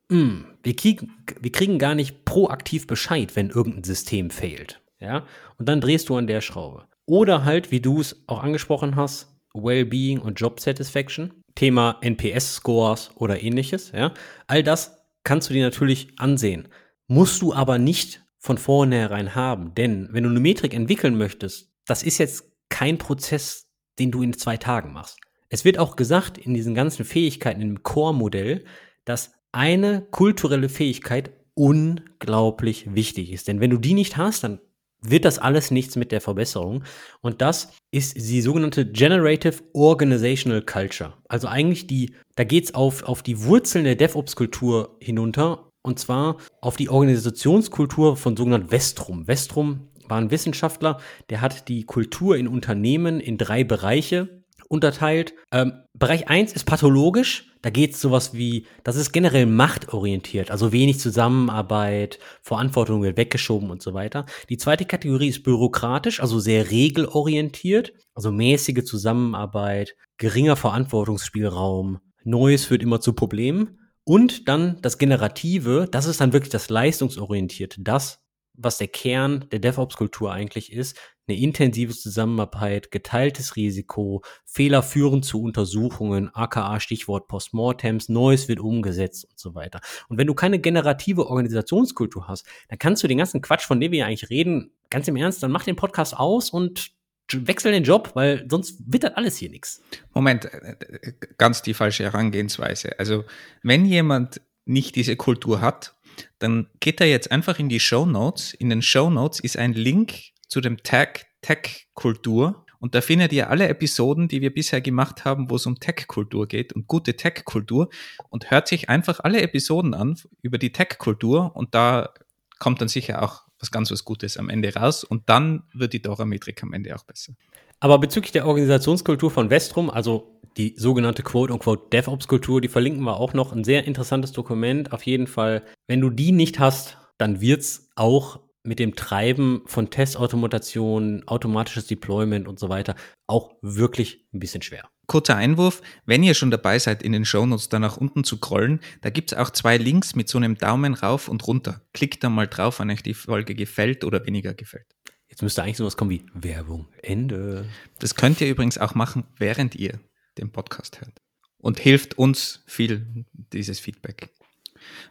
Hm, 0.09 0.45
wir, 0.63 0.75
kriegen, 0.75 1.13
wir 1.39 1.51
kriegen 1.51 1.79
gar 1.79 1.95
nicht 1.95 2.25
proaktiv 2.25 2.87
Bescheid, 2.87 3.35
wenn 3.35 3.49
irgendein 3.49 3.83
System 3.83 4.29
fehlt. 4.29 4.81
Ja? 4.99 5.25
Und 5.57 5.67
dann 5.67 5.81
drehst 5.81 6.09
du 6.09 6.15
an 6.15 6.27
der 6.27 6.41
Schraube. 6.41 6.85
Oder 7.05 7.45
halt, 7.45 7.71
wie 7.71 7.81
du 7.81 7.99
es 7.99 8.23
auch 8.27 8.43
angesprochen 8.43 8.95
hast, 8.95 9.35
Wellbeing 9.53 10.19
und 10.19 10.39
Job 10.39 10.59
Satisfaction, 10.59 11.33
Thema 11.55 11.97
NPS-Scores 12.01 13.11
oder 13.15 13.41
ähnliches. 13.41 13.91
Ja? 13.91 14.13
All 14.45 14.63
das 14.63 14.97
kannst 15.23 15.49
du 15.49 15.53
dir 15.53 15.63
natürlich 15.63 16.09
ansehen. 16.17 16.67
Musst 17.07 17.41
du 17.41 17.53
aber 17.53 17.77
nicht 17.77 18.21
von 18.39 18.57
vornherein 18.57 19.35
haben. 19.35 19.75
Denn 19.75 20.07
wenn 20.11 20.23
du 20.23 20.29
eine 20.29 20.39
Metrik 20.39 20.73
entwickeln 20.73 21.17
möchtest, 21.17 21.71
das 21.85 22.03
ist 22.03 22.17
jetzt 22.17 22.51
kein 22.69 22.97
Prozess, 22.97 23.67
den 23.99 24.11
du 24.11 24.21
in 24.21 24.33
zwei 24.33 24.57
Tagen 24.57 24.93
machst. 24.93 25.17
Es 25.49 25.63
wird 25.65 25.77
auch 25.77 25.95
gesagt 25.95 26.37
in 26.37 26.53
diesen 26.53 26.75
ganzen 26.75 27.05
Fähigkeiten 27.05 27.61
im 27.61 27.83
Core-Modell, 27.83 28.65
dass 29.05 29.33
eine 29.51 30.01
kulturelle 30.11 30.69
Fähigkeit 30.69 31.31
unglaublich 31.53 32.93
wichtig 32.93 33.31
ist. 33.31 33.47
Denn 33.47 33.59
wenn 33.59 33.69
du 33.69 33.77
die 33.77 33.93
nicht 33.93 34.17
hast, 34.17 34.43
dann 34.43 34.59
wird 35.01 35.25
das 35.25 35.39
alles 35.39 35.71
nichts 35.71 35.95
mit 35.95 36.11
der 36.11 36.21
Verbesserung. 36.21 36.83
Und 37.21 37.41
das 37.41 37.71
ist 37.91 38.15
die 38.15 38.41
sogenannte 38.41 38.85
Generative 38.85 39.63
Organizational 39.73 40.61
Culture. 40.61 41.13
Also 41.29 41.47
eigentlich 41.47 41.87
die, 41.87 42.13
da 42.35 42.43
geht 42.43 42.65
es 42.65 42.75
auf, 42.75 43.03
auf 43.03 43.23
die 43.23 43.43
Wurzeln 43.43 43.85
der 43.85 43.95
DevOps-Kultur 43.95 44.97
hinunter. 44.99 45.69
Und 45.81 45.99
zwar 45.99 46.37
auf 46.61 46.75
die 46.75 46.89
Organisationskultur 46.89 48.17
von 48.17 48.35
sogenannten 48.35 48.71
Vestrum. 48.71 49.27
Vestrum 49.27 49.87
war 50.09 50.17
ein 50.17 50.31
Wissenschaftler, 50.31 50.99
der 51.29 51.41
hat 51.41 51.67
die 51.69 51.83
Kultur 51.83 52.37
in 52.37 52.47
Unternehmen 52.47 53.19
in 53.19 53.37
drei 53.37 53.63
Bereiche 53.63 54.36
unterteilt. 54.69 55.33
Ähm, 55.51 55.73
Bereich 55.93 56.27
1 56.29 56.53
ist 56.53 56.65
pathologisch. 56.65 57.51
Da 57.61 57.69
geht 57.69 57.93
es 57.95 58.01
sowas 58.01 58.33
wie, 58.33 58.67
das 58.83 58.95
ist 58.95 59.11
generell 59.11 59.45
machtorientiert, 59.45 60.51
also 60.51 60.71
wenig 60.71 60.99
Zusammenarbeit, 60.99 62.19
Verantwortung 62.41 63.01
wird 63.01 63.17
weggeschoben 63.17 63.71
und 63.71 63.81
so 63.81 63.93
weiter. 63.93 64.25
Die 64.49 64.57
zweite 64.57 64.85
Kategorie 64.85 65.29
ist 65.29 65.43
bürokratisch, 65.43 66.21
also 66.21 66.39
sehr 66.39 66.69
regelorientiert, 66.69 67.93
also 68.13 68.31
mäßige 68.31 68.83
Zusammenarbeit, 68.85 69.95
geringer 70.17 70.55
Verantwortungsspielraum, 70.55 71.99
Neues 72.23 72.65
führt 72.65 72.83
immer 72.83 72.99
zu 73.01 73.13
Problemen. 73.13 73.79
Und 74.03 74.47
dann 74.47 74.77
das 74.81 74.97
Generative, 74.97 75.87
das 75.91 76.05
ist 76.05 76.21
dann 76.21 76.31
wirklich 76.33 76.51
das 76.51 76.69
Leistungsorientierte, 76.69 77.81
das, 77.81 78.21
was 78.57 78.77
der 78.77 78.87
Kern 78.87 79.45
der 79.51 79.59
DevOps-Kultur 79.59 80.31
eigentlich 80.31 80.73
ist, 80.73 80.97
eine 81.27 81.37
intensive 81.37 81.93
Zusammenarbeit, 81.93 82.89
geteiltes 82.91 83.55
Risiko, 83.55 84.23
Fehler 84.45 84.81
führen 84.81 85.23
zu 85.23 85.41
Untersuchungen, 85.41 86.33
aka 86.33 86.79
Stichwort 86.79 87.27
Postmortems, 87.27 88.09
Neues 88.09 88.47
wird 88.47 88.59
umgesetzt 88.59 89.25
und 89.25 89.37
so 89.37 89.53
weiter. 89.53 89.81
Und 90.07 90.17
wenn 90.17 90.27
du 90.27 90.33
keine 90.33 90.59
generative 90.59 91.27
Organisationskultur 91.27 92.27
hast, 92.27 92.45
dann 92.69 92.79
kannst 92.79 93.03
du 93.03 93.07
den 93.07 93.17
ganzen 93.17 93.41
Quatsch, 93.41 93.65
von 93.65 93.79
dem 93.79 93.91
wir 93.91 94.05
eigentlich 94.05 94.29
reden, 94.29 94.71
ganz 94.89 95.07
im 95.07 95.17
Ernst, 95.17 95.43
dann 95.43 95.51
mach 95.51 95.63
den 95.63 95.75
Podcast 95.75 96.15
aus 96.15 96.49
und 96.49 96.91
wechsel 97.33 97.73
den 97.73 97.83
Job, 97.83 98.11
weil 98.13 98.45
sonst 98.49 98.81
das 98.85 99.13
alles 99.15 99.37
hier 99.37 99.49
nichts. 99.49 99.81
Moment, 100.13 100.45
äh, 100.45 100.75
äh, 100.79 101.13
ganz 101.37 101.61
die 101.61 101.73
falsche 101.73 102.05
Herangehensweise. 102.05 102.97
Also, 102.99 103.25
wenn 103.63 103.85
jemand 103.85 104.41
nicht 104.65 104.95
diese 104.95 105.15
Kultur 105.15 105.61
hat, 105.61 105.96
dann 106.39 106.67
geht 106.79 107.01
er 107.01 107.07
jetzt 107.07 107.31
einfach 107.31 107.59
in 107.59 107.69
die 107.69 107.79
Show 107.79 108.05
Notes. 108.05 108.53
In 108.53 108.69
den 108.69 108.81
Show 108.81 109.09
Notes 109.09 109.39
ist 109.39 109.57
ein 109.57 109.73
Link 109.73 110.13
zu 110.47 110.61
dem 110.61 110.77
Tag 110.83 111.25
Tech-Kultur. 111.41 112.65
Und 112.79 112.93
da 112.93 113.01
findet 113.01 113.33
ihr 113.33 113.49
alle 113.49 113.67
Episoden, 113.67 114.27
die 114.27 114.41
wir 114.41 114.53
bisher 114.53 114.81
gemacht 114.81 115.25
haben, 115.25 115.49
wo 115.49 115.55
es 115.55 115.65
um 115.65 115.79
Tech-Kultur 115.79 116.47
geht 116.47 116.73
und 116.73 116.87
gute 116.87 117.15
Tech-Kultur. 117.15 117.89
Und 118.29 118.51
hört 118.51 118.67
sich 118.67 118.89
einfach 118.89 119.19
alle 119.21 119.41
Episoden 119.41 119.93
an 119.93 120.15
über 120.41 120.57
die 120.57 120.71
Tech-Kultur 120.71 121.55
und 121.55 121.73
da 121.73 122.13
kommt 122.59 122.81
dann 122.81 122.87
sicher 122.87 123.23
auch 123.23 123.43
was 123.59 123.71
ganz 123.71 123.91
was 123.91 124.05
Gutes 124.05 124.37
am 124.37 124.49
Ende 124.49 124.73
raus 124.73 125.03
und 125.03 125.29
dann 125.29 125.63
wird 125.73 125.93
die 125.93 126.01
Dora-Metrik 126.01 126.61
am 126.63 126.73
Ende 126.73 126.95
auch 126.95 127.03
besser. 127.03 127.33
Aber 127.79 127.99
bezüglich 127.99 128.31
der 128.31 128.47
Organisationskultur 128.47 129.29
von 129.29 129.49
Vestrum, 129.49 129.89
also 129.89 130.39
die 130.57 130.73
sogenannte 130.77 131.21
Quote-unquote 131.21 131.89
DevOps-Kultur, 131.91 132.61
die 132.61 132.67
verlinken 132.67 133.03
wir 133.03 133.17
auch 133.17 133.33
noch. 133.33 133.53
Ein 133.53 133.63
sehr 133.63 133.85
interessantes 133.85 134.31
Dokument. 134.31 134.91
Auf 134.91 135.03
jeden 135.03 135.27
Fall, 135.27 135.63
wenn 135.87 136.01
du 136.01 136.09
die 136.09 136.31
nicht 136.31 136.59
hast, 136.59 136.97
dann 137.19 137.39
wird 137.41 137.61
es 137.61 137.89
auch 137.95 138.39
mit 138.63 138.79
dem 138.79 138.95
Treiben 138.95 139.61
von 139.65 139.89
Testautomatation, 139.89 141.23
automatisches 141.25 141.87
Deployment 141.87 142.47
und 142.47 142.59
so 142.59 142.69
weiter 142.69 142.95
auch 143.27 143.51
wirklich 143.61 144.25
ein 144.33 144.39
bisschen 144.39 144.61
schwer. 144.61 144.89
Kurzer 145.05 145.37
Einwurf, 145.37 145.81
wenn 146.05 146.23
ihr 146.23 146.33
schon 146.33 146.51
dabei 146.51 146.79
seid, 146.79 147.01
in 147.01 147.13
den 147.13 147.23
Shownotes 147.23 147.69
da 147.69 147.79
nach 147.79 147.95
unten 147.95 148.25
zu 148.25 148.37
scrollen, 148.37 148.81
da 149.01 149.09
gibt 149.09 149.31
es 149.31 149.37
auch 149.37 149.51
zwei 149.51 149.77
Links 149.77 150.15
mit 150.15 150.27
so 150.27 150.37
einem 150.37 150.57
Daumen 150.57 150.95
rauf 150.95 151.29
und 151.29 151.47
runter. 151.47 151.81
Klickt 151.93 152.23
da 152.23 152.29
mal 152.29 152.47
drauf, 152.47 152.79
wenn 152.79 152.89
euch 152.89 153.03
die 153.03 153.13
Folge 153.13 153.55
gefällt 153.55 154.03
oder 154.03 154.25
weniger 154.25 154.53
gefällt. 154.53 154.96
Jetzt 155.37 155.43
müsste 155.43 155.61
eigentlich 155.61 155.77
sowas 155.77 155.95
kommen 155.95 156.09
wie 156.09 156.25
Werbung, 156.33 156.87
Ende. 157.03 157.69
Das 157.99 158.15
könnt 158.15 158.41
ihr 158.41 158.49
übrigens 158.49 158.79
auch 158.79 158.95
machen, 158.95 159.23
während 159.37 159.75
ihr 159.75 159.99
den 160.39 160.51
Podcast 160.51 160.99
hört. 160.99 161.21
Und 161.59 161.79
hilft 161.79 162.17
uns 162.17 162.63
viel, 162.65 163.23
dieses 163.53 163.79
Feedback. 163.79 164.31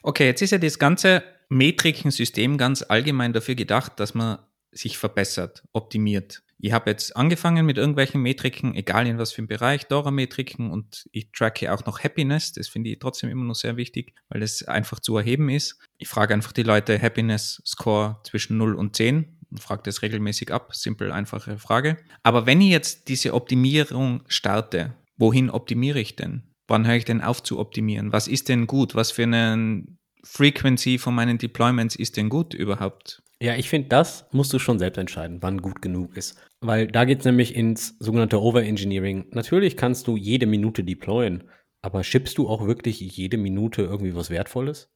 Okay, 0.03 0.27
jetzt 0.27 0.43
ist 0.43 0.51
ja 0.51 0.59
das 0.59 0.81
ganze 0.81 1.23
Metrikensystem 1.49 2.59
ganz 2.59 2.83
allgemein 2.83 3.35
dafür 3.35 3.55
gedacht, 3.55 4.01
dass 4.01 4.15
man 4.15 4.41
sich 4.73 4.99
verbessert, 4.99 5.63
optimiert. 5.73 6.43
Ich 6.59 6.73
habe 6.73 6.91
jetzt 6.91 7.15
angefangen 7.15 7.65
mit 7.65 7.79
irgendwelchen 7.79 8.21
Metriken, 8.21 8.75
egal 8.75 9.07
in 9.07 9.19
was 9.19 9.31
für 9.31 9.43
einem 9.43 9.49
Bereich, 9.49 9.87
Dora-Metriken 9.87 10.73
und 10.73 11.09
ich 11.13 11.31
tracke 11.31 11.73
auch 11.73 11.85
noch 11.87 12.03
Happiness. 12.03 12.53
Das 12.53 12.67
finde 12.67 12.91
ich 12.91 12.99
trotzdem 12.99 13.31
immer 13.31 13.45
noch 13.45 13.55
sehr 13.55 13.77
wichtig, 13.77 14.15
weil 14.29 14.43
es 14.43 14.65
einfach 14.65 14.99
zu 14.99 15.17
erheben 15.17 15.51
ist. 15.51 15.79
Ich 15.99 16.09
frage 16.09 16.35
einfach 16.35 16.53
die 16.53 16.65
Leute 16.65 17.01
Happiness 17.01 17.63
Score 17.65 18.21
zwischen 18.25 18.57
0 18.57 18.75
und 18.75 18.97
10 18.97 19.36
und 19.51 19.61
frage 19.61 19.83
das 19.85 20.03
regelmäßig 20.03 20.53
ab. 20.53 20.75
Simpel, 20.75 21.13
einfache 21.13 21.59
Frage. 21.59 21.97
Aber 22.23 22.47
wenn 22.47 22.61
ich 22.61 22.71
jetzt 22.71 23.09
diese 23.09 23.35
Optimierung 23.35 24.23
starte, 24.29 24.95
wohin 25.17 25.51
optimiere 25.51 26.01
ich 26.01 26.17
denn? 26.17 26.43
Wann 26.69 26.87
höre 26.87 26.97
ich 26.97 27.05
denn 27.05 27.21
auf 27.21 27.43
zu 27.43 27.59
optimieren? 27.59 28.13
Was 28.13 28.29
ist 28.29 28.49
denn 28.49 28.67
gut? 28.67 28.95
Was 28.95 29.13
für 29.13 29.23
eine 29.23 29.85
Frequency 30.25 30.99
von 30.99 31.15
meinen 31.15 31.39
Deployments 31.39 31.97
ist 31.97 32.17
denn 32.17 32.29
gut 32.29 32.55
überhaupt? 32.55 33.23
Ja, 33.41 33.55
ich 33.55 33.69
finde, 33.69 33.89
das 33.89 34.27
musst 34.33 34.53
du 34.53 34.59
schon 34.59 34.79
selbst 34.79 34.99
entscheiden, 34.99 35.39
wann 35.43 35.61
gut 35.61 35.83
genug 35.83 36.17
ist. 36.17 36.39
Weil 36.61 36.87
da 36.87 37.05
geht 37.05 37.21
es 37.21 37.25
nämlich 37.27 37.55
ins 37.55 37.97
sogenannte 37.99 38.41
Overengineering. 38.41 39.27
Natürlich 39.31 39.77
kannst 39.77 40.07
du 40.07 40.17
jede 40.17 40.47
Minute 40.47 40.83
deployen, 40.83 41.45
aber 41.83 42.03
schippst 42.03 42.39
du 42.39 42.49
auch 42.49 42.67
wirklich 42.67 42.99
jede 43.01 43.37
Minute 43.37 43.83
irgendwie 43.83 44.15
was 44.15 44.31
Wertvolles? 44.31 44.89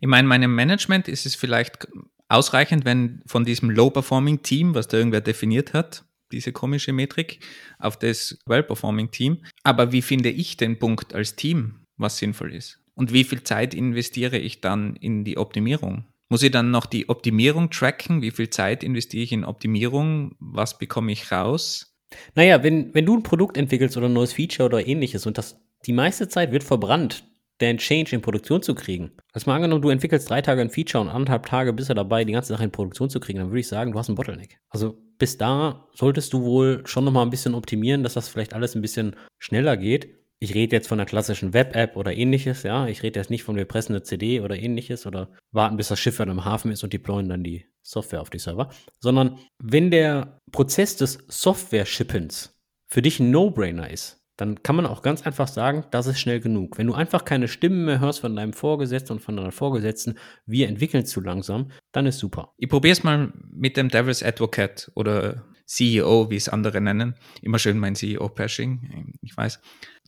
Ich 0.00 0.08
meine, 0.08 0.28
meinem 0.28 0.54
Management 0.54 1.08
ist 1.08 1.26
es 1.26 1.34
vielleicht 1.36 1.88
ausreichend, 2.28 2.84
wenn 2.84 3.22
von 3.26 3.44
diesem 3.44 3.70
Low-Performing-Team, 3.70 4.74
was 4.74 4.88
da 4.88 4.96
irgendwer 4.96 5.20
definiert 5.20 5.72
hat, 5.72 6.04
diese 6.32 6.52
komische 6.52 6.92
Metrik, 6.92 7.40
auf 7.78 7.98
das 7.98 8.38
Well-Performing-Team. 8.46 9.44
Aber 9.62 9.92
wie 9.92 10.02
finde 10.02 10.30
ich 10.30 10.56
den 10.56 10.78
Punkt 10.78 11.14
als 11.14 11.36
Team, 11.36 11.84
was 11.96 12.18
sinnvoll 12.18 12.54
ist? 12.54 12.80
Und 12.94 13.12
wie 13.12 13.24
viel 13.24 13.42
Zeit 13.42 13.74
investiere 13.74 14.38
ich 14.38 14.60
dann 14.60 14.96
in 14.96 15.24
die 15.24 15.36
Optimierung? 15.36 16.06
Muss 16.28 16.42
ich 16.42 16.50
dann 16.50 16.70
noch 16.70 16.86
die 16.86 17.08
Optimierung 17.08 17.70
tracken? 17.70 18.22
Wie 18.22 18.32
viel 18.32 18.50
Zeit 18.50 18.82
investiere 18.82 19.22
ich 19.22 19.32
in 19.32 19.44
Optimierung? 19.44 20.34
Was 20.40 20.78
bekomme 20.78 21.12
ich 21.12 21.30
raus? 21.30 21.94
Naja, 22.34 22.62
wenn, 22.62 22.94
wenn 22.94 23.06
du 23.06 23.16
ein 23.16 23.22
Produkt 23.22 23.56
entwickelst 23.56 23.96
oder 23.96 24.06
ein 24.06 24.12
neues 24.12 24.32
Feature 24.32 24.66
oder 24.66 24.86
ähnliches 24.86 25.26
und 25.26 25.38
das 25.38 25.60
die 25.84 25.92
meiste 25.92 26.28
Zeit 26.28 26.50
wird 26.50 26.64
verbrannt, 26.64 27.24
den 27.60 27.78
Change 27.78 28.14
in 28.14 28.22
Produktion 28.22 28.62
zu 28.62 28.74
kriegen. 28.74 29.12
Also 29.32 29.48
mal 29.50 29.56
angenommen, 29.56 29.82
du 29.82 29.88
entwickelst 29.88 30.28
drei 30.28 30.42
Tage 30.42 30.60
ein 30.60 30.70
Feature 30.70 31.02
und 31.02 31.10
anderthalb 31.10 31.46
Tage 31.46 31.72
bist 31.72 31.90
du 31.90 31.94
dabei, 31.94 32.24
die 32.24 32.32
ganze 32.32 32.52
Sache 32.52 32.64
in 32.64 32.70
Produktion 32.70 33.10
zu 33.10 33.20
kriegen, 33.20 33.38
dann 33.38 33.48
würde 33.48 33.60
ich 33.60 33.68
sagen, 33.68 33.92
du 33.92 33.98
hast 33.98 34.08
einen 34.08 34.16
Bottleneck. 34.16 34.58
Also 34.68 34.98
bis 35.18 35.38
da 35.38 35.88
solltest 35.94 36.32
du 36.32 36.42
wohl 36.42 36.86
schon 36.86 37.04
nochmal 37.04 37.24
ein 37.24 37.30
bisschen 37.30 37.54
optimieren, 37.54 38.02
dass 38.02 38.14
das 38.14 38.28
vielleicht 38.28 38.54
alles 38.54 38.74
ein 38.74 38.82
bisschen 38.82 39.16
schneller 39.38 39.76
geht 39.76 40.16
ich 40.38 40.54
rede 40.54 40.76
jetzt 40.76 40.88
von 40.88 41.00
einer 41.00 41.06
klassischen 41.06 41.54
Web-App 41.54 41.96
oder 41.96 42.12
ähnliches, 42.14 42.62
ja. 42.62 42.86
Ich 42.88 43.02
rede 43.02 43.18
jetzt 43.18 43.30
nicht 43.30 43.42
von 43.42 43.56
wir 43.56 43.64
pressen 43.64 43.94
eine 43.94 44.02
CD 44.02 44.40
oder 44.40 44.56
ähnliches 44.56 45.06
oder 45.06 45.30
warten, 45.50 45.76
bis 45.76 45.88
das 45.88 45.98
Schiff 45.98 46.18
dann 46.18 46.28
im 46.28 46.44
Hafen 46.44 46.70
ist 46.70 46.84
und 46.84 46.92
deployen 46.92 47.28
dann 47.28 47.42
die 47.42 47.64
Software 47.82 48.20
auf 48.20 48.30
die 48.30 48.38
Server, 48.38 48.70
sondern 49.00 49.38
wenn 49.58 49.90
der 49.90 50.40
Prozess 50.52 50.96
des 50.96 51.18
Software-Shippens 51.28 52.54
für 52.86 53.02
dich 53.02 53.18
ein 53.18 53.30
No-Brainer 53.30 53.90
ist, 53.90 54.25
dann 54.36 54.62
kann 54.62 54.76
man 54.76 54.86
auch 54.86 55.02
ganz 55.02 55.22
einfach 55.22 55.48
sagen, 55.48 55.84
das 55.90 56.06
ist 56.06 56.20
schnell 56.20 56.40
genug. 56.40 56.78
Wenn 56.78 56.86
du 56.86 56.94
einfach 56.94 57.24
keine 57.24 57.48
Stimmen 57.48 57.86
mehr 57.86 58.00
hörst 58.00 58.20
von 58.20 58.36
deinem 58.36 58.52
Vorgesetzten 58.52 59.14
und 59.14 59.20
von 59.20 59.36
deiner 59.36 59.52
Vorgesetzten, 59.52 60.18
wir 60.44 60.68
entwickeln 60.68 61.06
zu 61.06 61.20
langsam, 61.20 61.70
dann 61.92 62.06
ist 62.06 62.18
super. 62.18 62.52
Ich 62.58 62.68
probiere 62.68 62.92
es 62.92 63.02
mal 63.02 63.32
mit 63.50 63.76
dem 63.76 63.88
Devil's 63.88 64.22
Advocate 64.22 64.90
oder 64.94 65.44
CEO, 65.64 66.30
wie 66.30 66.36
es 66.36 66.48
andere 66.48 66.80
nennen. 66.80 67.14
Immer 67.42 67.58
schön 67.58 67.78
mein 67.78 67.96
CEO-Pashing, 67.96 69.14
ich 69.22 69.36
weiß. 69.36 69.60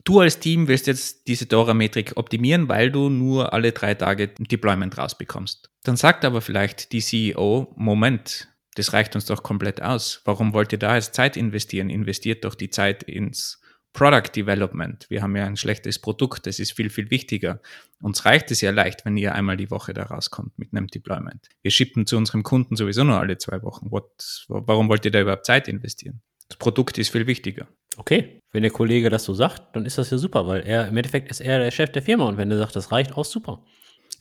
Du 0.05 0.19
als 0.19 0.39
Team 0.39 0.67
willst 0.67 0.87
jetzt 0.87 1.27
diese 1.27 1.45
Dora-Metrik 1.45 2.13
optimieren, 2.15 2.69
weil 2.69 2.91
du 2.91 3.09
nur 3.09 3.51
alle 3.51 3.73
drei 3.73 3.95
Tage 3.95 4.29
Deployment 4.29 4.97
rausbekommst. 4.97 5.69
Dann 5.83 5.97
sagt 5.97 6.23
aber 6.23 6.41
vielleicht 6.41 6.93
die 6.93 7.01
CEO, 7.01 7.73
Moment, 7.75 8.47
das 8.75 8.93
reicht 8.93 9.15
uns 9.15 9.25
doch 9.25 9.43
komplett 9.43 9.81
aus. 9.81 10.21
Warum 10.23 10.53
wollt 10.53 10.71
ihr 10.71 10.79
da 10.79 10.95
jetzt 10.95 11.15
Zeit 11.15 11.35
investieren? 11.35 11.89
Investiert 11.89 12.45
doch 12.45 12.55
die 12.55 12.69
Zeit 12.69 13.03
ins 13.03 13.61
Product 13.93 14.31
Development. 14.35 15.05
Wir 15.09 15.21
haben 15.21 15.35
ja 15.35 15.45
ein 15.45 15.57
schlechtes 15.57 15.99
Produkt, 15.99 16.45
das 16.47 16.59
ist 16.59 16.73
viel, 16.73 16.89
viel 16.89 17.09
wichtiger. 17.09 17.59
Uns 18.01 18.25
reicht 18.25 18.51
es 18.51 18.61
ja 18.61 18.71
leicht, 18.71 19.05
wenn 19.05 19.17
ihr 19.17 19.33
einmal 19.33 19.57
die 19.57 19.71
Woche 19.71 19.93
da 19.93 20.03
rauskommt 20.03 20.57
mit 20.57 20.73
einem 20.73 20.87
Deployment. 20.87 21.49
Wir 21.61 21.71
schippen 21.71 22.05
zu 22.05 22.15
unserem 22.17 22.43
Kunden 22.43 22.75
sowieso 22.75 23.03
nur 23.03 23.19
alle 23.19 23.37
zwei 23.37 23.61
Wochen. 23.63 23.91
What, 23.91 24.45
warum 24.47 24.89
wollt 24.89 25.05
ihr 25.05 25.11
da 25.11 25.21
überhaupt 25.21 25.45
Zeit 25.45 25.67
investieren? 25.67 26.21
Das 26.47 26.57
Produkt 26.57 26.97
ist 26.97 27.09
viel 27.09 27.27
wichtiger. 27.27 27.67
Okay, 27.97 28.41
wenn 28.51 28.63
der 28.63 28.71
Kollege 28.71 29.09
das 29.09 29.25
so 29.25 29.33
sagt, 29.33 29.75
dann 29.75 29.85
ist 29.85 29.97
das 29.97 30.09
ja 30.09 30.17
super, 30.17 30.47
weil 30.47 30.61
er 30.61 30.87
im 30.87 30.95
Endeffekt 30.95 31.29
ist 31.29 31.41
er 31.41 31.59
der 31.59 31.71
Chef 31.71 31.91
der 31.91 32.01
Firma 32.01 32.25
und 32.25 32.37
wenn 32.37 32.49
er 32.49 32.57
sagt, 32.57 32.75
das 32.75 32.91
reicht, 32.91 33.17
auch 33.17 33.25
super. 33.25 33.63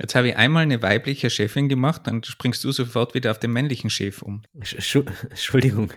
Jetzt 0.01 0.15
habe 0.15 0.29
ich 0.29 0.37
einmal 0.37 0.63
eine 0.63 0.81
weibliche 0.81 1.29
Chefin 1.29 1.69
gemacht, 1.69 2.03
dann 2.07 2.23
springst 2.23 2.63
du 2.63 2.71
sofort 2.71 3.15
wieder 3.15 3.33
auf 3.33 3.41
den 3.41 3.53
männlichen 3.53 3.91
Chef 3.91 4.23
um. 4.23 4.43
Entschuldigung. 4.55 5.93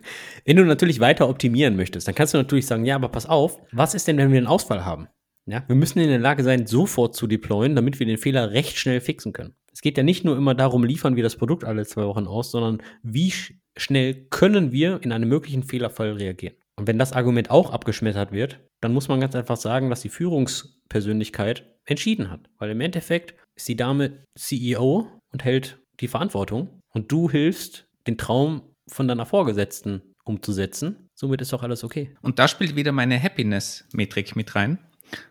Wenn 0.45 0.57
du 0.57 0.65
natürlich 0.65 0.99
weiter 0.99 1.29
optimieren 1.29 1.75
möchtest, 1.75 2.07
dann 2.07 2.15
kannst 2.15 2.33
du 2.33 2.39
natürlich 2.39 2.65
sagen, 2.65 2.85
ja, 2.85 2.95
aber 2.95 3.09
pass 3.09 3.27
auf, 3.27 3.59
was 3.71 3.93
ist 3.93 4.07
denn, 4.07 4.17
wenn 4.17 4.31
wir 4.31 4.39
einen 4.39 4.47
Ausfall 4.47 4.85
haben? 4.85 5.07
Ja, 5.45 5.63
wir 5.67 5.75
müssen 5.75 5.99
in 5.99 6.09
der 6.09 6.19
Lage 6.19 6.43
sein, 6.43 6.67
sofort 6.67 7.15
zu 7.15 7.27
deployen, 7.27 7.75
damit 7.75 7.99
wir 7.99 8.05
den 8.05 8.17
Fehler 8.17 8.51
recht 8.51 8.77
schnell 8.77 9.01
fixen 9.01 9.33
können. 9.33 9.55
Es 9.73 9.81
geht 9.81 9.97
ja 9.97 10.03
nicht 10.03 10.23
nur 10.23 10.37
immer 10.37 10.53
darum, 10.53 10.83
liefern 10.83 11.15
wir 11.15 11.23
das 11.23 11.35
Produkt 11.35 11.63
alle 11.63 11.85
zwei 11.85 12.05
Wochen 12.05 12.27
aus, 12.27 12.51
sondern 12.51 12.81
wie 13.03 13.33
schnell 13.77 14.27
können 14.29 14.71
wir 14.71 15.01
in 15.01 15.11
einem 15.11 15.29
möglichen 15.29 15.63
Fehlerfall 15.63 16.13
reagieren. 16.13 16.55
Und 16.75 16.87
wenn 16.87 16.99
das 16.99 17.13
Argument 17.13 17.49
auch 17.49 17.71
abgeschmettert 17.71 18.31
wird, 18.31 18.59
dann 18.81 18.93
muss 18.93 19.07
man 19.07 19.19
ganz 19.19 19.35
einfach 19.35 19.57
sagen, 19.57 19.89
dass 19.89 20.01
die 20.01 20.09
Führungspersönlichkeit 20.09 21.65
entschieden 21.85 22.29
hat. 22.29 22.49
Weil 22.57 22.71
im 22.71 22.81
Endeffekt 22.81 23.35
ist 23.61 23.67
die 23.67 23.75
Dame 23.75 24.25
CEO 24.35 25.07
und 25.31 25.43
hält 25.43 25.79
die 25.99 26.07
Verantwortung 26.07 26.81
und 26.93 27.11
du 27.11 27.29
hilfst, 27.29 27.85
den 28.07 28.17
Traum 28.17 28.63
von 28.87 29.07
deiner 29.07 29.27
Vorgesetzten 29.27 30.01
umzusetzen. 30.23 31.07
Somit 31.13 31.41
ist 31.41 31.53
doch 31.53 31.61
alles 31.61 31.83
okay. 31.83 32.15
Und 32.23 32.39
da 32.39 32.47
spielt 32.47 32.75
wieder 32.75 32.91
meine 32.91 33.21
Happiness-Metrik 33.21 34.35
mit 34.35 34.55
rein, 34.55 34.79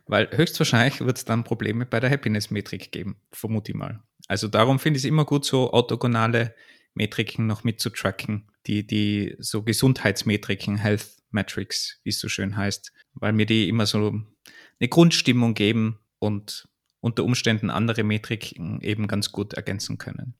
weil 0.06 0.30
höchstwahrscheinlich 0.30 1.00
wird 1.00 1.18
es 1.18 1.24
dann 1.24 1.42
Probleme 1.42 1.86
bei 1.86 1.98
der 1.98 2.08
Happiness-Metrik 2.08 2.92
geben, 2.92 3.20
vermute 3.32 3.72
ich 3.72 3.76
mal. 3.76 4.00
Also 4.28 4.46
darum 4.46 4.78
finde 4.78 4.98
ich 4.98 5.04
es 5.04 5.08
immer 5.08 5.24
gut, 5.24 5.44
so 5.44 5.72
orthogonale 5.72 6.54
Metriken 6.94 7.48
noch 7.48 7.64
mitzutracken, 7.64 8.48
die, 8.68 8.86
die 8.86 9.34
so 9.40 9.64
Gesundheitsmetriken, 9.64 10.76
Health 10.76 11.16
Metrics, 11.32 11.98
wie 12.04 12.10
es 12.10 12.20
so 12.20 12.28
schön 12.28 12.56
heißt, 12.56 12.92
weil 13.14 13.32
mir 13.32 13.46
die 13.46 13.68
immer 13.68 13.86
so 13.86 14.12
eine 14.78 14.88
Grundstimmung 14.88 15.54
geben 15.54 15.98
und 16.20 16.69
unter 17.00 17.24
Umständen 17.24 17.70
andere 17.70 18.02
Metriken 18.02 18.80
eben 18.80 19.06
ganz 19.06 19.32
gut 19.32 19.54
ergänzen 19.54 19.98
können. 19.98 20.34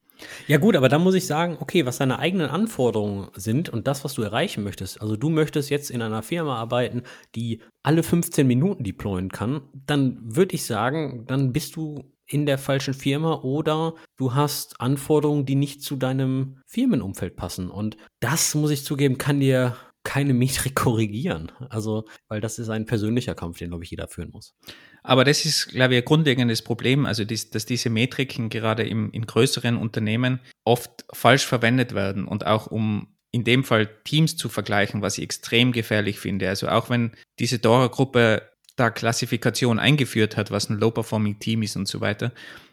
Ja 0.46 0.58
gut, 0.58 0.76
aber 0.76 0.88
da 0.88 0.98
muss 0.98 1.14
ich 1.14 1.26
sagen, 1.26 1.56
okay, 1.61 1.86
was 1.86 1.98
deine 1.98 2.18
eigenen 2.18 2.48
Anforderungen 2.48 3.28
sind 3.34 3.68
und 3.68 3.86
das, 3.86 4.04
was 4.04 4.14
du 4.14 4.22
erreichen 4.22 4.62
möchtest. 4.62 5.00
Also 5.00 5.16
du 5.16 5.30
möchtest 5.30 5.70
jetzt 5.70 5.90
in 5.90 6.02
einer 6.02 6.22
Firma 6.22 6.56
arbeiten, 6.56 7.02
die 7.34 7.61
alle 7.82 8.02
15 8.02 8.46
Minuten 8.46 8.84
deployen 8.84 9.30
kann, 9.30 9.62
dann 9.86 10.18
würde 10.22 10.54
ich 10.54 10.64
sagen, 10.64 11.24
dann 11.26 11.52
bist 11.52 11.76
du 11.76 12.12
in 12.26 12.46
der 12.46 12.58
falschen 12.58 12.94
Firma 12.94 13.40
oder 13.42 13.94
du 14.16 14.34
hast 14.34 14.80
Anforderungen, 14.80 15.46
die 15.46 15.56
nicht 15.56 15.82
zu 15.82 15.96
deinem 15.96 16.58
Firmenumfeld 16.66 17.34
passen. 17.34 17.70
Und 17.70 17.96
das, 18.20 18.54
muss 18.54 18.70
ich 18.70 18.84
zugeben, 18.84 19.18
kann 19.18 19.40
dir 19.40 19.76
keine 20.03 20.34
Metrik 20.34 20.74
korrigieren. 20.76 21.53
Also, 21.68 22.07
weil 22.28 22.40
das 22.40 22.59
ist 22.59 22.68
ein 22.68 22.86
persönlicher 22.86 23.34
Kampf, 23.34 23.59
den, 23.59 23.70
glaube 23.70 23.84
ich, 23.84 23.90
jeder 23.90 24.09
führen 24.09 24.30
muss. 24.30 24.55
Aber 25.03 25.24
das 25.24 25.44
ist, 25.44 25.68
glaube 25.68 25.94
ich, 25.94 26.03
ein 26.03 26.05
grundlegendes 26.05 26.62
Problem, 26.62 27.07
also 27.07 27.24
dies, 27.24 27.51
dass 27.51 27.66
diese 27.66 27.90
Metriken 27.90 28.51
gerade 28.51 28.82
im, 28.86 29.11
in 29.12 29.26
größeren 29.26 29.76
Unternehmen 29.76 30.40
oft 30.64 31.05
falsch 31.12 31.46
verwendet 31.46 31.94
werden 31.94 32.26
und 32.26 32.46
auch 32.46 32.66
um 32.66 33.09
in 33.32 33.44
dem 33.44 33.64
Fall 33.64 33.88
Teams 34.05 34.36
zu 34.36 34.48
vergleichen, 34.48 35.03
was 35.03 35.18
ich 35.18 35.24
extrem 35.24 35.72
gefährlich 35.72 36.18
finde. 36.18 36.48
Also 36.48 36.68
auch 36.68 36.90
wenn 36.90 37.12
diese 37.38 37.59
Dora-Gruppe 37.59 38.42
da 38.76 38.90
Klassifikation 38.90 39.78
eingeführt 39.78 40.36
hat, 40.36 40.51
was 40.51 40.68
ein 40.68 40.78
Low-Performing 40.78 41.38
Team 41.38 41.62
ist 41.62 41.76
und 41.76 41.86
so 41.86 42.01
weiter. 42.01 42.32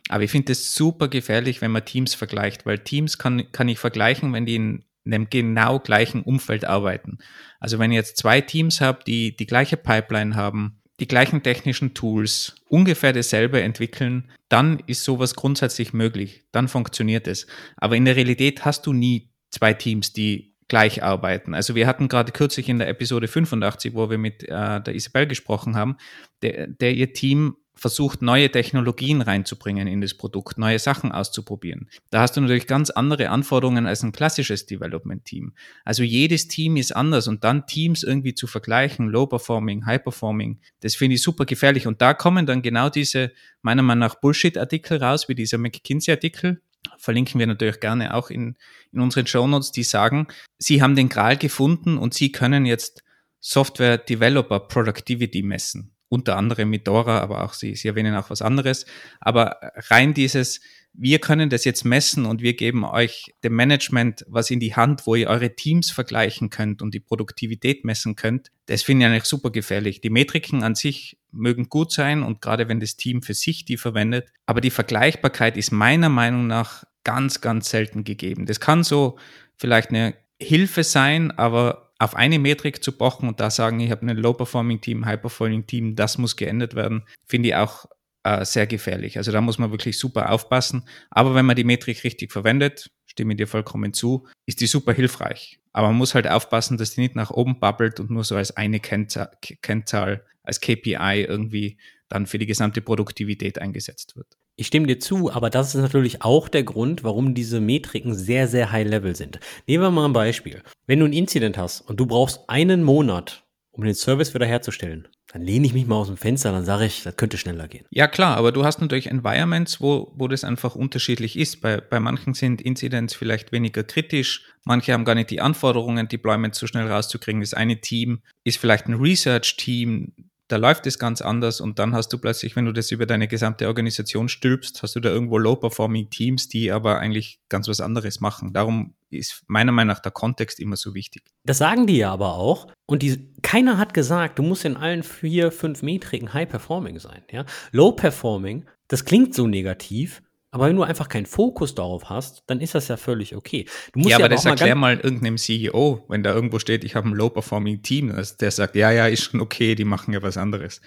Aber 0.10 0.24
ich 0.24 0.32
finde 0.32 0.54
es 0.54 0.74
super 0.74 1.10
gefährlich, 1.10 1.62
wenn 1.62 1.72
man 1.72 1.86
Teams 1.86 2.16
vergleicht, 2.16 2.66
weil 2.66 2.80
Teams 2.80 3.18
kann, 3.18 3.52
kann 3.52 3.68
ich 3.68 3.78
vergleichen, 3.78 4.34
wenn 4.34 4.46
die 4.46 4.56
in 4.56 4.84
in 5.08 5.12
dem 5.12 5.30
genau 5.30 5.80
gleichen 5.80 6.22
Umfeld 6.22 6.66
arbeiten. 6.66 7.18
Also 7.60 7.80
wenn 7.80 7.92
ich 7.92 7.96
jetzt 7.96 8.18
zwei 8.18 8.42
Teams 8.42 8.82
habe, 8.82 9.00
die 9.08 9.36
die 9.36 9.48
gleiche 9.48 9.78
Pipeline 9.78 10.36
haben, 10.36 10.82
die 11.00 11.08
gleichen 11.08 11.44
technischen 11.44 11.94
Tools, 11.94 12.56
ungefähr 12.70 13.14
dasselbe 13.14 13.62
entwickeln, 13.62 14.30
dann 14.50 14.82
ist 14.88 15.04
sowas 15.04 15.36
grundsätzlich 15.36 15.94
möglich. 15.94 16.44
Dann 16.52 16.68
funktioniert 16.68 17.28
es. 17.28 17.48
Aber 17.78 17.96
in 17.96 18.06
der 18.06 18.16
Realität 18.16 18.66
hast 18.66 18.86
du 18.86 18.94
nie 18.94 19.30
zwei 19.50 19.74
Teams, 19.74 20.12
die 20.12 20.56
gleich 20.68 21.04
arbeiten. 21.04 21.54
Also 21.54 21.76
wir 21.76 21.88
hatten 21.88 22.10
gerade 22.10 22.34
kürzlich 22.34 22.68
in 22.68 22.80
der 22.80 22.90
Episode 22.90 23.28
85, 23.30 23.94
wo 23.94 24.10
wir 24.10 24.18
mit 24.18 24.44
äh, 24.44 24.82
der 24.82 24.96
Isabel 24.96 25.28
gesprochen 25.28 25.78
haben, 25.78 25.96
der, 26.42 26.68
der 26.68 26.94
ihr 26.94 27.14
Team 27.14 27.56
versucht, 27.78 28.22
neue 28.22 28.52
Technologien 28.52 29.22
reinzubringen 29.22 29.88
in 29.88 30.02
das 30.02 30.16
Produkt, 30.16 30.58
neue 30.58 30.80
Sachen 30.80 31.12
auszuprobieren. 31.12 31.90
Da 32.10 32.22
hast 32.22 32.36
du 32.36 32.42
natürlich 32.42 32.68
ganz 32.68 32.90
andere 32.90 33.30
Anforderungen 33.30 33.86
als 33.86 34.04
ein 34.04 34.12
klassisches 34.12 34.66
Development-Team. 34.66 35.54
Also 35.86 36.04
jedes 36.04 36.48
Team 36.48 36.76
ist 36.76 36.96
anders 36.96 37.28
und 37.28 37.44
dann 37.44 37.68
Teams 37.68 38.04
irgendwie 38.04 38.34
zu 38.34 38.48
vergleichen, 38.48 39.08
Low-Performing, 39.08 39.86
High-Performing, 39.86 40.60
das 40.82 40.96
finde 40.96 41.16
ich 41.16 41.22
super 41.22 41.46
gefährlich. 41.46 41.88
Und 41.88 42.02
da 42.02 42.14
kommen 42.14 42.46
dann 42.46 42.62
genau 42.62 42.90
diese, 42.90 43.32
meiner 43.62 43.84
Meinung 43.84 44.00
nach, 44.00 44.16
Bullshit-Artikel 44.16 45.02
raus, 45.02 45.30
wie 45.30 45.36
dieser 45.36 45.58
McKinsey-Artikel, 45.58 46.62
verlinken 46.98 47.40
wir 47.40 47.48
natürlich 47.48 47.80
gerne 47.80 48.14
auch 48.14 48.30
in, 48.30 48.56
in 48.92 49.00
unseren 49.00 49.28
Shownotes, 49.28 49.72
die 49.72 49.84
sagen, 49.84 50.28
sie 50.58 50.82
haben 50.82 50.96
den 50.96 51.10
Gral 51.10 51.38
gefunden 51.38 51.98
und 51.98 52.14
sie 52.14 52.32
können 52.32 52.66
jetzt 52.66 53.04
Software 53.40 53.98
Developer 53.98 54.60
Productivity 54.60 55.44
messen 55.44 55.97
unter 56.10 56.38
anderem 56.38 56.70
mit 56.70 56.88
Dora, 56.88 57.20
aber 57.20 57.44
auch 57.44 57.54
Sie, 57.54 57.76
Sie 57.76 57.88
erwähnen 57.88 58.16
auch 58.16 58.30
was 58.30 58.42
anderes. 58.42 58.86
Aber 59.20 59.58
rein 59.90 60.14
dieses, 60.14 60.62
wir 61.00 61.20
können 61.20 61.50
das 61.50 61.64
jetzt 61.64 61.86
messen 61.86 62.26
und 62.26 62.42
wir 62.42 62.56
geben 62.56 62.84
euch 62.84 63.36
dem 63.44 63.56
Management 63.56 64.26
was 64.28 64.50
in 64.50 64.60
die 64.60 64.76
Hand, 64.76 65.06
wo 65.06 65.14
ihr 65.16 65.28
eure 65.28 65.56
Teams 65.56 65.92
vergleichen 65.92 66.50
könnt 66.50 66.82
und 66.82 66.94
die 66.94 67.00
Produktivität 67.00 67.86
messen 67.86 68.16
könnt, 68.16 68.52
das 68.66 68.82
finde 68.82 69.06
ich 69.06 69.12
eigentlich 69.12 69.26
super 69.26 69.52
gefährlich. 69.52 70.02
Die 70.02 70.10
Metriken 70.10 70.64
an 70.64 70.74
sich 70.74 71.20
mögen 71.32 71.70
gut 71.70 71.92
sein 71.92 72.24
und 72.24 72.42
gerade 72.42 72.68
wenn 72.68 72.80
das 72.80 72.96
Team 72.96 73.22
für 73.22 73.36
sich 73.36 73.64
die 73.64 73.78
verwendet, 73.78 74.30
aber 74.48 74.60
die 74.60 74.72
Vergleichbarkeit 74.72 75.56
ist 75.56 75.72
meiner 75.72 76.10
Meinung 76.10 76.48
nach 76.48 76.84
ganz, 77.04 77.42
ganz 77.42 77.70
selten 77.70 78.04
gegeben. 78.04 78.48
Das 78.48 78.60
kann 78.60 78.84
so 78.84 79.18
vielleicht 79.56 79.90
eine 79.90 80.16
Hilfe 80.40 80.84
sein, 80.84 81.32
aber 81.32 81.87
auf 82.00 82.16
eine 82.16 82.40
Metrik 82.40 82.84
zu 82.84 82.92
pochen 82.92 83.28
und 83.28 83.40
da 83.40 83.50
sagen, 83.50 83.80
ich 83.80 83.92
habe 83.92 84.06
ein 84.06 84.18
Low-Performing-Team, 84.18 85.06
High-Performing-Team, 85.06 85.96
das 85.96 86.18
muss 86.18 86.36
geändert 86.36 86.76
werden, 86.76 87.04
finde 87.26 87.50
ich 87.50 87.56
auch 87.56 87.86
äh, 88.24 88.46
sehr 88.46 88.68
gefährlich. 88.68 89.18
Also 89.18 89.32
da 89.32 89.42
muss 89.42 89.58
man 89.58 89.72
wirklich 89.72 89.98
super 89.98 90.32
aufpassen. 90.32 90.84
Aber 91.10 91.34
wenn 91.34 91.46
man 91.46 91.56
die 91.56 91.64
Metrik 91.64 92.04
richtig 92.04 92.32
verwendet, 92.32 92.92
stimme 93.06 93.34
ich 93.34 93.38
dir 93.38 93.48
vollkommen 93.48 93.94
zu, 93.94 94.28
ist 94.46 94.62
die 94.62 94.68
super 94.68 94.94
hilfreich. 94.94 95.60
Aber 95.74 95.88
man 95.88 95.98
muss 95.98 96.14
halt 96.14 96.28
aufpassen, 96.28 96.78
dass 96.78 96.92
die 96.92 97.02
nicht 97.02 97.16
nach 97.16 97.32
oben 97.32 97.60
bubbelt 97.60 98.00
und 98.00 98.10
nur 98.10 98.24
so 98.24 98.36
als 98.36 98.56
eine 98.56 98.80
Kennzahl, 98.80 99.32
Kennzahl 99.62 100.26
als 100.44 100.62
KPI 100.62 101.26
irgendwie 101.28 101.78
dann 102.10 102.26
für 102.26 102.38
die 102.38 102.46
gesamte 102.46 102.82
Produktivität 102.82 103.60
eingesetzt 103.60 104.16
wird. 104.16 104.38
Ich 104.60 104.68
stimme 104.68 104.88
dir 104.88 105.00
zu, 105.00 105.32
aber 105.32 105.52
das 105.52 105.76
ist 105.76 105.82
natürlich 105.82 106.24
auch 106.24 106.50
der 106.50 106.64
Grund, 106.64 107.04
warum 107.04 107.36
diese 107.36 107.62
Metriken 107.62 108.16
sehr, 108.16 108.48
sehr 108.48 108.72
high 108.72 108.90
level 108.90 109.16
sind. 109.16 109.40
Nehmen 109.68 109.84
wir 109.84 109.92
mal 109.92 110.06
ein 110.06 110.14
Beispiel. 110.14 110.64
Wenn 110.88 111.00
du 111.00 111.06
ein 111.06 111.14
Incident 111.14 111.60
hast 111.60 111.82
und 111.82 112.00
du 112.00 112.08
brauchst 112.08 112.50
einen 112.50 112.84
Monat, 112.84 113.44
um 113.70 113.84
den 113.84 113.94
Service 113.94 114.34
wiederherzustellen, 114.34 115.08
dann 115.32 115.44
lehne 115.44 115.68
ich 115.68 115.74
mich 115.74 115.86
mal 115.86 115.98
aus 115.98 116.08
dem 116.08 116.18
Fenster, 116.18 116.52
dann 116.52 116.66
sage 116.66 116.86
ich, 116.86 117.04
das 117.04 117.16
könnte 117.18 117.38
schneller 117.38 117.68
gehen. 117.68 117.86
Ja 117.92 118.08
klar, 118.08 118.36
aber 118.36 118.52
du 118.52 118.66
hast 118.66 118.82
natürlich 118.82 119.06
Environments, 119.12 119.80
wo, 119.80 120.12
wo 120.16 120.28
das 120.28 120.44
einfach 120.44 120.74
unterschiedlich 120.74 121.38
ist. 121.38 121.62
Bei, 121.62 121.80
bei 121.80 122.00
manchen 122.00 122.34
sind 122.34 122.60
Incidents 122.60 123.14
vielleicht 123.14 123.52
weniger 123.52 123.84
kritisch, 123.84 124.44
manche 124.64 124.92
haben 124.92 125.06
gar 125.06 125.14
nicht 125.14 125.30
die 125.30 125.42
Anforderungen, 125.42 126.08
Deployments 126.08 126.58
so 126.58 126.66
schnell 126.66 126.92
rauszukriegen. 126.92 127.42
Das 127.42 127.54
eine 127.54 127.80
Team 127.80 128.22
ist 128.44 128.58
vielleicht 128.58 128.88
ein 128.88 128.96
Research-Team, 128.96 130.14
da 130.48 130.56
läuft 130.56 130.88
es 130.88 130.98
ganz 130.98 131.22
anders 131.22 131.60
und 131.60 131.78
dann 131.78 131.94
hast 131.94 132.14
du 132.14 132.18
plötzlich, 132.18 132.56
wenn 132.56 132.66
du 132.66 132.72
das 132.72 132.92
über 132.92 133.06
deine 133.06 133.28
gesamte 133.28 133.68
Organisation 133.68 134.30
stülpst, 134.30 134.82
hast 134.82 134.96
du 134.96 135.00
da 135.00 135.10
irgendwo 135.10 135.38
low-performing 135.38 136.10
Teams, 136.10 136.48
die 136.48 136.72
aber 136.72 137.00
eigentlich 137.00 137.40
ganz 137.50 137.68
was 137.68 137.82
anderes 137.82 138.22
machen. 138.22 138.54
Darum 138.54 138.96
ist 139.10 139.44
meiner 139.48 139.72
Meinung 139.72 139.94
nach 139.94 140.02
der 140.02 140.12
Kontext 140.12 140.60
immer 140.60 140.78
so 140.78 140.94
wichtig. 140.94 141.24
Das 141.44 141.58
sagen 141.58 141.86
die 141.88 141.98
ja 141.98 142.12
aber 142.12 142.36
auch. 142.36 142.68
Und 142.86 143.04
die, 143.04 143.34
keiner 143.42 143.78
hat 143.78 143.94
gesagt, 143.94 144.40
du 144.40 144.44
musst 144.44 144.64
in 144.64 144.78
allen 144.78 145.04
vier, 145.04 145.52
fünf 145.52 145.82
Metriken 145.82 146.34
high-performing 146.34 147.00
sein. 147.00 147.24
Ja? 147.32 147.46
Low-performing, 147.72 148.66
das 148.88 149.04
klingt 149.04 149.36
so 149.36 149.48
negativ, 149.48 150.22
aber 150.58 150.70
wenn 150.70 150.76
du 150.76 150.82
einfach 150.82 151.08
keinen 151.08 151.28
Fokus 151.28 151.76
darauf 151.76 152.10
hast, 152.10 152.42
dann 152.48 152.62
ist 152.62 152.74
das 152.74 152.88
ja 152.88 152.98
völlig 152.98 153.36
okay. 153.36 153.66
Du 153.94 154.00
musst 154.00 154.10
ja, 154.10 154.18
ja 154.18 154.26
aber 154.26 154.34
das 154.34 154.44
mal 154.44 154.52
erklär 154.52 154.74
mal 154.74 155.00
irgendeinem 155.00 155.38
CEO, 155.38 156.04
wenn 156.08 156.24
da 156.24 156.34
irgendwo 156.34 156.58
steht, 156.58 156.84
ich 156.84 156.96
habe 156.96 157.08
ein 157.08 157.14
low-performing 157.14 157.84
Team, 157.84 158.12
der 158.40 158.52
sagt, 158.52 158.76
ja, 158.76 158.90
ja, 158.90 159.06
ist 159.06 159.24
schon 159.24 159.40
okay, 159.40 159.76
die 159.76 159.86
machen 159.86 160.16
ja 160.16 160.24
was 160.24 160.36
anderes. 160.36 160.82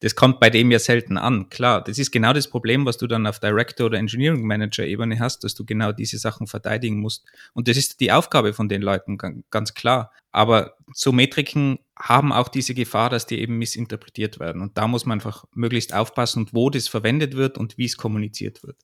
Das 0.00 0.14
kommt 0.14 0.40
bei 0.40 0.50
dem 0.50 0.70
ja 0.70 0.78
selten 0.78 1.16
an. 1.16 1.48
Klar, 1.48 1.82
das 1.82 1.98
ist 1.98 2.10
genau 2.10 2.32
das 2.32 2.48
Problem, 2.48 2.86
was 2.86 2.96
du 2.96 3.06
dann 3.06 3.26
auf 3.26 3.40
Director 3.40 3.86
oder 3.86 3.98
Engineering 3.98 4.46
Manager 4.46 4.84
Ebene 4.84 5.18
hast, 5.18 5.44
dass 5.44 5.54
du 5.54 5.64
genau 5.64 5.92
diese 5.92 6.18
Sachen 6.18 6.46
verteidigen 6.46 7.00
musst. 7.00 7.24
Und 7.52 7.68
das 7.68 7.76
ist 7.76 8.00
die 8.00 8.12
Aufgabe 8.12 8.52
von 8.52 8.68
den 8.68 8.82
Leuten, 8.82 9.18
ganz 9.50 9.74
klar. 9.74 10.12
Aber 10.32 10.76
so 10.92 11.12
Metriken 11.12 11.78
haben 11.96 12.32
auch 12.32 12.48
diese 12.48 12.74
Gefahr, 12.74 13.08
dass 13.10 13.26
die 13.26 13.38
eben 13.38 13.56
missinterpretiert 13.58 14.40
werden. 14.40 14.62
Und 14.62 14.76
da 14.76 14.88
muss 14.88 15.06
man 15.06 15.18
einfach 15.18 15.44
möglichst 15.54 15.94
aufpassen, 15.94 16.48
wo 16.52 16.70
das 16.70 16.88
verwendet 16.88 17.36
wird 17.36 17.56
und 17.56 17.78
wie 17.78 17.84
es 17.84 17.96
kommuniziert 17.96 18.62
wird. 18.64 18.76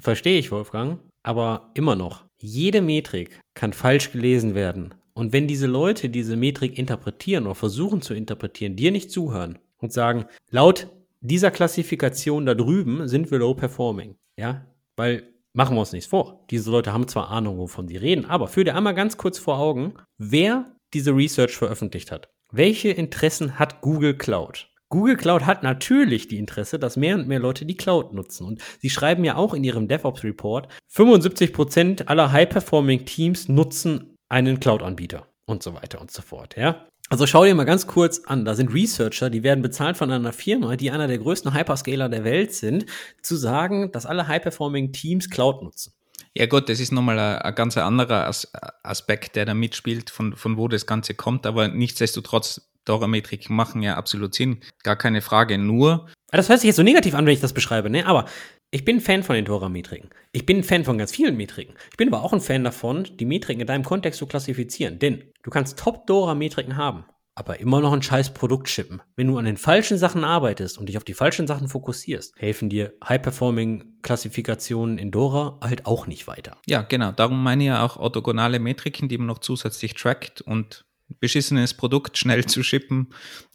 Verstehe 0.00 0.38
ich, 0.38 0.50
Wolfgang. 0.50 1.00
Aber 1.22 1.70
immer 1.74 1.96
noch, 1.96 2.24
jede 2.38 2.82
Metrik 2.82 3.40
kann 3.54 3.72
falsch 3.72 4.12
gelesen 4.12 4.54
werden. 4.54 4.94
Und 5.14 5.32
wenn 5.32 5.48
diese 5.48 5.66
Leute 5.66 6.10
diese 6.10 6.36
Metrik 6.36 6.78
interpretieren 6.78 7.46
oder 7.46 7.56
versuchen 7.56 8.02
zu 8.02 8.14
interpretieren, 8.14 8.76
dir 8.76 8.92
nicht 8.92 9.10
zuhören, 9.10 9.58
und 9.78 9.92
sagen, 9.92 10.26
laut 10.50 10.88
dieser 11.20 11.50
Klassifikation 11.50 12.46
da 12.46 12.54
drüben 12.54 13.08
sind 13.08 13.30
wir 13.30 13.38
low 13.38 13.54
performing. 13.54 14.16
Ja, 14.36 14.66
weil 14.96 15.34
machen 15.52 15.76
wir 15.76 15.80
uns 15.80 15.92
nichts 15.92 16.08
vor. 16.08 16.44
Diese 16.50 16.70
Leute 16.70 16.92
haben 16.92 17.08
zwar 17.08 17.30
Ahnung, 17.30 17.58
wovon 17.58 17.88
sie 17.88 17.96
reden, 17.96 18.24
aber 18.24 18.48
führ 18.48 18.64
dir 18.64 18.76
einmal 18.76 18.94
ganz 18.94 19.16
kurz 19.16 19.38
vor 19.38 19.58
Augen, 19.58 19.94
wer 20.18 20.76
diese 20.94 21.14
Research 21.14 21.56
veröffentlicht 21.56 22.12
hat. 22.12 22.28
Welche 22.52 22.90
Interessen 22.90 23.58
hat 23.58 23.80
Google 23.80 24.16
Cloud? 24.16 24.70
Google 24.90 25.16
Cloud 25.16 25.44
hat 25.44 25.62
natürlich 25.62 26.28
die 26.28 26.38
Interesse, 26.38 26.78
dass 26.78 26.96
mehr 26.96 27.14
und 27.14 27.28
mehr 27.28 27.40
Leute 27.40 27.66
die 27.66 27.76
Cloud 27.76 28.14
nutzen. 28.14 28.46
Und 28.46 28.62
sie 28.80 28.88
schreiben 28.88 29.22
ja 29.22 29.36
auch 29.36 29.52
in 29.52 29.64
ihrem 29.64 29.86
DevOps 29.86 30.24
Report, 30.24 30.68
75% 30.90 32.06
aller 32.06 32.32
High-Performing 32.32 33.04
Teams 33.04 33.48
nutzen 33.48 34.16
einen 34.30 34.60
Cloud-Anbieter 34.60 35.26
und 35.46 35.62
so 35.62 35.74
weiter 35.74 36.00
und 36.00 36.10
so 36.10 36.22
fort. 36.22 36.56
Ja? 36.56 36.86
Also 37.10 37.26
schau 37.26 37.44
dir 37.44 37.54
mal 37.54 37.64
ganz 37.64 37.86
kurz 37.86 38.20
an, 38.26 38.44
da 38.44 38.54
sind 38.54 38.72
Researcher, 38.72 39.30
die 39.30 39.42
werden 39.42 39.62
bezahlt 39.62 39.96
von 39.96 40.10
einer 40.10 40.32
Firma, 40.34 40.76
die 40.76 40.90
einer 40.90 41.08
der 41.08 41.16
größten 41.16 41.54
Hyperscaler 41.54 42.10
der 42.10 42.22
Welt 42.24 42.52
sind, 42.52 42.84
zu 43.22 43.36
sagen, 43.36 43.90
dass 43.92 44.04
alle 44.04 44.28
High-Performing 44.28 44.92
Teams 44.92 45.30
Cloud 45.30 45.62
nutzen. 45.62 45.94
Ja 46.34 46.44
gut, 46.44 46.68
das 46.68 46.80
ist 46.80 46.92
nochmal 46.92 47.18
ein, 47.18 47.38
ein 47.38 47.54
ganz 47.54 47.78
anderer 47.78 48.26
As 48.26 48.52
Aspekt, 48.82 49.36
der 49.36 49.46
da 49.46 49.54
mitspielt, 49.54 50.10
von, 50.10 50.36
von 50.36 50.58
wo 50.58 50.68
das 50.68 50.84
Ganze 50.84 51.14
kommt, 51.14 51.46
aber 51.46 51.68
nichtsdestotrotz, 51.68 52.68
Dora-Metriken 52.84 53.56
machen 53.56 53.82
ja 53.82 53.96
absolut 53.96 54.34
Sinn, 54.34 54.60
gar 54.82 54.96
keine 54.96 55.22
Frage, 55.22 55.56
nur... 55.56 56.08
Das 56.30 56.50
hört 56.50 56.60
sich 56.60 56.68
jetzt 56.68 56.76
so 56.76 56.82
negativ 56.82 57.14
an, 57.14 57.24
wenn 57.24 57.32
ich 57.32 57.40
das 57.40 57.54
beschreibe, 57.54 57.88
ne? 57.88 58.04
aber 58.04 58.26
ich 58.70 58.84
bin 58.84 58.96
ein 58.96 59.00
Fan 59.00 59.22
von 59.22 59.34
den 59.34 59.46
Dora-Metriken. 59.46 60.10
Ich 60.32 60.44
bin 60.44 60.58
ein 60.58 60.64
Fan 60.64 60.84
von 60.84 60.98
ganz 60.98 61.10
vielen 61.10 61.38
Metriken. 61.38 61.74
Ich 61.90 61.96
bin 61.96 62.08
aber 62.08 62.22
auch 62.22 62.34
ein 62.34 62.42
Fan 62.42 62.64
davon, 62.64 63.08
die 63.18 63.24
Metriken 63.24 63.62
in 63.62 63.66
deinem 63.66 63.84
Kontext 63.84 64.18
zu 64.18 64.26
klassifizieren. 64.26 64.98
Denn 64.98 65.24
du 65.42 65.50
kannst 65.50 65.78
Top-Dora-Metriken 65.78 66.76
haben, 66.76 67.04
aber 67.34 67.60
immer 67.60 67.80
noch 67.80 67.92
ein 67.92 68.02
scheiß 68.02 68.34
Produkt 68.34 68.68
schippen. 68.68 69.00
Wenn 69.16 69.28
du 69.28 69.38
an 69.38 69.44
den 69.44 69.56
falschen 69.56 69.98
Sachen 69.98 70.24
arbeitest 70.24 70.78
und 70.78 70.88
dich 70.88 70.96
auf 70.96 71.04
die 71.04 71.14
falschen 71.14 71.46
Sachen 71.46 71.68
fokussierst, 71.68 72.34
helfen 72.36 72.68
dir 72.68 72.94
High-Performing-Klassifikationen 73.06 74.98
in 74.98 75.10
Dora 75.10 75.58
halt 75.62 75.86
auch 75.86 76.06
nicht 76.06 76.26
weiter. 76.26 76.56
Ja, 76.66 76.82
genau. 76.82 77.12
Darum 77.12 77.42
meine 77.42 77.62
ich 77.62 77.68
ja 77.68 77.84
auch 77.84 77.96
orthogonale 77.96 78.58
Metriken, 78.58 79.08
die 79.08 79.18
man 79.18 79.28
noch 79.28 79.38
zusätzlich 79.38 79.94
trackt 79.94 80.40
und 80.40 80.84
beschissenes 81.20 81.74
Produkt 81.74 82.18
schnell 82.18 82.44
zu 82.46 82.62
schippen, 82.62 83.08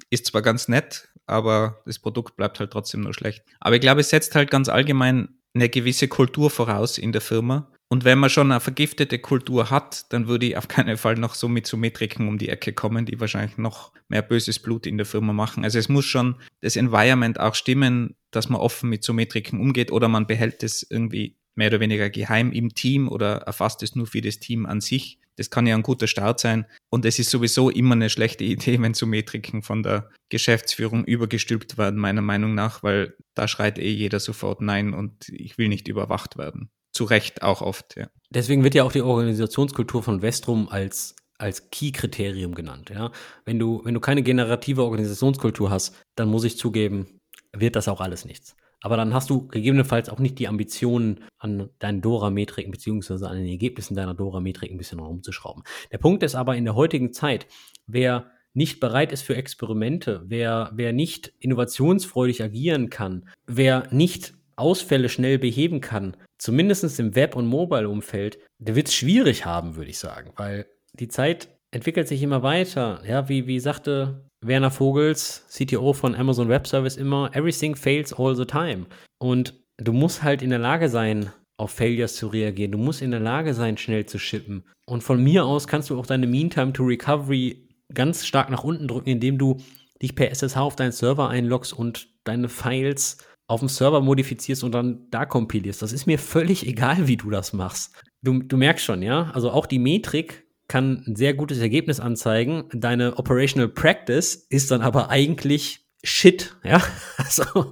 ist 0.10 0.28
zwar 0.28 0.42
ganz 0.42 0.68
nett, 0.68 1.10
aber 1.26 1.82
das 1.86 2.00
Produkt 2.00 2.36
bleibt 2.36 2.60
halt 2.60 2.72
trotzdem 2.72 3.02
nur 3.02 3.14
schlecht. 3.14 3.44
Aber 3.60 3.76
ich 3.76 3.82
glaube, 3.82 4.02
es 4.02 4.10
setzt 4.10 4.36
halt 4.36 4.50
ganz 4.50 4.70
allgemein 4.70 5.40
eine 5.54 5.70
gewisse 5.70 6.08
Kultur 6.08 6.50
voraus 6.50 6.98
in 6.98 7.12
der 7.12 7.22
Firma. 7.22 7.72
Und 7.94 8.06
wenn 8.06 8.18
man 8.18 8.32
schon 8.32 8.52
eine 8.52 8.60
vergiftete 8.60 9.20
Kultur 9.20 9.70
hat, 9.70 10.12
dann 10.12 10.28
würde 10.28 10.48
ich 10.48 10.58
auf 10.58 10.68
keinen 10.68 10.98
Fall 10.98 11.14
noch 11.14 11.36
so 11.36 11.48
mit 11.48 11.68
so 11.68 11.78
Metriken 11.78 12.28
um 12.28 12.40
die 12.40 12.50
Ecke 12.50 12.74
kommen, 12.74 13.06
die 13.06 13.20
wahrscheinlich 13.20 13.60
noch 13.60 13.92
mehr 14.08 14.24
böses 14.24 14.58
Blut 14.58 14.88
in 14.88 14.98
der 14.98 15.06
Firma 15.06 15.32
machen. 15.32 15.64
Also 15.64 15.78
es 15.78 15.90
muss 15.90 16.06
schon 16.06 16.38
das 16.62 16.76
Environment 16.76 17.40
auch 17.40 17.54
stimmen, 17.54 18.16
dass 18.32 18.50
man 18.50 18.60
offen 18.60 18.90
mit 18.90 19.04
so 19.04 19.14
Metriken 19.14 19.60
umgeht 19.60 19.92
oder 19.92 20.08
man 20.08 20.26
behält 20.26 20.64
es 20.64 20.82
irgendwie 20.90 21.38
mehr 21.54 21.68
oder 21.68 21.82
weniger 21.82 22.10
geheim 22.10 22.52
im 22.52 22.74
Team 22.74 23.10
oder 23.10 23.44
erfasst 23.44 23.84
es 23.84 23.96
nur 23.96 24.08
für 24.08 24.22
das 24.22 24.40
Team 24.40 24.66
an 24.66 24.82
sich. 24.82 25.20
Das 25.36 25.52
kann 25.52 25.68
ja 25.68 25.76
ein 25.76 25.84
guter 25.84 26.08
Start 26.08 26.40
sein. 26.40 26.66
Und 26.90 27.06
es 27.06 27.20
ist 27.20 27.30
sowieso 27.30 27.70
immer 27.70 27.94
eine 27.94 28.10
schlechte 28.10 28.44
Idee, 28.44 28.82
wenn 28.82 28.96
so 28.96 29.06
Metriken 29.06 29.62
von 29.62 29.84
der 29.84 30.10
Geschäftsführung 30.30 31.06
übergestülpt 31.06 31.78
werden, 31.78 32.00
meiner 32.00 32.24
Meinung 32.24 32.56
nach, 32.56 32.82
weil 32.82 33.16
da 33.36 33.48
schreit 33.48 33.78
eh 33.78 33.92
jeder 33.92 34.20
sofort 34.20 34.62
Nein 34.62 34.96
und 34.96 35.30
ich 35.30 35.60
will 35.60 35.68
nicht 35.68 35.88
überwacht 35.88 36.40
werden. 36.40 36.72
Zu 36.94 37.06
Recht 37.06 37.42
auch 37.42 37.62
oft, 37.62 37.96
ja. 37.98 38.08
Deswegen 38.30 38.64
wird 38.64 38.76
ja 38.76 38.84
auch 38.84 38.92
die 38.92 39.02
Organisationskultur 39.02 40.02
von 40.02 40.22
Vestrum 40.22 40.70
als 40.70 41.16
als 41.38 41.70
Key-Kriterium 41.72 42.56
genannt. 42.56 42.90
Ja? 42.90 43.12
Wenn, 43.44 43.60
du, 43.60 43.82
wenn 43.84 43.94
du 43.94 44.00
keine 44.00 44.24
generative 44.24 44.84
Organisationskultur 44.84 45.70
hast, 45.70 45.96
dann 46.16 46.30
muss 46.30 46.46
ich 46.46 46.58
zugeben, 46.58 47.20
wird 47.52 47.76
das 47.76 47.88
auch 47.88 48.02
alles 48.02 48.24
nichts. 48.24 48.56
Aber 48.82 48.98
dann 48.98 49.14
hast 49.14 49.30
du 49.30 49.48
gegebenenfalls 49.48 50.10
auch 50.10 50.20
nicht 50.20 50.40
die 50.40 50.48
Ambitionen, 50.48 51.24
an 51.38 51.70
deinen 51.80 52.02
Dora-Metriken 52.02 52.72
beziehungsweise 52.72 53.30
an 53.30 53.38
den 53.38 53.48
Ergebnissen 53.48 53.96
deiner 53.96 54.14
Dora-Metriken 54.14 54.76
ein 54.76 54.78
bisschen 54.78 55.00
rumzuschrauben. 55.00 55.64
Der 55.92 55.98
Punkt 55.98 56.24
ist 56.24 56.36
aber 56.36 56.56
in 56.56 56.66
der 56.66 56.76
heutigen 56.76 57.14
Zeit, 57.14 57.48
wer 57.88 58.32
nicht 58.54 58.80
bereit 58.80 59.12
ist 59.12 59.24
für 59.24 59.36
Experimente, 59.36 60.24
wer, 60.26 60.72
wer 60.74 60.94
nicht 60.94 61.34
innovationsfreudig 61.40 62.44
agieren 62.44 62.90
kann, 62.90 63.28
wer 63.48 63.88
nicht 63.92 64.34
Ausfälle 64.56 65.10
schnell 65.10 65.40
beheben 65.40 65.82
kann, 65.82 66.16
zumindest 66.44 67.00
im 67.00 67.16
Web- 67.16 67.38
und 67.38 67.48
Mobile-Umfeld, 67.48 68.38
der 68.60 68.76
wird 68.76 68.90
es 68.90 68.96
schwierig 68.96 69.46
haben, 69.46 69.76
würde 69.78 69.90
ich 69.90 69.98
sagen, 69.98 70.34
weil 70.36 70.66
die 70.94 71.08
Zeit 71.08 71.48
entwickelt 71.72 72.08
sich 72.08 72.22
immer 72.22 72.44
weiter. 72.44 73.02
Ja, 73.08 73.30
wie, 73.30 73.48
wie 73.48 73.60
sagte 73.60 74.30
Werner 74.42 74.70
Vogels, 74.70 75.46
CTO 75.50 75.94
von 75.94 76.16
Amazon 76.16 76.50
Web 76.50 76.68
Service, 76.68 76.98
immer, 76.98 77.32
everything 77.34 77.76
fails 77.76 78.12
all 78.12 78.36
the 78.36 78.46
time. 78.46 78.86
Und 79.20 79.54
du 79.78 79.94
musst 79.94 80.22
halt 80.22 80.42
in 80.42 80.50
der 80.50 80.60
Lage 80.60 80.90
sein, 80.90 81.32
auf 81.58 81.72
Failures 81.72 82.18
zu 82.18 82.28
reagieren. 82.28 82.74
Du 82.74 82.78
musst 82.78 83.02
in 83.02 83.12
der 83.12 83.22
Lage 83.22 83.54
sein, 83.54 83.78
schnell 83.78 84.06
zu 84.06 84.20
shippen. 84.20 84.66
Und 84.86 85.02
von 85.02 85.24
mir 85.24 85.46
aus 85.46 85.68
kannst 85.68 85.90
du 85.90 85.98
auch 85.98 86.06
deine 86.06 86.28
Mean 86.28 86.50
Time 86.50 86.74
to 86.74 86.84
Recovery 86.84 87.70
ganz 87.94 88.26
stark 88.26 88.50
nach 88.50 88.66
unten 88.66 88.90
drücken, 88.90 89.10
indem 89.10 89.38
du 89.38 89.62
dich 90.02 90.14
per 90.14 90.30
SSH 90.30 90.58
auf 90.58 90.76
deinen 90.76 90.92
Server 90.92 91.30
einloggst 91.30 91.72
und 91.72 92.10
deine 92.26 92.50
Files 92.50 93.18
auf 93.48 93.60
dem 93.60 93.70
Server 93.70 94.02
modifizierst 94.02 94.64
und 94.64 94.72
dann 94.72 95.08
da 95.12 95.26
kompilierst. 95.26 95.82
Das 95.82 95.94
ist 95.94 96.06
mir 96.06 96.20
völlig 96.20 96.68
egal, 96.68 97.08
wie 97.08 97.18
du 97.18 97.30
das 97.30 97.54
machst. 97.54 97.94
Du, 98.22 98.42
du 98.42 98.58
merkst 98.58 98.86
schon, 98.86 99.02
ja? 99.02 99.32
Also 99.32 99.52
auch 99.52 99.66
die 99.66 99.80
Metrik 99.80 100.46
kann 100.68 101.04
ein 101.06 101.16
sehr 101.16 101.34
gutes 101.34 101.60
Ergebnis 101.60 102.00
anzeigen. 102.00 102.64
Deine 102.74 103.18
Operational 103.18 103.68
Practice 103.68 104.36
ist 104.50 104.72
dann 104.72 104.82
aber 104.82 105.10
eigentlich 105.10 105.84
Shit, 106.04 106.56
ja. 106.64 106.82
Also, 107.18 107.72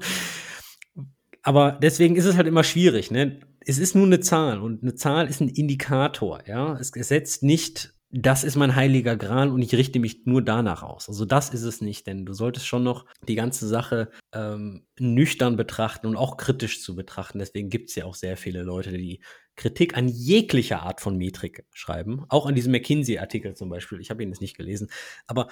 aber 1.43 1.73
deswegen 1.73 2.15
ist 2.15 2.25
es 2.25 2.37
halt 2.37 2.47
immer 2.47 2.63
schwierig, 2.63 3.11
ne? 3.11 3.39
Es 3.63 3.77
ist 3.77 3.93
nur 3.93 4.05
eine 4.05 4.21
Zahl 4.21 4.59
und 4.59 4.81
eine 4.81 4.95
Zahl 4.95 5.27
ist 5.27 5.41
ein 5.41 5.49
Indikator, 5.49 6.41
ja. 6.47 6.77
Es, 6.77 6.91
es 6.95 7.09
setzt 7.09 7.43
nicht, 7.43 7.93
das 8.11 8.43
ist 8.43 8.57
mein 8.57 8.75
heiliger 8.75 9.15
Gral 9.15 9.49
und 9.49 9.61
ich 9.61 9.73
richte 9.73 9.99
mich 9.99 10.25
nur 10.25 10.41
danach 10.41 10.83
aus. 10.83 11.07
Also 11.07 11.23
das 11.25 11.49
ist 11.49 11.63
es 11.63 11.81
nicht, 11.81 12.07
denn 12.07 12.25
du 12.25 12.33
solltest 12.33 12.67
schon 12.67 12.83
noch 12.83 13.05
die 13.27 13.35
ganze 13.35 13.67
Sache 13.67 14.11
ähm, 14.33 14.85
nüchtern 14.99 15.55
betrachten 15.55 16.07
und 16.07 16.17
auch 16.17 16.35
kritisch 16.35 16.81
zu 16.81 16.95
betrachten. 16.95 17.39
Deswegen 17.39 17.69
gibt 17.69 17.89
es 17.89 17.95
ja 17.95 18.05
auch 18.05 18.15
sehr 18.15 18.35
viele 18.35 18.63
Leute, 18.63 18.91
die 18.91 19.21
Kritik 19.55 19.95
an 19.95 20.09
jeglicher 20.09 20.81
Art 20.81 20.99
von 20.99 21.17
Metrik 21.17 21.65
schreiben. 21.73 22.25
Auch 22.27 22.45
an 22.45 22.55
diesem 22.55 22.71
McKinsey-Artikel 22.73 23.55
zum 23.55 23.69
Beispiel. 23.69 24.01
Ich 24.01 24.09
habe 24.09 24.23
ihn 24.23 24.29
jetzt 24.29 24.41
nicht 24.41 24.57
gelesen. 24.57 24.89
Aber. 25.27 25.47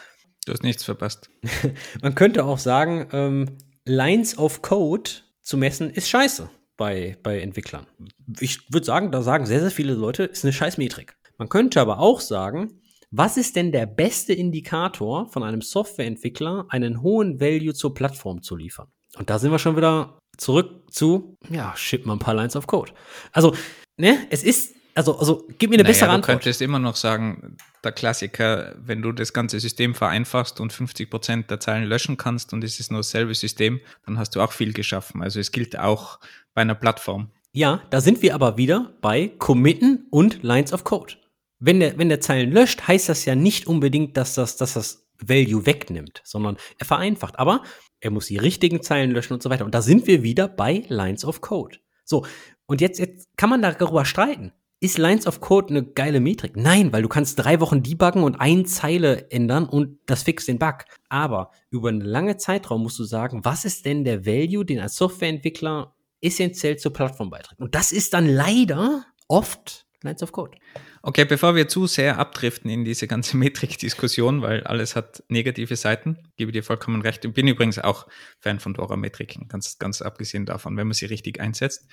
Du 0.45 0.51
hast 0.51 0.63
nichts 0.63 0.83
verpasst. 0.83 1.29
man 2.01 2.15
könnte 2.15 2.43
auch 2.43 2.57
sagen, 2.57 3.07
ähm, 3.11 3.57
Lines 3.85 4.37
of 4.37 4.61
Code 4.61 5.09
zu 5.41 5.57
messen 5.57 5.89
ist 5.89 6.09
scheiße 6.09 6.49
bei, 6.75 7.17
bei 7.23 7.39
Entwicklern. 7.39 7.87
Ich 8.39 8.71
würde 8.71 8.85
sagen, 8.85 9.11
da 9.11 9.21
sagen 9.21 9.45
sehr, 9.45 9.59
sehr 9.59 9.71
viele 9.71 9.93
Leute, 9.93 10.23
ist 10.23 10.43
eine 10.43 10.53
scheiß 10.53 10.77
Metrik. 10.77 11.18
Man 11.39 11.47
könnte 11.49 11.79
aber 11.79 11.99
auch 11.99 12.19
sagen, 12.19 12.81
was 13.11 13.37
ist 13.37 13.55
denn 13.55 13.71
der 13.71 13.85
beste 13.87 14.33
Indikator 14.33 15.27
von 15.29 15.41
einem 15.41 15.61
Softwareentwickler, 15.61 16.65
einen 16.69 17.01
hohen 17.01 17.39
Value 17.39 17.73
zur 17.73 17.93
Plattform 17.93 18.43
zu 18.43 18.55
liefern? 18.55 18.87
Und 19.17 19.29
da 19.29 19.39
sind 19.39 19.49
wir 19.49 19.57
schon 19.57 19.77
wieder 19.77 20.19
zurück 20.37 20.91
zu, 20.91 21.37
ja, 21.49 21.73
ship 21.75 22.05
mal 22.05 22.13
ein 22.13 22.19
paar 22.19 22.35
Lines 22.35 22.55
of 22.55 22.67
Code. 22.67 22.91
Also, 23.31 23.55
ne, 23.97 24.27
es 24.29 24.43
ist, 24.43 24.75
also, 24.93 25.17
also 25.17 25.47
gib 25.57 25.69
mir 25.69 25.77
eine 25.77 25.83
naja, 25.83 25.93
bessere 25.93 26.09
Antwort. 26.09 26.27
Du 26.27 26.33
könntest 26.33 26.61
immer 26.61 26.77
noch 26.77 26.97
sagen, 26.97 27.55
der 27.85 27.93
Klassiker, 27.93 28.75
wenn 28.77 29.01
du 29.01 29.13
das 29.13 29.31
ganze 29.31 29.61
System 29.61 29.95
vereinfachst 29.95 30.59
und 30.59 30.73
50 30.73 31.09
Prozent 31.09 31.49
der 31.49 31.61
Zeilen 31.61 31.85
löschen 31.85 32.17
kannst 32.17 32.51
und 32.51 32.65
es 32.65 32.81
ist 32.81 32.91
nur 32.91 32.99
dasselbe 32.99 33.33
System, 33.33 33.79
dann 34.05 34.19
hast 34.19 34.35
du 34.35 34.41
auch 34.41 34.51
viel 34.51 34.73
geschaffen. 34.73 35.23
Also 35.23 35.39
es 35.39 35.53
gilt 35.53 35.79
auch 35.79 36.19
bei 36.53 36.61
einer 36.61 36.75
Plattform. 36.75 37.31
Ja, 37.53 37.81
da 37.89 38.01
sind 38.01 38.21
wir 38.21 38.35
aber 38.35 38.57
wieder 38.57 38.93
bei 39.01 39.31
Committen 39.39 40.05
und 40.11 40.43
Lines 40.43 40.73
of 40.73 40.83
Code. 40.83 41.15
Wenn 41.59 41.79
der, 41.79 41.97
wenn 41.97 42.09
der 42.09 42.21
Zeilen 42.21 42.51
löscht, 42.51 42.87
heißt 42.87 43.09
das 43.09 43.25
ja 43.25 43.35
nicht 43.35 43.67
unbedingt, 43.67 44.15
dass 44.17 44.33
das, 44.33 44.55
dass 44.55 44.73
das 44.73 45.07
Value 45.21 45.65
wegnimmt, 45.65 46.21
sondern 46.23 46.57
er 46.77 46.85
vereinfacht. 46.85 47.37
Aber 47.37 47.63
er 47.99 48.11
muss 48.11 48.27
die 48.27 48.37
richtigen 48.37 48.81
Zeilen 48.81 49.11
löschen 49.11 49.33
und 49.33 49.43
so 49.43 49.49
weiter. 49.49 49.65
Und 49.65 49.75
da 49.75 49.81
sind 49.81 50.07
wir 50.07 50.23
wieder 50.23 50.47
bei 50.47 50.85
Lines 50.87 51.25
of 51.25 51.41
Code. 51.41 51.77
So, 52.05 52.25
und 52.65 52.81
jetzt, 52.81 52.99
jetzt 52.99 53.27
kann 53.35 53.49
man 53.49 53.61
darüber 53.61 54.05
streiten. 54.05 54.53
Ist 54.81 54.97
Lines 54.97 55.27
of 55.27 55.41
Code 55.41 55.71
eine 55.71 55.83
geile 55.83 56.21
Metrik? 56.21 56.55
Nein, 56.55 56.93
weil 56.93 57.01
du 57.01 57.09
kannst 57.09 57.37
drei 57.37 57.59
Wochen 57.59 57.83
debuggen 57.83 58.23
und 58.23 58.39
eine 58.39 58.63
Zeile 58.63 59.29
ändern 59.29 59.67
und 59.67 59.99
das 60.05 60.23
fixt 60.23 60.47
den 60.47 60.57
Bug. 60.57 60.85
Aber 61.09 61.51
über 61.69 61.89
einen 61.89 61.99
langen 61.99 62.39
Zeitraum 62.39 62.83
musst 62.83 62.97
du 62.97 63.03
sagen, 63.03 63.43
was 63.43 63.65
ist 63.65 63.85
denn 63.85 64.05
der 64.05 64.25
Value, 64.25 64.65
den 64.65 64.79
als 64.79 64.95
Softwareentwickler 64.95 65.93
essentiell 66.21 66.77
zur 66.77 66.93
Plattform 66.93 67.29
beiträgt? 67.29 67.59
Und 67.59 67.75
das 67.75 67.91
ist 67.91 68.13
dann 68.13 68.25
leider 68.25 69.05
oft 69.27 69.85
Lines 70.03 70.23
of 70.23 70.31
Code. 70.31 70.57
Okay, 71.01 71.25
bevor 71.25 71.55
wir 71.55 71.67
zu 71.67 71.87
sehr 71.87 72.17
abdriften 72.17 72.69
in 72.69 72.85
diese 72.85 73.07
ganze 73.07 73.37
Metrik-Diskussion, 73.37 74.41
weil 74.41 74.63
alles 74.63 74.95
hat 74.95 75.23
negative 75.27 75.75
Seiten, 75.75 76.17
gebe 76.37 76.51
dir 76.51 76.63
vollkommen 76.63 77.01
recht. 77.01 77.25
Ich 77.25 77.33
bin 77.33 77.47
übrigens 77.47 77.79
auch 77.79 78.07
Fan 78.39 78.59
von 78.59 78.73
Dora-Metriken, 78.73 79.47
ganz, 79.47 79.77
ganz 79.77 80.01
abgesehen 80.01 80.45
davon, 80.45 80.77
wenn 80.77 80.87
man 80.87 80.93
sie 80.93 81.05
richtig 81.05 81.39
einsetzt. 81.39 81.87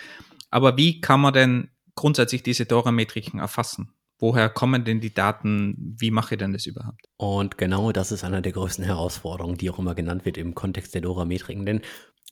Aber 0.51 0.77
wie 0.77 1.01
kann 1.01 1.21
man 1.21 1.33
denn 1.33 1.69
grundsätzlich 1.95 2.43
diese 2.43 2.67
Dora-Metriken 2.67 3.41
erfassen? 3.41 3.93
Woher 4.19 4.49
kommen 4.49 4.85
denn 4.85 5.01
die 5.01 5.13
Daten? 5.13 5.95
Wie 5.99 6.11
mache 6.11 6.37
ich 6.37 6.39
denn 6.39 6.53
das 6.53 6.65
überhaupt? 6.65 7.05
Und 7.19 7.59
genau 7.59 7.93
das 7.93 8.13
ist 8.13 8.25
einer 8.25 8.41
der 8.41 8.53
größten 8.53 8.85
Herausforderungen, 8.85 9.59
die 9.59 9.69
auch 9.69 9.79
immer 9.79 9.95
genannt 9.95 10.25
wird 10.25 10.39
im 10.39 10.55
Kontext 10.55 10.95
der 10.95 11.03
Dora-Metriken. 11.03 11.67
Denn 11.67 11.83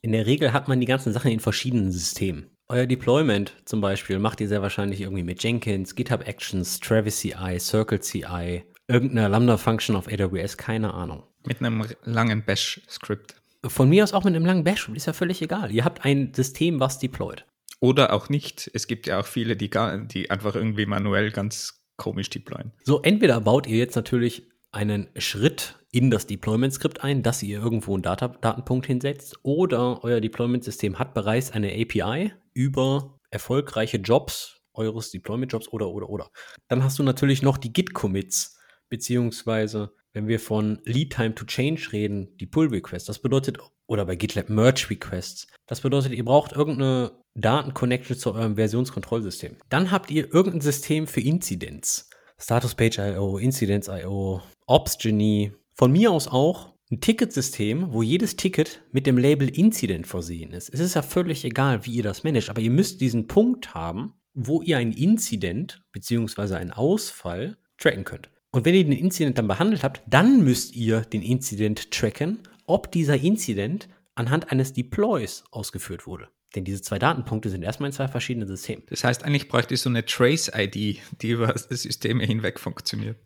in 0.00 0.12
der 0.12 0.26
Regel 0.26 0.52
hat 0.52 0.68
man 0.68 0.80
die 0.80 0.86
ganzen 0.86 1.12
Sachen 1.12 1.30
in 1.30 1.40
verschiedenen 1.40 1.92
Systemen. 1.92 2.53
Euer 2.68 2.86
Deployment 2.86 3.52
zum 3.66 3.82
Beispiel 3.82 4.18
macht 4.18 4.40
ihr 4.40 4.48
sehr 4.48 4.62
wahrscheinlich 4.62 5.02
irgendwie 5.02 5.22
mit 5.22 5.42
Jenkins, 5.42 5.94
GitHub 5.94 6.26
Actions, 6.26 6.80
Travis 6.80 7.20
CI, 7.20 7.58
Circle 7.58 8.00
CI, 8.00 8.64
irgendeiner 8.88 9.28
Lambda-Function 9.28 9.94
auf 9.96 10.08
AWS, 10.08 10.56
keine 10.56 10.94
Ahnung. 10.94 11.24
Mit 11.44 11.60
einem 11.60 11.86
langen 12.04 12.42
Bash-Skript. 12.42 13.34
Von 13.66 13.90
mir 13.90 14.02
aus 14.02 14.14
auch 14.14 14.24
mit 14.24 14.34
einem 14.34 14.46
langen 14.46 14.64
Bash, 14.64 14.88
ist 14.88 15.06
ja 15.06 15.12
völlig 15.12 15.42
egal. 15.42 15.72
Ihr 15.72 15.84
habt 15.84 16.06
ein 16.06 16.32
System, 16.32 16.80
was 16.80 16.98
deployt. 16.98 17.44
Oder 17.80 18.14
auch 18.14 18.30
nicht. 18.30 18.70
Es 18.72 18.86
gibt 18.86 19.06
ja 19.06 19.20
auch 19.20 19.26
viele, 19.26 19.56
die, 19.56 19.68
gar, 19.68 19.98
die 19.98 20.30
einfach 20.30 20.54
irgendwie 20.54 20.86
manuell 20.86 21.32
ganz 21.32 21.84
komisch 21.98 22.30
deployen. 22.30 22.72
So, 22.82 23.02
entweder 23.02 23.42
baut 23.42 23.66
ihr 23.66 23.76
jetzt 23.76 23.94
natürlich 23.94 24.48
einen 24.72 25.08
Schritt 25.18 25.76
in 25.92 26.10
das 26.10 26.26
Deployment-Skript 26.26 27.04
ein, 27.04 27.22
dass 27.22 27.42
ihr 27.42 27.58
irgendwo 27.58 27.92
einen 27.92 28.02
Data 28.02 28.28
Datenpunkt 28.28 28.86
hinsetzt, 28.86 29.38
oder 29.42 30.02
euer 30.02 30.22
Deployment-System 30.22 30.98
hat 30.98 31.12
bereits 31.12 31.52
eine 31.52 31.70
API 31.70 32.32
über 32.54 33.18
erfolgreiche 33.30 33.98
Jobs 33.98 34.60
eures 34.72 35.10
Deployment-Jobs 35.10 35.68
oder, 35.68 35.88
oder, 35.90 36.08
oder. 36.08 36.30
Dann 36.68 36.82
hast 36.82 36.98
du 36.98 37.02
natürlich 37.02 37.42
noch 37.42 37.58
die 37.58 37.72
Git-Commits, 37.72 38.58
beziehungsweise, 38.88 39.94
wenn 40.12 40.28
wir 40.28 40.40
von 40.40 40.80
Lead 40.84 41.12
Time 41.12 41.34
to 41.34 41.44
Change 41.44 41.88
reden, 41.92 42.36
die 42.38 42.46
Pull-Requests. 42.46 43.06
Das 43.06 43.20
bedeutet, 43.20 43.58
oder 43.86 44.04
bei 44.06 44.16
GitLab 44.16 44.48
Merge-Requests. 44.48 45.46
Das 45.66 45.80
bedeutet, 45.80 46.12
ihr 46.12 46.24
braucht 46.24 46.52
irgendeine 46.52 47.12
Datenconnection 47.34 48.16
zu 48.16 48.34
eurem 48.34 48.56
Versionskontrollsystem. 48.56 49.56
Dann 49.68 49.90
habt 49.90 50.10
ihr 50.10 50.32
irgendein 50.32 50.60
System 50.60 51.06
für 51.06 51.20
Inzidenz. 51.20 52.08
Status 52.38 52.74
Page 52.74 52.98
IO, 52.98 53.38
Incidents 53.38 53.88
IO, 53.88 54.42
Ops 54.66 54.98
Genie, 54.98 55.52
von 55.74 55.92
mir 55.92 56.12
aus 56.12 56.28
auch 56.28 56.73
ein 56.90 57.00
Ticketsystem, 57.00 57.92
wo 57.92 58.02
jedes 58.02 58.36
Ticket 58.36 58.82
mit 58.92 59.06
dem 59.06 59.16
Label 59.18 59.48
Incident 59.48 60.06
versehen 60.06 60.52
ist. 60.52 60.68
Es 60.72 60.80
ist 60.80 60.94
ja 60.94 61.02
völlig 61.02 61.44
egal, 61.44 61.86
wie 61.86 61.92
ihr 61.92 62.02
das 62.02 62.24
managt, 62.24 62.50
aber 62.50 62.60
ihr 62.60 62.70
müsst 62.70 63.00
diesen 63.00 63.26
Punkt 63.26 63.74
haben, 63.74 64.14
wo 64.34 64.62
ihr 64.62 64.78
ein 64.78 64.92
Incident 64.92 65.82
bzw. 65.92 66.54
einen 66.54 66.72
Ausfall 66.72 67.56
tracken 67.78 68.04
könnt. 68.04 68.30
Und 68.50 68.64
wenn 68.64 68.74
ihr 68.74 68.84
den 68.84 68.92
Incident 68.92 69.38
dann 69.38 69.48
behandelt 69.48 69.82
habt, 69.82 70.02
dann 70.06 70.44
müsst 70.44 70.76
ihr 70.76 71.00
den 71.00 71.22
Incident 71.22 71.90
tracken, 71.90 72.38
ob 72.66 72.92
dieser 72.92 73.16
Incident 73.16 73.88
anhand 74.14 74.52
eines 74.52 74.72
Deploys 74.72 75.44
ausgeführt 75.50 76.06
wurde. 76.06 76.28
Denn 76.54 76.64
diese 76.64 76.82
zwei 76.82 76.98
Datenpunkte 76.98 77.50
sind 77.50 77.62
erstmal 77.62 77.88
in 77.88 77.92
zwei 77.92 78.08
verschiedenen 78.08 78.46
Systemen. 78.46 78.84
Das 78.88 79.02
heißt, 79.04 79.24
eigentlich 79.24 79.48
bräuchte 79.48 79.74
ich 79.74 79.80
so 79.80 79.90
eine 79.90 80.04
Trace-ID, 80.04 80.74
die 81.20 81.28
über 81.28 81.48
das 81.48 81.64
System 81.64 82.20
hinweg 82.20 82.60
funktioniert. 82.60 83.16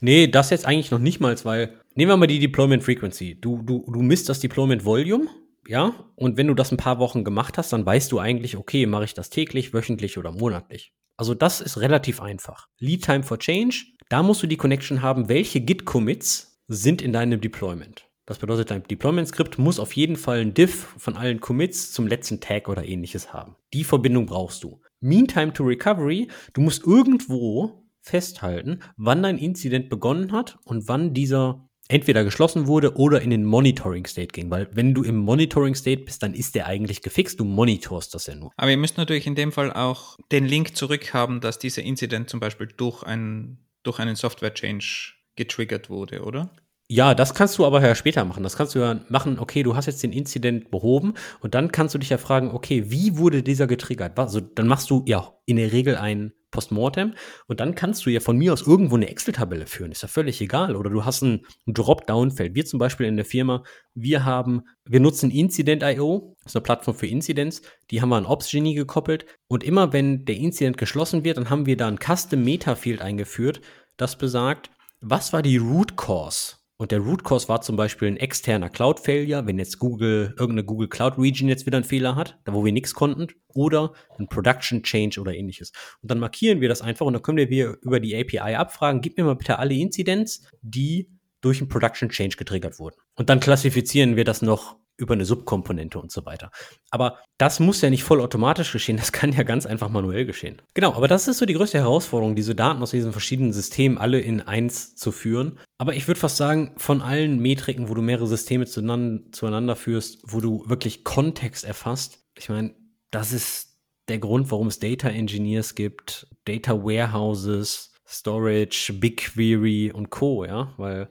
Nee, 0.00 0.28
das 0.28 0.50
jetzt 0.50 0.66
eigentlich 0.66 0.90
noch 0.90 0.98
nicht 0.98 1.20
mal, 1.20 1.36
weil 1.44 1.80
nehmen 1.94 2.10
wir 2.10 2.16
mal 2.16 2.26
die 2.26 2.38
Deployment 2.38 2.82
Frequency. 2.82 3.40
Du, 3.40 3.62
du, 3.62 3.84
du 3.90 4.02
misst 4.02 4.28
das 4.28 4.40
Deployment 4.40 4.84
Volume, 4.84 5.28
ja, 5.66 5.94
und 6.16 6.36
wenn 6.36 6.46
du 6.46 6.54
das 6.54 6.72
ein 6.72 6.78
paar 6.78 6.98
Wochen 6.98 7.24
gemacht 7.24 7.58
hast, 7.58 7.72
dann 7.72 7.84
weißt 7.84 8.10
du 8.12 8.18
eigentlich, 8.18 8.56
okay, 8.56 8.86
mache 8.86 9.04
ich 9.04 9.14
das 9.14 9.28
täglich, 9.28 9.74
wöchentlich 9.74 10.16
oder 10.16 10.32
monatlich. 10.32 10.94
Also 11.18 11.34
das 11.34 11.60
ist 11.60 11.80
relativ 11.80 12.22
einfach. 12.22 12.68
Lead 12.78 13.04
Time 13.04 13.22
for 13.22 13.38
Change, 13.38 13.84
da 14.08 14.22
musst 14.22 14.42
du 14.42 14.46
die 14.46 14.56
Connection 14.56 15.02
haben, 15.02 15.28
welche 15.28 15.60
Git-Commits 15.60 16.62
sind 16.68 17.02
in 17.02 17.12
deinem 17.12 17.40
Deployment. 17.40 18.07
Das 18.28 18.36
bedeutet, 18.36 18.70
dein 18.70 18.82
Deployment-Skript 18.82 19.56
muss 19.56 19.80
auf 19.80 19.94
jeden 19.94 20.16
Fall 20.16 20.40
ein 20.40 20.52
Diff 20.52 20.94
von 20.98 21.16
allen 21.16 21.40
Commits 21.40 21.92
zum 21.92 22.06
letzten 22.06 22.40
Tag 22.40 22.68
oder 22.68 22.84
ähnliches 22.84 23.32
haben. 23.32 23.56
Die 23.72 23.84
Verbindung 23.84 24.26
brauchst 24.26 24.62
du. 24.62 24.82
Meantime 25.00 25.54
to 25.54 25.64
Recovery, 25.64 26.28
du 26.52 26.60
musst 26.60 26.84
irgendwo 26.84 27.88
festhalten, 28.02 28.80
wann 28.98 29.22
dein 29.22 29.38
Inzident 29.38 29.88
begonnen 29.88 30.32
hat 30.32 30.58
und 30.66 30.88
wann 30.88 31.14
dieser 31.14 31.66
entweder 31.88 32.22
geschlossen 32.22 32.66
wurde 32.66 32.98
oder 32.98 33.22
in 33.22 33.30
den 33.30 33.46
Monitoring 33.46 34.04
State 34.04 34.34
ging. 34.34 34.50
Weil 34.50 34.68
wenn 34.72 34.92
du 34.92 35.04
im 35.04 35.16
Monitoring 35.16 35.74
State 35.74 36.02
bist, 36.02 36.22
dann 36.22 36.34
ist 36.34 36.54
der 36.54 36.66
eigentlich 36.66 37.00
gefixt. 37.00 37.40
Du 37.40 37.46
monitorst 37.46 38.14
das 38.14 38.26
ja 38.26 38.34
nur. 38.34 38.50
Aber 38.58 38.70
ihr 38.70 38.76
müsst 38.76 38.98
natürlich 38.98 39.26
in 39.26 39.36
dem 39.36 39.52
Fall 39.52 39.72
auch 39.72 40.18
den 40.32 40.44
Link 40.44 40.76
zurückhaben, 40.76 41.40
dass 41.40 41.58
dieser 41.58 41.82
Incident 41.82 42.28
zum 42.28 42.40
Beispiel 42.40 42.66
durch, 42.76 43.04
ein, 43.04 43.56
durch 43.84 44.00
einen 44.00 44.16
Software-Change 44.16 45.14
getriggert 45.34 45.88
wurde, 45.88 46.24
oder? 46.24 46.50
Ja, 46.90 47.14
das 47.14 47.34
kannst 47.34 47.58
du 47.58 47.66
aber 47.66 47.82
ja 47.86 47.94
später 47.94 48.24
machen. 48.24 48.42
Das 48.42 48.56
kannst 48.56 48.74
du 48.74 48.78
ja 48.78 48.98
machen, 49.10 49.38
okay, 49.38 49.62
du 49.62 49.76
hast 49.76 49.84
jetzt 49.84 50.02
den 50.02 50.12
Incident 50.12 50.70
behoben 50.70 51.12
und 51.40 51.54
dann 51.54 51.70
kannst 51.70 51.94
du 51.94 51.98
dich 51.98 52.08
ja 52.08 52.16
fragen, 52.16 52.50
okay, 52.50 52.90
wie 52.90 53.18
wurde 53.18 53.42
dieser 53.42 53.66
getriggert? 53.66 54.18
Also 54.18 54.40
dann 54.40 54.66
machst 54.66 54.88
du 54.88 55.04
ja 55.06 55.34
in 55.44 55.56
der 55.56 55.72
Regel 55.72 55.96
ein 55.96 56.32
Postmortem 56.50 57.12
und 57.46 57.60
dann 57.60 57.74
kannst 57.74 58.06
du 58.06 58.10
ja 58.10 58.20
von 58.20 58.38
mir 58.38 58.54
aus 58.54 58.66
irgendwo 58.66 58.96
eine 58.96 59.10
Excel-Tabelle 59.10 59.66
führen. 59.66 59.92
Ist 59.92 60.00
ja 60.00 60.08
völlig 60.08 60.40
egal. 60.40 60.76
Oder 60.76 60.88
du 60.88 61.04
hast 61.04 61.20
ein 61.20 61.44
Dropdown-Feld. 61.66 62.54
Wir 62.54 62.64
zum 62.64 62.78
Beispiel 62.78 63.04
in 63.04 63.16
der 63.16 63.26
Firma, 63.26 63.64
wir 63.94 64.24
haben, 64.24 64.62
wir 64.86 65.00
nutzen 65.00 65.30
Incident.io, 65.30 66.36
das 66.42 66.52
ist 66.52 66.56
eine 66.56 66.62
Plattform 66.62 66.94
für 66.94 67.06
Incidents. 67.06 67.60
Die 67.90 68.00
haben 68.00 68.08
wir 68.08 68.16
an 68.16 68.24
Ops-Genie 68.24 68.74
gekoppelt 68.74 69.26
und 69.46 69.62
immer 69.62 69.92
wenn 69.92 70.24
der 70.24 70.36
Incident 70.36 70.78
geschlossen 70.78 71.22
wird, 71.22 71.36
dann 71.36 71.50
haben 71.50 71.66
wir 71.66 71.76
da 71.76 71.86
ein 71.86 71.98
Custom 71.98 72.42
Meta-Field 72.42 73.02
eingeführt, 73.02 73.60
das 73.98 74.16
besagt, 74.16 74.70
was 75.02 75.34
war 75.34 75.42
die 75.42 75.58
Root 75.58 75.98
Cause? 75.98 76.57
Und 76.80 76.92
der 76.92 77.00
Root 77.00 77.24
Cause 77.24 77.48
war 77.48 77.60
zum 77.60 77.74
Beispiel 77.74 78.06
ein 78.06 78.16
externer 78.16 78.70
Cloud-Failure, 78.70 79.46
wenn 79.46 79.58
jetzt 79.58 79.80
Google, 79.80 80.34
irgendeine 80.38 80.64
Google 80.64 80.88
Cloud 80.88 81.18
Region 81.18 81.48
jetzt 81.48 81.66
wieder 81.66 81.76
einen 81.76 81.84
Fehler 81.84 82.14
hat, 82.14 82.38
da 82.44 82.54
wo 82.54 82.64
wir 82.64 82.72
nichts 82.72 82.94
konnten, 82.94 83.26
oder 83.48 83.94
ein 84.16 84.28
Production 84.28 84.84
Change 84.84 85.20
oder 85.20 85.34
ähnliches. 85.34 85.72
Und 86.02 86.12
dann 86.12 86.20
markieren 86.20 86.60
wir 86.60 86.68
das 86.68 86.80
einfach 86.80 87.04
und 87.04 87.14
dann 87.14 87.22
können 87.22 87.50
wir 87.50 87.78
über 87.82 87.98
die 87.98 88.14
API 88.14 88.54
abfragen, 88.54 89.00
gib 89.00 89.18
mir 89.18 89.24
mal 89.24 89.34
bitte 89.34 89.58
alle 89.58 89.74
Incidents, 89.74 90.46
die 90.62 91.10
durch 91.40 91.60
einen 91.60 91.68
Production 91.68 92.10
Change 92.10 92.36
getriggert 92.36 92.78
wurden. 92.78 92.96
Und 93.16 93.28
dann 93.28 93.40
klassifizieren 93.40 94.14
wir 94.14 94.24
das 94.24 94.40
noch 94.40 94.76
über 94.98 95.14
eine 95.14 95.24
Subkomponente 95.24 95.98
und 95.98 96.10
so 96.10 96.26
weiter. 96.26 96.50
Aber 96.90 97.18
das 97.38 97.60
muss 97.60 97.80
ja 97.80 97.88
nicht 97.88 98.02
vollautomatisch 98.02 98.72
geschehen, 98.72 98.96
das 98.96 99.12
kann 99.12 99.32
ja 99.32 99.44
ganz 99.44 99.64
einfach 99.64 99.88
manuell 99.88 100.26
geschehen. 100.26 100.60
Genau, 100.74 100.92
aber 100.94 101.08
das 101.08 101.28
ist 101.28 101.38
so 101.38 101.46
die 101.46 101.54
größte 101.54 101.78
Herausforderung, 101.78 102.34
diese 102.34 102.54
Daten 102.54 102.82
aus 102.82 102.90
diesen 102.90 103.12
verschiedenen 103.12 103.52
Systemen 103.52 103.96
alle 103.96 104.20
in 104.20 104.40
eins 104.40 104.96
zu 104.96 105.12
führen. 105.12 105.58
Aber 105.78 105.94
ich 105.94 106.08
würde 106.08 106.20
fast 106.20 106.36
sagen, 106.36 106.74
von 106.76 107.00
allen 107.00 107.38
Metriken, 107.38 107.88
wo 107.88 107.94
du 107.94 108.02
mehrere 108.02 108.26
Systeme 108.26 108.66
zueinander, 108.66 109.22
zueinander 109.30 109.76
führst, 109.76 110.18
wo 110.24 110.40
du 110.40 110.68
wirklich 110.68 111.04
Kontext 111.04 111.64
erfasst, 111.64 112.24
ich 112.36 112.48
meine, 112.48 112.74
das 113.10 113.32
ist 113.32 113.78
der 114.08 114.18
Grund, 114.18 114.50
warum 114.50 114.66
es 114.66 114.80
Data 114.80 115.08
Engineers 115.08 115.74
gibt, 115.74 116.26
Data 116.44 116.82
Warehouses, 116.82 117.92
Storage, 118.06 118.94
BigQuery 118.94 119.92
und 119.92 120.10
Co., 120.10 120.44
ja, 120.44 120.72
weil 120.76 121.08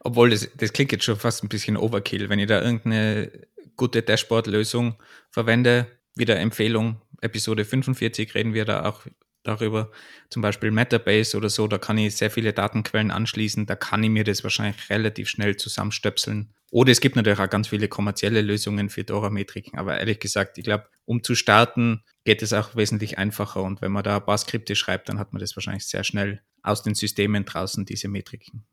obwohl, 0.00 0.30
das, 0.30 0.48
das 0.56 0.72
klingt 0.72 0.92
jetzt 0.92 1.04
schon 1.04 1.16
fast 1.16 1.42
ein 1.42 1.48
bisschen 1.48 1.76
Overkill. 1.76 2.28
Wenn 2.28 2.38
ich 2.38 2.46
da 2.46 2.62
irgendeine 2.62 3.30
gute 3.76 4.02
Dashboard-Lösung 4.02 4.96
verwende, 5.30 5.86
wieder 6.14 6.38
Empfehlung, 6.38 7.00
Episode 7.20 7.64
45 7.64 8.34
reden 8.34 8.54
wir 8.54 8.64
da 8.64 8.84
auch 8.84 9.02
darüber, 9.44 9.90
zum 10.30 10.42
Beispiel 10.42 10.70
Metabase 10.70 11.36
oder 11.36 11.48
so, 11.48 11.66
da 11.68 11.78
kann 11.78 11.98
ich 11.98 12.16
sehr 12.16 12.30
viele 12.30 12.52
Datenquellen 12.52 13.10
anschließen, 13.10 13.66
da 13.66 13.76
kann 13.76 14.02
ich 14.04 14.10
mir 14.10 14.24
das 14.24 14.42
wahrscheinlich 14.42 14.90
relativ 14.90 15.28
schnell 15.28 15.56
zusammenstöpseln. 15.56 16.52
Oder 16.70 16.92
es 16.92 17.00
gibt 17.00 17.16
natürlich 17.16 17.38
auch 17.38 17.48
ganz 17.48 17.68
viele 17.68 17.88
kommerzielle 17.88 18.42
Lösungen 18.42 18.90
für 18.90 19.04
Dora-Metriken, 19.04 19.78
aber 19.78 19.98
ehrlich 19.98 20.18
gesagt, 20.18 20.58
ich 20.58 20.64
glaube, 20.64 20.88
um 21.06 21.22
zu 21.22 21.34
starten, 21.34 22.04
geht 22.24 22.42
es 22.42 22.52
auch 22.52 22.76
wesentlich 22.76 23.16
einfacher 23.16 23.62
und 23.62 23.80
wenn 23.80 23.92
man 23.92 24.04
da 24.04 24.16
ein 24.16 24.24
paar 24.24 24.36
Skripte 24.36 24.76
schreibt, 24.76 25.08
dann 25.08 25.18
hat 25.18 25.32
man 25.32 25.40
das 25.40 25.56
wahrscheinlich 25.56 25.86
sehr 25.86 26.04
schnell 26.04 26.42
aus 26.62 26.82
den 26.82 26.94
Systemen 26.94 27.46
draußen, 27.46 27.86
diese 27.86 28.08
Metriken. 28.08 28.66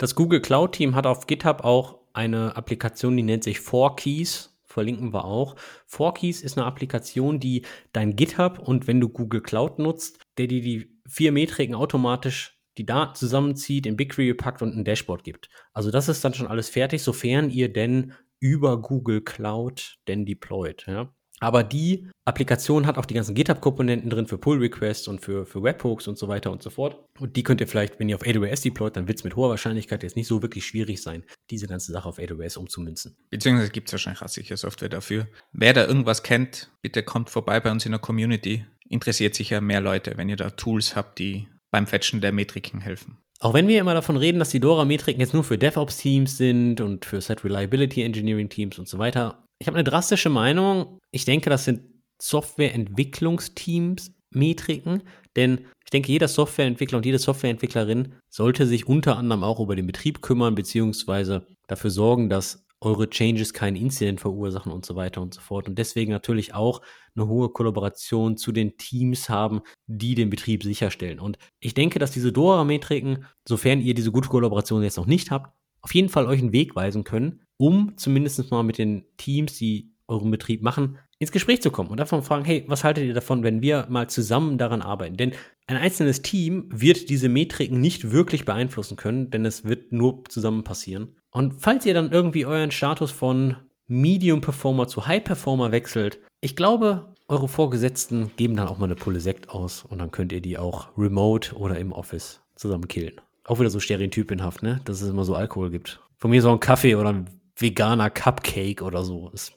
Das 0.00 0.14
Google 0.14 0.40
Cloud 0.40 0.72
Team 0.72 0.94
hat 0.94 1.06
auf 1.06 1.26
GitHub 1.26 1.62
auch 1.62 1.98
eine 2.14 2.56
Applikation, 2.56 3.14
die 3.18 3.22
nennt 3.22 3.44
sich 3.44 3.58
4Keys. 3.58 4.48
Verlinken 4.64 5.12
wir 5.12 5.26
auch. 5.26 5.56
4Keys 5.90 6.42
ist 6.42 6.56
eine 6.56 6.66
Applikation, 6.66 7.38
die 7.38 7.66
dein 7.92 8.16
GitHub 8.16 8.58
und 8.58 8.86
wenn 8.86 8.98
du 8.98 9.10
Google 9.10 9.42
Cloud 9.42 9.78
nutzt, 9.78 10.18
der 10.38 10.46
dir 10.46 10.62
die 10.62 10.98
vier 11.06 11.32
Metriken 11.32 11.74
automatisch 11.74 12.58
die 12.78 12.86
Daten 12.86 13.14
zusammenzieht, 13.14 13.84
in 13.84 13.98
BigQuery 13.98 14.32
packt 14.32 14.62
und 14.62 14.74
ein 14.74 14.86
Dashboard 14.86 15.22
gibt. 15.22 15.50
Also 15.74 15.90
das 15.90 16.08
ist 16.08 16.24
dann 16.24 16.32
schon 16.32 16.46
alles 16.46 16.70
fertig, 16.70 17.02
sofern 17.02 17.50
ihr 17.50 17.70
denn 17.70 18.14
über 18.38 18.80
Google 18.80 19.20
Cloud 19.20 19.98
denn 20.08 20.24
deployt. 20.24 20.86
Ja? 20.86 21.14
Aber 21.40 21.64
die 21.64 22.06
Applikation 22.26 22.86
hat 22.86 22.98
auch 22.98 23.06
die 23.06 23.14
ganzen 23.14 23.34
GitHub-Komponenten 23.34 24.10
drin 24.10 24.26
für 24.26 24.38
Pull-Requests 24.38 25.08
und 25.08 25.20
für, 25.20 25.46
für 25.46 25.62
Webhooks 25.62 26.06
und 26.06 26.18
so 26.18 26.28
weiter 26.28 26.52
und 26.52 26.62
so 26.62 26.68
fort. 26.68 27.02
Und 27.18 27.34
die 27.34 27.42
könnt 27.42 27.62
ihr 27.62 27.66
vielleicht, 27.66 27.98
wenn 27.98 28.08
ihr 28.10 28.16
auf 28.16 28.26
AWS 28.26 28.60
deployt, 28.60 28.96
dann 28.96 29.08
wird 29.08 29.18
es 29.18 29.24
mit 29.24 29.36
hoher 29.36 29.48
Wahrscheinlichkeit 29.48 30.02
jetzt 30.02 30.16
nicht 30.16 30.28
so 30.28 30.42
wirklich 30.42 30.66
schwierig 30.66 31.02
sein, 31.02 31.24
diese 31.50 31.66
ganze 31.66 31.92
Sache 31.92 32.08
auf 32.08 32.18
AWS 32.18 32.58
umzumünzen. 32.58 33.16
Beziehungsweise 33.30 33.70
gibt 33.70 33.88
es 33.88 33.94
wahrscheinlich 33.94 34.22
auch 34.22 34.28
sicher 34.28 34.56
Software 34.56 34.90
dafür. 34.90 35.28
Wer 35.52 35.72
da 35.72 35.86
irgendwas 35.86 36.22
kennt, 36.22 36.70
bitte 36.82 37.02
kommt 37.02 37.30
vorbei 37.30 37.58
bei 37.58 37.70
uns 37.70 37.86
in 37.86 37.92
der 37.92 38.00
Community. 38.00 38.66
Interessiert 38.88 39.34
sich 39.34 39.50
ja 39.50 39.62
mehr 39.62 39.80
Leute, 39.80 40.12
wenn 40.16 40.28
ihr 40.28 40.36
da 40.36 40.50
Tools 40.50 40.94
habt, 40.94 41.18
die 41.18 41.48
beim 41.70 41.86
Fetchen 41.86 42.20
der 42.20 42.32
Metriken 42.32 42.80
helfen. 42.80 43.16
Auch 43.38 43.54
wenn 43.54 43.68
wir 43.68 43.80
immer 43.80 43.94
davon 43.94 44.18
reden, 44.18 44.38
dass 44.38 44.50
die 44.50 44.60
Dora-Metriken 44.60 45.20
jetzt 45.20 45.32
nur 45.32 45.44
für 45.44 45.56
DevOps-Teams 45.56 46.36
sind 46.36 46.82
und 46.82 47.06
für 47.06 47.22
Set 47.22 47.42
Reliability 47.42 48.02
Engineering-Teams 48.02 48.78
und 48.78 48.86
so 48.86 48.98
weiter, 48.98 49.42
ich 49.60 49.66
habe 49.66 49.76
eine 49.76 49.84
drastische 49.84 50.30
Meinung. 50.30 50.98
Ich 51.12 51.24
denke, 51.24 51.50
das 51.50 51.64
sind 51.64 51.82
Softwareentwicklungsteams 52.20 54.12
Metriken, 54.32 55.02
denn 55.36 55.66
ich 55.84 55.90
denke, 55.90 56.12
jeder 56.12 56.28
Softwareentwickler 56.28 56.98
und 56.98 57.06
jede 57.06 57.18
Softwareentwicklerin 57.18 58.14
sollte 58.28 58.66
sich 58.66 58.86
unter 58.86 59.16
anderem 59.16 59.44
auch 59.44 59.60
über 59.60 59.76
den 59.76 59.86
Betrieb 59.86 60.22
kümmern, 60.22 60.54
beziehungsweise 60.54 61.46
dafür 61.66 61.90
sorgen, 61.90 62.30
dass 62.30 62.64
eure 62.80 63.10
Changes 63.10 63.52
keinen 63.52 63.76
Incident 63.76 64.20
verursachen 64.20 64.72
und 64.72 64.86
so 64.86 64.96
weiter 64.96 65.20
und 65.20 65.34
so 65.34 65.40
fort. 65.40 65.68
Und 65.68 65.78
deswegen 65.78 66.12
natürlich 66.12 66.54
auch 66.54 66.80
eine 67.14 67.26
hohe 67.26 67.50
Kollaboration 67.50 68.38
zu 68.38 68.52
den 68.52 68.78
Teams 68.78 69.28
haben, 69.28 69.60
die 69.86 70.14
den 70.14 70.30
Betrieb 70.30 70.62
sicherstellen. 70.62 71.20
Und 71.20 71.36
ich 71.60 71.74
denke, 71.74 71.98
dass 71.98 72.12
diese 72.12 72.32
DORA-Metriken, 72.32 73.26
sofern 73.46 73.82
ihr 73.82 73.92
diese 73.94 74.12
gute 74.12 74.30
Kollaboration 74.30 74.82
jetzt 74.82 74.96
noch 74.96 75.06
nicht 75.06 75.30
habt, 75.30 75.54
auf 75.82 75.94
jeden 75.94 76.08
Fall 76.08 76.26
euch 76.26 76.40
einen 76.40 76.52
Weg 76.52 76.74
weisen 76.74 77.04
können, 77.04 77.42
um 77.60 77.92
zumindest 77.96 78.50
mal 78.50 78.62
mit 78.62 78.78
den 78.78 79.04
Teams, 79.18 79.58
die 79.58 79.92
euren 80.08 80.30
Betrieb 80.30 80.62
machen, 80.62 80.98
ins 81.18 81.30
Gespräch 81.30 81.60
zu 81.60 81.70
kommen 81.70 81.90
und 81.90 82.00
davon 82.00 82.22
fragen, 82.22 82.46
hey, 82.46 82.64
was 82.68 82.84
haltet 82.84 83.04
ihr 83.04 83.12
davon, 83.12 83.42
wenn 83.42 83.60
wir 83.60 83.86
mal 83.90 84.08
zusammen 84.08 84.56
daran 84.56 84.80
arbeiten? 84.80 85.18
Denn 85.18 85.32
ein 85.66 85.76
einzelnes 85.76 86.22
Team 86.22 86.70
wird 86.72 87.10
diese 87.10 87.28
Metriken 87.28 87.78
nicht 87.78 88.12
wirklich 88.12 88.46
beeinflussen 88.46 88.96
können, 88.96 89.30
denn 89.30 89.44
es 89.44 89.66
wird 89.66 89.92
nur 89.92 90.24
zusammen 90.30 90.64
passieren. 90.64 91.16
Und 91.30 91.60
falls 91.60 91.84
ihr 91.84 91.92
dann 91.92 92.10
irgendwie 92.10 92.46
euren 92.46 92.70
Status 92.70 93.10
von 93.10 93.56
Medium 93.86 94.40
Performer 94.40 94.88
zu 94.88 95.06
High 95.06 95.22
Performer 95.22 95.70
wechselt, 95.70 96.18
ich 96.40 96.56
glaube, 96.56 97.14
eure 97.28 97.46
Vorgesetzten 97.48 98.30
geben 98.36 98.56
dann 98.56 98.68
auch 98.68 98.78
mal 98.78 98.86
eine 98.86 98.94
Pulle 98.94 99.20
Sekt 99.20 99.50
aus 99.50 99.84
und 99.84 99.98
dann 99.98 100.10
könnt 100.10 100.32
ihr 100.32 100.40
die 100.40 100.56
auch 100.56 100.88
remote 100.96 101.54
oder 101.54 101.78
im 101.78 101.92
Office 101.92 102.40
zusammen 102.56 102.88
killen. 102.88 103.20
Auch 103.44 103.60
wieder 103.60 103.70
so 103.70 103.80
stereotypenhaft, 103.80 104.62
ne? 104.62 104.80
Dass 104.86 105.02
es 105.02 105.10
immer 105.10 105.24
so 105.24 105.34
Alkohol 105.34 105.70
gibt. 105.70 106.00
Von 106.16 106.30
mir 106.30 106.40
so 106.40 106.50
ein 106.50 106.60
Kaffee 106.60 106.94
oder 106.94 107.10
ein 107.10 107.39
veganer 107.60 108.10
Cupcake 108.10 108.82
oder 108.82 109.04
so. 109.04 109.28
Das, 109.30 109.52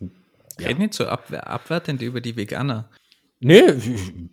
ja. 0.59 0.67
Red 0.67 0.79
nicht 0.79 0.93
so 0.93 1.05
abwer 1.07 1.47
abwertend 1.47 2.01
über 2.01 2.21
die 2.21 2.35
Veganer. 2.35 2.89
Nee, 3.39 3.63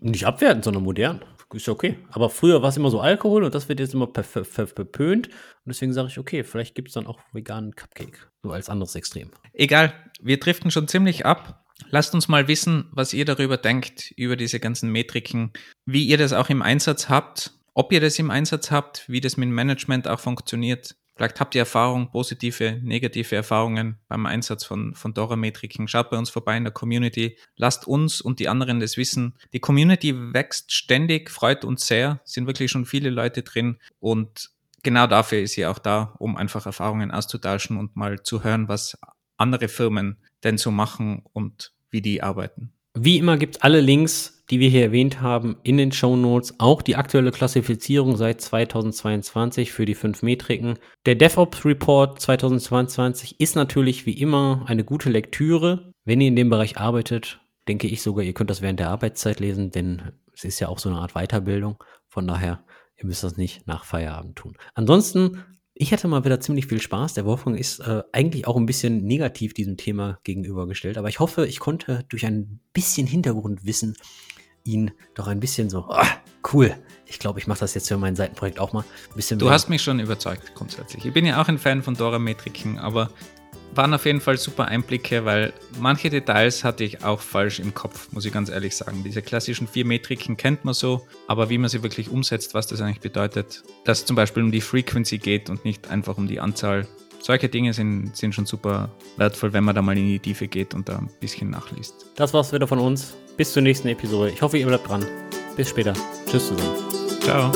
nicht 0.01 0.27
abwertend, 0.27 0.65
sondern 0.65 0.83
modern. 0.83 1.25
Ist 1.53 1.67
ja 1.67 1.73
okay. 1.73 1.99
Aber 2.11 2.31
früher 2.31 2.63
war 2.63 2.69
es 2.69 2.77
immer 2.77 2.91
so 2.91 3.01
Alkohol 3.01 3.43
und 3.43 3.55
das 3.57 3.69
wird 3.69 3.81
jetzt 3.81 3.93
immer 3.93 4.09
verpönt. 4.15 5.27
Und 5.27 5.35
deswegen 5.67 5.93
sage 5.93 6.07
ich, 6.07 6.19
okay, 6.19 6.45
vielleicht 6.45 6.77
gibt 6.77 6.89
es 6.89 6.95
dann 6.95 7.09
auch 7.09 7.19
veganen 7.33 7.75
Cupcake. 7.75 8.31
So 8.45 8.53
als 8.53 8.69
anderes 8.69 8.95
Extrem. 8.95 9.33
Egal, 9.53 9.93
wir 10.21 10.39
driften 10.39 10.71
schon 10.71 10.87
ziemlich 10.87 11.27
ab. 11.27 11.65
Lasst 11.89 12.15
uns 12.15 12.29
mal 12.29 12.47
wissen, 12.47 12.89
was 12.93 13.13
ihr 13.13 13.25
darüber 13.25 13.57
denkt, 13.57 14.13
über 14.17 14.37
diese 14.37 14.61
ganzen 14.61 14.93
Metriken, 14.93 15.53
wie 15.87 16.05
ihr 16.05 16.19
das 16.19 16.33
auch 16.33 16.51
im 16.51 16.63
Einsatz 16.63 17.09
habt 17.09 17.53
ob 17.75 17.93
ihr 17.93 18.01
das 18.01 18.19
im 18.19 18.31
Einsatz 18.31 18.71
habt, 18.71 19.09
wie 19.09 19.21
das 19.21 19.37
mit 19.37 19.49
Management 19.49 20.09
auch 20.09 20.21
funktioniert. 20.21 20.97
Vielleicht 21.21 21.39
habt 21.39 21.55
ihr 21.55 21.61
Erfahrungen, 21.61 22.11
positive, 22.11 22.81
negative 22.83 23.37
Erfahrungen 23.37 23.99
beim 24.09 24.25
Einsatz 24.25 24.65
von, 24.65 24.95
von 24.95 25.13
Dora-Metriken. 25.13 25.87
Schaut 25.87 26.09
bei 26.09 26.17
uns 26.17 26.31
vorbei 26.31 26.57
in 26.57 26.65
der 26.65 26.73
Community. 26.73 27.37
Lasst 27.57 27.87
uns 27.87 28.23
und 28.23 28.41
die 28.41 28.49
anderen 28.49 28.81
das 28.81 28.97
wissen. 28.97 29.35
Die 29.53 29.61
Community 29.61 30.15
wächst 30.33 30.73
ständig, 30.73 31.29
freut 31.29 31.63
uns 31.63 31.87
sehr. 31.87 32.23
Sind 32.25 32.47
wirklich 32.47 32.71
schon 32.71 32.87
viele 32.87 33.11
Leute 33.11 33.43
drin. 33.43 33.77
Und 33.99 34.49
genau 34.83 35.07
dafür 35.07 35.41
ist 35.41 35.53
sie 35.53 35.67
auch 35.67 35.79
da, 35.79 36.15
um 36.19 36.39
einfach 36.39 36.65
Erfahrungen 36.65 37.11
auszutauschen 37.11 37.77
und 37.77 37.97
mal 37.97 38.23
zu 38.23 38.43
hören, 38.43 38.69
was 38.69 38.99
andere 39.37 39.69
Firmen 39.69 40.17
denn 40.43 40.57
so 40.57 40.71
machen 40.71 41.23
und 41.35 41.75
wie 41.91 42.01
die 42.01 42.23
arbeiten. 42.23 42.73
Wie 42.95 43.19
immer 43.19 43.37
gibt 43.37 43.57
es 43.57 43.63
alle 43.63 43.83
Links, 43.83 44.40
die 44.51 44.61
wir 44.61 44.69
hier 44.69 44.83
erwähnt 44.83 45.21
haben, 45.21 45.57
in 45.63 45.77
den 45.77 45.93
Show 45.93 46.17
Notes. 46.17 46.55
Auch 46.59 46.83
die 46.83 46.97
aktuelle 46.97 47.31
Klassifizierung 47.31 48.17
seit 48.17 48.41
2022 48.41 49.73
für 49.73 49.87
die 49.87 49.95
fünf 49.95 50.23
Metriken. 50.23 50.79
Der 51.07 51.15
DevOps 51.15 51.65
Report 51.65 52.21
2022 52.21 53.41
ist 53.41 53.57
natürlich 53.57 54.07
wie 54.07 54.19
immer 54.19 54.65
eine 54.67 54.85
gute 54.85 55.11
Lektüre. 55.11 55.93
Wenn 56.05 56.21
ihr 56.21 56.29
in 56.29 56.37
dem 56.37 56.51
Bereich 56.51 56.79
arbeitet, 56.79 57.41
denke 57.69 57.87
ich 57.87 58.03
sogar, 58.03 58.25
ihr 58.25 58.35
könnt 58.35 58.51
das 58.51 58.63
während 58.63 58.81
der 58.81 58.91
Arbeitszeit 58.91 59.41
lesen, 59.41 59.71
denn 59.71 60.13
es 60.35 60.45
ist 60.45 60.61
ja 60.61 60.69
auch 60.69 60.79
so 60.79 60.89
eine 60.89 60.99
Art 60.99 61.15
Weiterbildung. 61.15 61.83
Von 62.09 62.27
daher, 62.27 62.65
Ihr 63.01 63.07
müsst 63.07 63.25
das 63.25 63.37
nicht 63.37 63.67
nach 63.67 63.85
Feierabend 63.85 64.37
tun. 64.37 64.57
Ansonsten, 64.75 65.43
ich 65.73 65.93
hatte 65.93 66.07
mal 66.07 66.25
wieder 66.25 66.41
ziemlich 66.41 66.67
viel 66.67 66.83
Spaß. 66.83 67.15
Der 67.15 67.25
Wolfgang 67.25 67.59
ist 67.59 67.81
äh, 67.81 68.03
eigentlich 68.13 68.47
auch 68.47 68.57
ein 68.57 68.67
bisschen 68.67 69.05
negativ 69.05 69.55
diesem 69.55 69.79
Thema 69.79 70.19
gegenübergestellt, 70.23 70.99
aber 70.99 71.09
ich 71.09 71.19
hoffe, 71.19 71.47
ich 71.47 71.61
konnte 71.61 72.05
durch 72.11 72.27
ein 72.27 72.61
bisschen 72.75 73.07
Hintergrundwissen 73.07 73.97
ihn 74.65 74.91
doch 75.15 75.27
ein 75.27 75.41
bisschen 75.41 75.71
so, 75.71 75.87
oh, 75.89 76.07
cool, 76.53 76.75
ich 77.07 77.19
glaube, 77.19 77.39
ich 77.41 77.47
mache 77.47 77.61
das 77.61 77.75
jetzt 77.75 77.89
für 77.89 77.97
mein 77.97 78.17
Seitenprojekt 78.17 78.59
auch 78.61 78.73
mal 78.73 78.81
ein 78.83 79.17
bisschen 79.17 79.39
Du 79.39 79.51
hast 79.51 79.69
mich 79.69 79.83
schon 79.83 80.01
überzeugt, 80.01 80.55
grundsätzlich. 80.55 81.05
Ich 81.05 81.13
bin 81.13 81.27
ja 81.27 81.41
auch 81.43 81.49
ein 81.49 81.59
Fan 81.59 81.83
von 81.83 81.95
Dora-Metriken, 81.95 82.79
aber 82.79 83.11
waren 83.75 83.95
auf 83.95 84.05
jeden 84.05 84.21
Fall 84.21 84.37
super 84.37 84.67
Einblicke, 84.67 85.25
weil 85.25 85.53
manche 85.79 86.11
Details 86.11 86.65
hatte 86.65 86.85
ich 86.85 87.05
auch 87.05 87.21
falsch 87.21 87.61
im 87.61 87.75
Kopf, 87.75 88.11
muss 88.13 88.25
ich 88.25 88.33
ganz 88.33 88.49
ehrlich 88.49 88.77
sagen. 88.77 89.05
Diese 89.05 89.23
klassischen 89.23 89.69
vier 89.69 89.85
Metriken 89.85 90.37
kennt 90.37 90.65
man 90.65 90.75
so, 90.75 91.07
aber 91.29 91.51
wie 91.51 91.59
man 91.59 91.71
sie 91.71 91.83
wirklich 91.83 92.11
umsetzt, 92.11 92.55
was 92.55 92.67
das 92.67 92.81
eigentlich 92.81 93.01
bedeutet, 93.01 93.63
dass 93.85 94.01
es 94.01 94.07
zum 94.07 94.17
Beispiel 94.17 94.43
um 94.43 94.51
die 94.51 94.61
Frequency 94.61 95.19
geht 95.19 95.51
und 95.51 95.65
nicht 95.65 95.89
einfach 95.89 96.19
um 96.19 96.27
die 96.27 96.41
Anzahl. 96.41 96.87
Solche 97.21 97.51
Dinge 97.51 97.75
sind, 97.75 98.17
sind 98.17 98.35
schon 98.35 98.47
super 98.47 98.91
wertvoll, 99.19 99.53
wenn 99.53 99.63
man 99.63 99.75
da 99.75 99.83
mal 99.83 99.97
in 99.97 100.07
die 100.07 100.19
Tiefe 100.19 100.49
geht 100.49 100.73
und 100.73 100.89
da 100.89 100.99
ein 100.99 101.11
bisschen 101.21 101.51
nachliest. 101.51 102.07
Das 102.17 102.33
war's 102.33 102.51
wieder 102.53 102.67
von 102.67 102.79
uns. 102.79 103.15
Bis 103.37 103.53
zur 103.53 103.63
nächsten 103.63 103.89
Episode. 103.89 104.31
Ich 104.31 104.41
hoffe, 104.41 104.57
ihr 104.57 104.67
bleibt 104.67 104.89
dran. 104.89 105.05
Bis 105.55 105.69
später. 105.69 105.93
Tschüss 106.27 106.49
zusammen. 106.49 106.77
Ciao. 107.21 107.53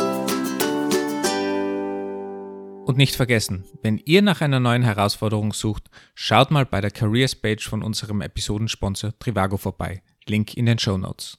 Und 2.85 2.99
nicht 2.99 3.17
vergessen, 3.17 3.65
wenn 3.81 3.97
ihr 4.05 4.21
nach 4.21 4.43
einer 4.43 4.61
neuen 4.61 4.83
Herausforderung 4.83 5.55
sucht, 5.55 5.89
schaut 6.15 6.51
mal 6.51 6.67
bei 6.67 6.83
der 6.83 6.91
Careers 6.91 7.35
Page 7.35 7.67
von 7.67 7.83
unserem 7.83 8.21
Episodensponsor 8.21 9.19
Trivago 9.19 9.57
vorbei. 9.57 10.03
Link 10.27 10.55
in 10.55 10.67
den 10.67 10.79
Show 10.79 10.99
Notes. 10.99 11.39